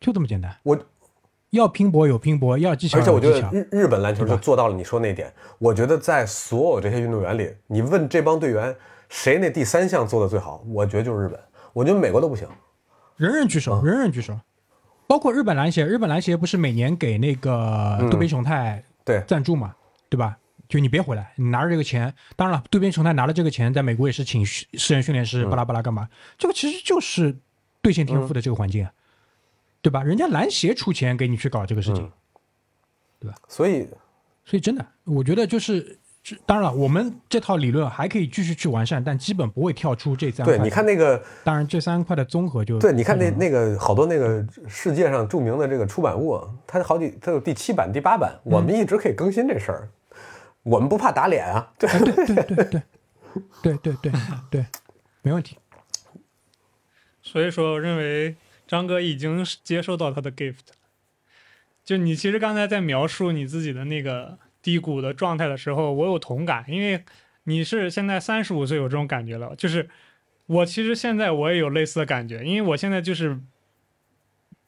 [0.00, 0.56] 就这么简单。
[0.62, 0.78] 我。
[1.50, 5.32] 要拼搏有拼搏，要技巧而且我觉得日日本篮球就做到了你说那点。
[5.58, 8.76] 我觉得在所有这些运动员里，你问这帮队员
[9.08, 11.40] 谁那第三项做的最好，我觉得就是日本。
[11.72, 12.46] 我觉得美国都不行。
[13.16, 14.38] 人人举手，人人举手。
[15.06, 19.74] 包括日本篮协，日本篮协不是每年给那个渡边雄太对赞助嘛，
[20.10, 20.36] 对吧？
[20.68, 22.12] 就你别回来，你拿着这个钱。
[22.36, 26.08] 当然了，渡边雄太拿了这个钱，在美国也是请私人训练师，巴拉巴拉干嘛？
[26.38, 27.36] 这个其实就是
[27.80, 28.92] 兑现天赋的这个环境啊。
[29.82, 30.02] 对吧？
[30.02, 32.10] 人家篮协出钱给你去搞这个事情，
[33.20, 33.36] 对吧？
[33.46, 33.86] 所以，
[34.44, 35.96] 所以真的，我觉得就是，
[36.44, 40.56] 当然了，我们这套理论还可以继续去完善，但基本不会跳出这三块。
[40.56, 49.88] 对，你看那个，当然这三块的综合就对，你看那那个好多那个世界上著名的这个出版物，它好几，它有第七版、第八版，我们一直可以更新这事儿，
[50.66, 51.72] 我们不怕打脸啊。
[51.78, 52.82] 对对对对对
[53.62, 54.12] 对对对
[54.50, 54.66] 对，
[55.22, 55.56] 没问题。
[57.22, 58.36] 所以说，认为。
[58.68, 60.56] 张哥已经接受到他的 gift，
[61.84, 67.04] 就你其实刚才在描述你自己的那个低谷的状态的时候，我有同感，因为
[67.44, 69.88] 你是现在三十五岁有这种感觉了，就是
[70.46, 73.38] 我其实现在我也有类似的感觉，因为我现在就是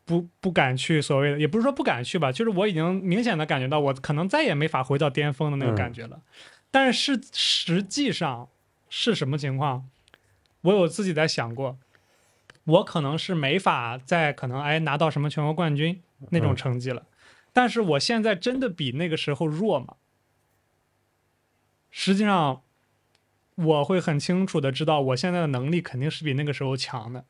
[0.09, 6.23] 不不敢去所谓的，也不是说不敢去吧，就是我已经明显的感觉到我可能再也没法回到巅峰的那个感觉了，
[6.71, 8.49] 但是实际上
[8.89, 9.87] 是什么情况，
[10.63, 11.79] 我有自己在想过。
[12.65, 17.07] 我可能是没法再可能哎拿到什么全国冠军那种成绩了，
[17.53, 19.97] 但是我现在真的比那个时候弱吗？
[21.91, 22.61] 实际上，
[23.55, 27.25] 我会很清楚的知道我现在的能力肯定是比那个时候强的，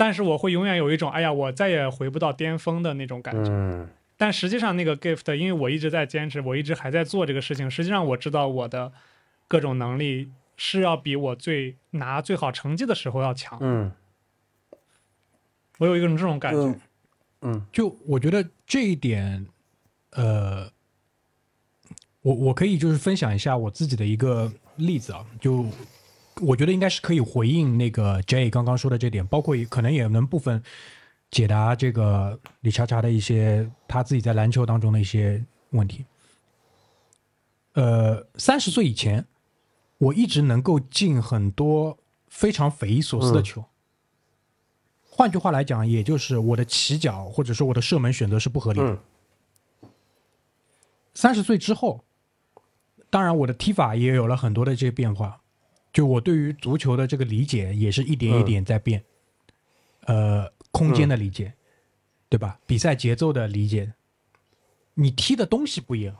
[0.00, 3.86] 但是我会永远有一种哎呀我再也回不到巅峰的那种感觉。
[4.16, 8.90] 但实际上那个 gift，因为我一直在坚持，我一直还在做这个事情，实际上我知道我的
[9.46, 13.58] 各种能力是要比我最拿最好成绩的时候要强。
[13.60, 13.92] 嗯。
[15.76, 16.80] 我有一种这种感觉，
[17.42, 19.46] 嗯，就我觉得这一点，
[20.12, 20.70] 呃，
[22.22, 25.66] 我我可以就是分享一下我自己的一个例子啊，就
[26.40, 30.62] 我觉得应该是可以回应那个 J 刚刚说的这点，包括可能也能部分
[31.30, 36.04] 解答这个李查查的一些他自己在篮球当中的一些问题。
[37.74, 39.24] 呃，三十岁以前，
[39.98, 41.96] 我一直能够进很多
[42.28, 43.64] 非常匪夷所思的球。
[45.08, 48.98] 换句话来讲，也就是我的起脚或者说我的射门选择是不合理的。
[51.14, 52.04] 三十岁之后，
[53.10, 55.39] 当然我的踢法也有了很多的这些变化，
[55.92, 59.04] 就我对于足球的这个理解也是一点一点在变。
[60.06, 61.54] 呃，空间的理解，
[62.28, 62.58] 对吧？
[62.66, 63.92] 比赛节奏的理解，
[64.94, 66.16] 你踢的东西不一样。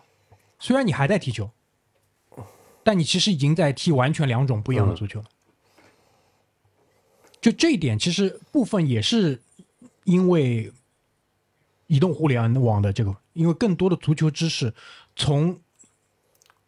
[0.58, 1.50] 虽然你还在踢球，
[2.82, 5.26] 但你其实已经在踢完全两种不一样的足球了。
[7.40, 9.40] 就这一点，其实部分也是
[10.04, 10.70] 因为
[11.86, 14.74] 移动互联网的这个，因为更多的足球知识
[15.16, 15.58] 从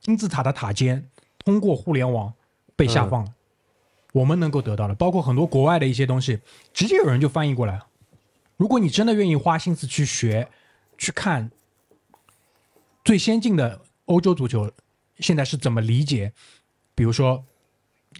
[0.00, 1.10] 金字塔的塔尖
[1.44, 2.32] 通过互联网
[2.76, 3.34] 被下放了，
[4.12, 6.40] 我们能够得到的，包括很多国外的一些东西，
[6.72, 7.86] 直接有人就翻译过来了。
[8.56, 10.48] 如果你真的愿意花心思去学、
[10.96, 11.50] 去看，
[13.04, 14.70] 最先进的欧洲足球
[15.18, 16.32] 现在是怎么理解，
[16.94, 17.44] 比如说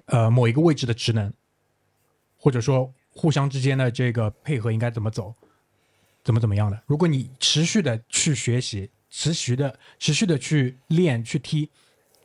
[0.07, 1.33] 呃某一个位置的职能，
[2.37, 5.35] 或者说互相之间的这个配合应该怎么走，
[6.25, 6.83] 怎么怎么样的。
[6.87, 11.71] 如果你持续的去学习，持续的持续的去练去踢，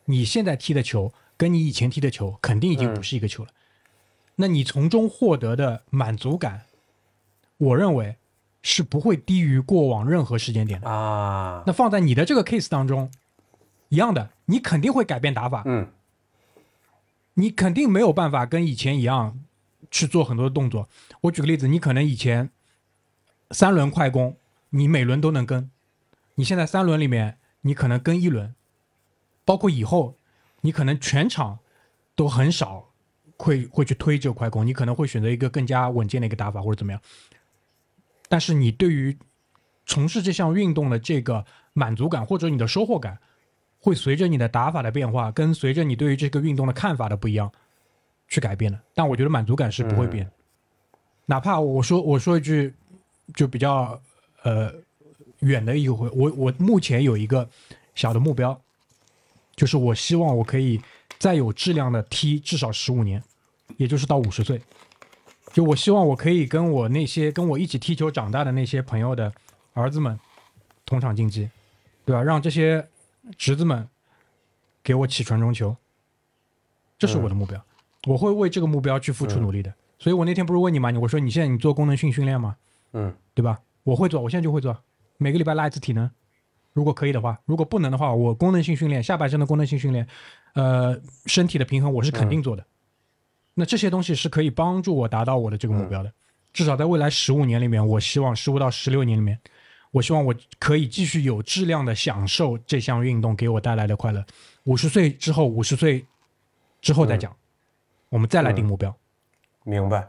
[0.05, 3.49] 你现在踢的球跟你以前踢的球肯定已经不是一个球了。
[4.35, 6.63] 那你从中获得的满足感，
[7.57, 8.17] 我认为
[8.61, 10.89] 是不会低于过往任何时间点的。
[10.89, 13.11] 啊，那放在你的这个 case 当中，
[13.89, 15.87] 一样的，你肯定会改变打法，嗯
[17.35, 19.39] 你肯定没有办法跟以前一样
[19.91, 20.89] 去做很多的动作。
[21.21, 22.49] 我举个例子，你可能以前
[23.51, 24.35] 三轮快攻，
[24.71, 25.69] 你每轮都能跟，
[26.33, 28.55] 你现在三轮里面你可能跟一轮，
[29.45, 30.15] 包括以后
[30.61, 31.59] 你可能全场
[32.15, 32.87] 都很少
[33.37, 37.01] 会会去推这个快攻，你可能会选择一个更加稳健的一个打法或者怎么样。
[38.27, 39.17] 但是你对于
[39.85, 43.17] 从事这项运动的这个满足感或者你的收获感，
[43.79, 47.49] 会随着你的打法的变化，跟随着你对于这个运动的看法的不一样
[48.27, 48.79] 去改变的。
[48.93, 50.29] 但我觉得满足感是不会变，
[51.25, 52.73] 哪怕我说我说一句
[53.33, 54.01] 就比较
[54.43, 54.73] 呃
[55.39, 57.47] 远的一回，我我目前有一个
[57.95, 58.59] 小的目标，
[59.57, 60.79] 就是我希望我可以
[61.19, 63.21] 再有质量的踢至少十五年，
[63.75, 64.61] 也就是到五十岁。
[65.51, 69.33] 就我希望我可以跟我那些跟我一起踢球长大的那些朋友的
[69.73, 70.17] 儿子们
[70.85, 71.49] 同场竞技，
[72.05, 72.21] 对吧？
[72.21, 72.87] 让这些
[73.37, 73.89] 侄子们
[74.83, 75.75] 给我起传中球，
[76.99, 77.59] 这是我的目标。
[78.05, 79.73] 我会为这个目标去付出努力的。
[79.97, 80.91] 所以我那天不是问你吗？
[80.91, 82.55] 你我说你现在你做功能性训练吗？
[82.93, 83.59] 嗯对吧？
[83.83, 84.77] 我会做，我现在就会做，
[85.17, 86.09] 每个礼拜拉一次体能，
[86.77, 90.07] 如果可以的话，如果不能的话，我功能性训练，下半身的功能性训练，
[90.53, 90.95] 呃，
[91.25, 92.63] 身体的平衡我是肯定做的。
[93.55, 96.13] 那这些东西是可以帮助我达到我的这个目标的，
[96.53, 99.39] 至少在未来十五年里面，我希望十五到十六年里面，
[99.89, 104.23] 我希望我可以继续有质量的享受这项运动给我带来的快乐。
[104.65, 106.05] 五十岁之后，五十岁
[106.79, 107.35] 之后再讲，
[108.09, 108.95] 我们再来定目标，
[109.63, 110.07] 明白。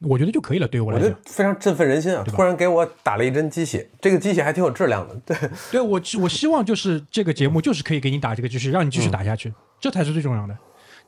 [0.00, 0.68] 我觉得就可以了。
[0.68, 2.24] 对于我来讲我觉得，非常振奋人心啊！
[2.26, 5.14] 突然给我打了一针鸡血，这个鸡血还挺有质量的。
[5.26, 5.36] 对，
[5.72, 10.56] 对我我希望就是这个节目就是可以给你打这个鸡血，让你继续打下去，这才是最重要的。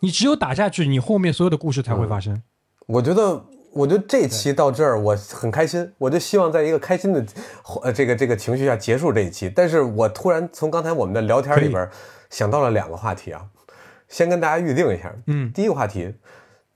[0.00, 2.42] 你只有打下去，你后面所有的故事才会发生。
[2.86, 7.24] 我觉得，我觉得这期到这儿我很开心，我就希望在一个开心的
[7.82, 9.48] 呃这个这个情绪下结束这一期。
[9.54, 11.88] 但是我突然从刚才我们的聊天里边
[12.30, 13.46] 想到了两个话题啊，
[14.08, 15.14] 先跟大家预定一下。
[15.26, 16.14] 嗯，第一个话题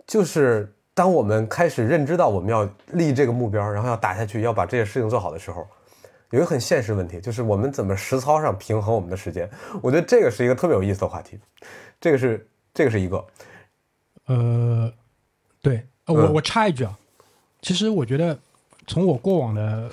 [0.07, 5.67] 就是当我们开始认知到我们要立这个目标，然后要打下去，要把这些事情做好的时候，
[6.31, 9.51] 有一个很现实问题，就是我们怎么实操上平衡我们的时间。
[9.83, 11.39] 我觉得这个是一个特别有意思的话题，
[12.01, 13.27] 这个是这个是一个，
[14.27, 14.93] 呃，
[15.61, 16.97] 对，呃我嗯我插一句啊，
[17.61, 18.39] 其实我觉得
[18.87, 19.91] 从我过往的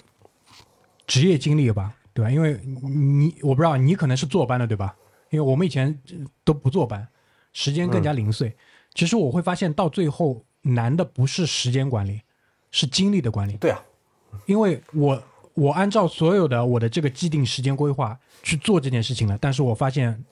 [1.07, 2.30] 职业经历吧，对吧？
[2.30, 4.95] 因为你我不知道你可能是坐班的，对吧？
[5.32, 7.07] 因为我们以前呃都不坐班，
[7.53, 8.56] 时间更加零碎。
[8.94, 12.21] 其实我会发现到最后难的不是时间管理，
[12.71, 13.53] 是精力的管理。
[13.57, 13.83] 对啊，
[14.45, 15.23] 因为我
[15.53, 20.23] 我按照所有的我的这个既定时间规划去做这件事情了，但是我发现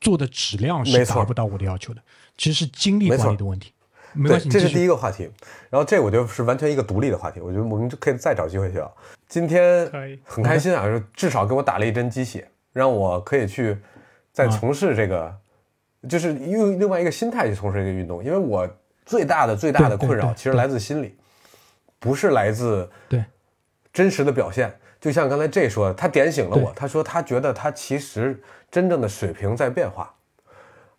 [0.00, 2.02] 做的质量是达不到我的要求的，
[2.36, 3.72] 其实是精力管理的问题。
[4.14, 4.82] 没对关，系，这是第。
[4.82, 5.30] 一个话题。
[5.70, 8.96] 然后这我觉得是完全一个独立的话题，我觉得我们就可以再找机会去聊。
[9.26, 9.90] 今天
[10.22, 13.78] 很开心啊，就至少给我打了一针鸡血，让我可以去
[14.30, 15.34] 再从事这个，
[16.08, 18.22] 就是用另外一个心态去从事这个运动。
[18.22, 18.68] 因为我
[19.04, 21.16] 最大的最大的困扰其实来自心理，
[21.98, 23.24] 不是来自对
[23.92, 24.72] 真实的表现。
[25.00, 30.14] 就像刚才这说的，他点醒了我，他说他觉得他其实真正的水平在变化。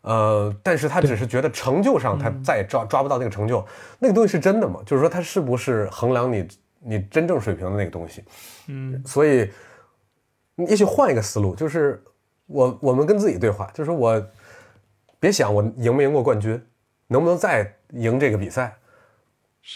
[0.02, 3.66] 呃，但是他只是觉得成就上他再也抓抓不到那个成就，
[4.00, 4.82] 那个东西是真的吗？
[4.86, 6.46] 就是说他是不是衡量你
[6.80, 8.22] 你真正水平的那个东西？
[8.68, 9.50] 嗯，所以，
[10.58, 12.04] 也许换一个思路，就是
[12.48, 14.22] 我我们跟自己对话，就是我
[15.22, 16.62] 别想我赢没赢过冠军，
[17.08, 18.76] 能不能再赢这个比赛，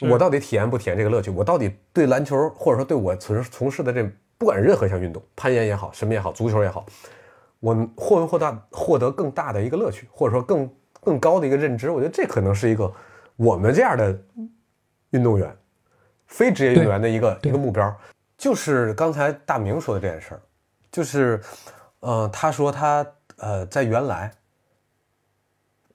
[0.09, 1.31] 我到底体验不体验这个乐趣？
[1.31, 4.03] 我到底对篮球或者说对我从从事的这
[4.37, 6.85] 不管任何一项运动，攀岩也好，什么也好，足球也好，
[7.59, 10.69] 我获没获大获得更大的一个乐趣，或者说更
[10.99, 11.89] 更高的一个认知？
[11.89, 12.91] 我觉得这可能是一个
[13.35, 14.19] 我们这样的
[15.11, 15.55] 运动员，
[16.27, 17.95] 非职业运动员的一个一个目标。
[18.37, 20.41] 就是刚才大明说的这件事儿，
[20.91, 21.41] 就是，
[22.01, 23.03] 呃，他说他
[23.37, 24.31] 呃在原来，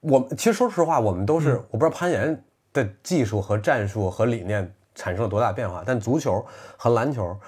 [0.03, 6.45] 我其实说实话，我们都是、我不知道攀岩的技术和战术和理念产生了多大变化，但足球
[6.77, 7.39] 和篮球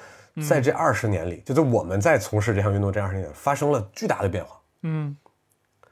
[0.47, 5.15] 在这二十年里，就是我们在从事这项运动这二十年里发生了巨大的变化，嗯，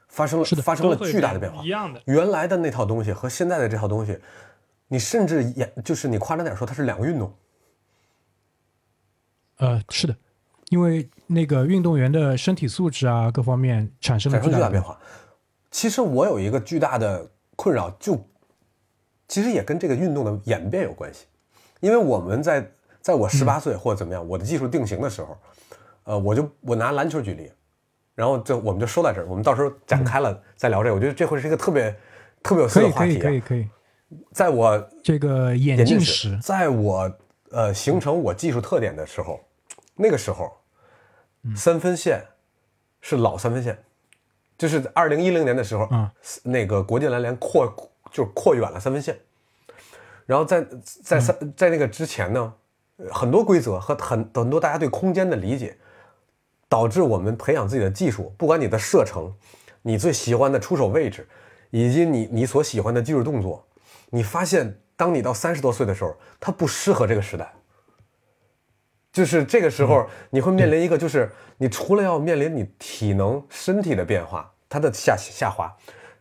[0.08, 1.68] 发生了是的发生了巨大的变化一。
[1.68, 2.00] 样的。
[2.06, 4.18] 原来的那套东西和现在的这套东西，
[4.88, 7.34] 你甚至也就是你夸张点说，它是两个运动。
[9.58, 10.16] 呃，是的，
[10.70, 14.98] 因为那个运动员的身体素质啊，各方面产生了巨大的变化。
[15.74, 18.16] 其实我有一个巨大的困扰，就
[19.26, 21.26] 其实也跟这个运动的演变有关系，
[21.80, 22.70] 因为我们在
[23.00, 25.36] 在我十八岁或者怎么样，我的技术定型的时候，
[26.04, 27.50] 呃，我就我拿篮球举例，
[28.14, 31.90] 然后就我们就说到这儿，我们到时候展开了再聊这个，我觉得这会是一个特别
[32.40, 33.22] 特别有趣的话题、啊。
[33.22, 33.68] 可以可以，
[34.30, 37.12] 在我这个眼镜史，在我
[37.50, 39.40] 呃形成我技术特点的时候，
[39.96, 40.52] 那个时候，
[41.56, 42.24] 三分线
[43.00, 43.76] 是老三分线，
[44.56, 46.10] 就是二零一零年的时候，嗯。
[46.44, 47.66] 那个国际篮联扩
[48.10, 49.18] 就是扩远了三分线，
[50.26, 50.64] 然后在
[51.02, 52.54] 在三在那个之前呢，
[52.96, 55.76] 呃很多规则和很很多大家对空间的理解，
[56.68, 59.34] 导致我们培养自己的技术，不管你的射程，
[59.82, 61.26] 你最喜欢的出手位置，
[61.70, 63.66] 以及你你所喜欢的技术动作，
[64.10, 67.52] 你发现当你到三十多岁的时候，它不适合这个时代。
[69.14, 75.72] 就是这个时候，你会面临一个，就是你除了要面临你体能、身体的变化，它的下下滑，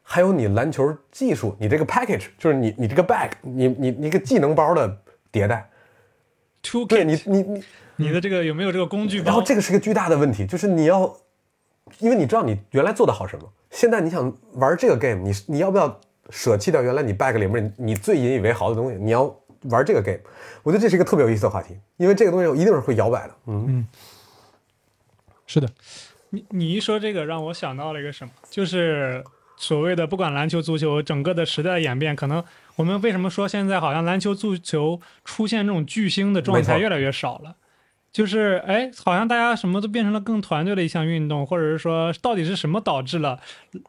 [0.04, 4.88] 还有你篮球技术，你这个 package，就是你你这个 bag，你你你个技能包的
[5.32, 5.68] 迭代。
[6.62, 7.64] Toolkit，对你你你，
[7.96, 9.26] 你的这个有没有这个工具包？
[9.26, 11.18] 然后这个是个巨大的问题，就是你要，
[11.98, 16.00] 因为你知道你原来做的好什么，现在你想玩这个 game，你你要不要
[16.30, 18.98] 舍弃掉原来你 bag 里面你你最引以为豪的东西？
[19.00, 19.36] 你要
[19.70, 20.20] 玩这个 game，
[20.64, 23.36] 我觉得这是一个特别有意思的话题，因为这个东西一定是会摇摆的。
[23.48, 23.88] 嗯，
[25.46, 25.70] 是的，
[26.30, 29.24] 你你一说这个，让我想到了一个什么，就是
[29.58, 32.44] 所谓的不管篮球、足球，整个的时代的演变，可能
[32.76, 37.56] 我们为什么说现在好像篮球、足球出现这种巨星的状态越来越少了？
[38.14, 43.40] 就是哎，好像大家什么都变成了更团队的一项运动，或者是说，到底是什么导致了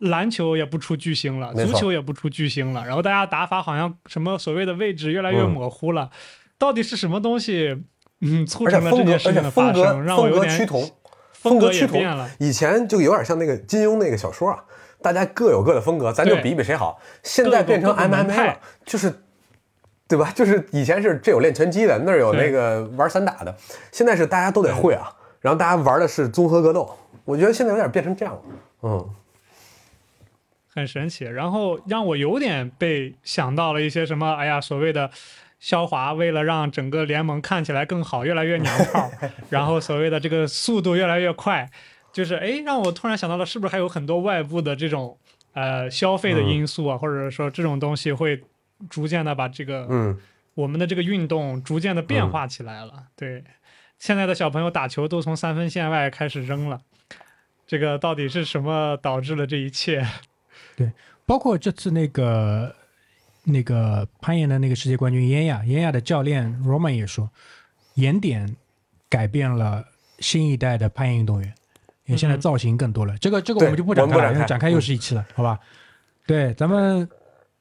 [0.01, 6.09] 篮球也不出巨星了，足球也不出巨星了，然后大家打法好像什么所谓的位置越来越嗯模糊了，
[6.57, 7.77] 到底是什么东西，
[8.23, 10.91] 嗯，促成了这件事情的发生，让我风有点格趋同，
[11.33, 12.31] 风格格趋变了。
[12.39, 14.65] 以前就有点像那个金庸那个小说啊，
[15.03, 16.99] 大家各有各的风格，咱就对比比谁好。
[17.23, 19.21] 现在变成 MMA 派了，就是。
[20.09, 20.31] 对吧？
[20.37, 23.57] 就是以前是这有练拳击的，那儿有那个玩散打的，
[23.91, 25.11] 现在是大家都得会啊。
[25.41, 28.41] 然后大家玩的是综合格斗，我觉得现在有点变成这样了。
[28.83, 29.11] 嗯，
[30.73, 35.11] 很神奇，然后让我有点被想到了一些什么，哎呀，所谓的
[35.61, 39.11] 肖华为了让整个联盟看起来更好，越来越娘炮，
[39.51, 41.69] 然后所谓的这个速度越来越快，
[42.13, 45.19] 就是哎，让我突然想到了，是不是还有很多外部的这种
[45.53, 48.43] 呃消费的因素啊，或者说这种东西会
[48.89, 50.19] 逐渐的把这个嗯，
[50.55, 53.09] 我们的这个运动逐渐的变化起来了。
[53.17, 53.45] 对，
[53.99, 56.81] 现在的小朋友打球都从三分线外开始扔了，
[57.67, 60.07] 这个到底是什么导致了这一切？
[60.77, 60.93] 对
[61.25, 62.75] 包括这次那个
[63.45, 67.31] 那个攀岩的那个世界冠军燕亚，燕亚的教练 Roman 也说，
[67.95, 68.57] 岩点
[69.09, 69.85] 改变了
[70.19, 71.55] 新一代的攀岩运动员，
[72.07, 73.17] 因为现在嗯造型更多了。
[73.19, 75.59] 这个这个我们就不展开了，因为展开又是一期了，好吧？
[76.27, 77.09] 对，咱们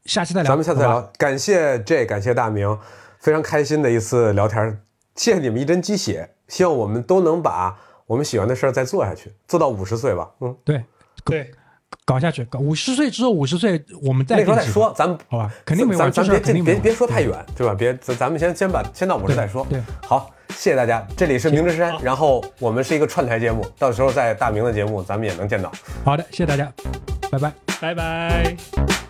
[0.05, 0.85] 下期再聊，咱们下次再。
[0.85, 1.01] 聊。
[1.17, 2.77] 感谢 J，感谢大明，
[3.19, 4.81] 非常开心的一次聊天，
[5.15, 10.29] 谢谢你们一针鸡血，希望我们都能把我们喜欢的事儿再做下去，做到五十岁吧。
[10.41, 10.83] 嗯，对，
[11.23, 11.51] 对，
[12.03, 15.49] 搞下去，搞五十岁之后，五十岁我们再那时候再说，咱们好吧？
[15.65, 17.73] 肯定没完，咱们别别别肯定没完说太远，对吧？
[17.73, 19.65] 别咱咱们先先把先到五十再说。
[19.69, 25.71] 对，好，谢谢大家，这里是明之山，然后我们是一个串台节目，到时候在大明的节目咱们也能见到。
[26.03, 26.69] 好的，谢谢大家，
[27.31, 27.53] 拜拜。
[27.79, 29.02] 拜拜。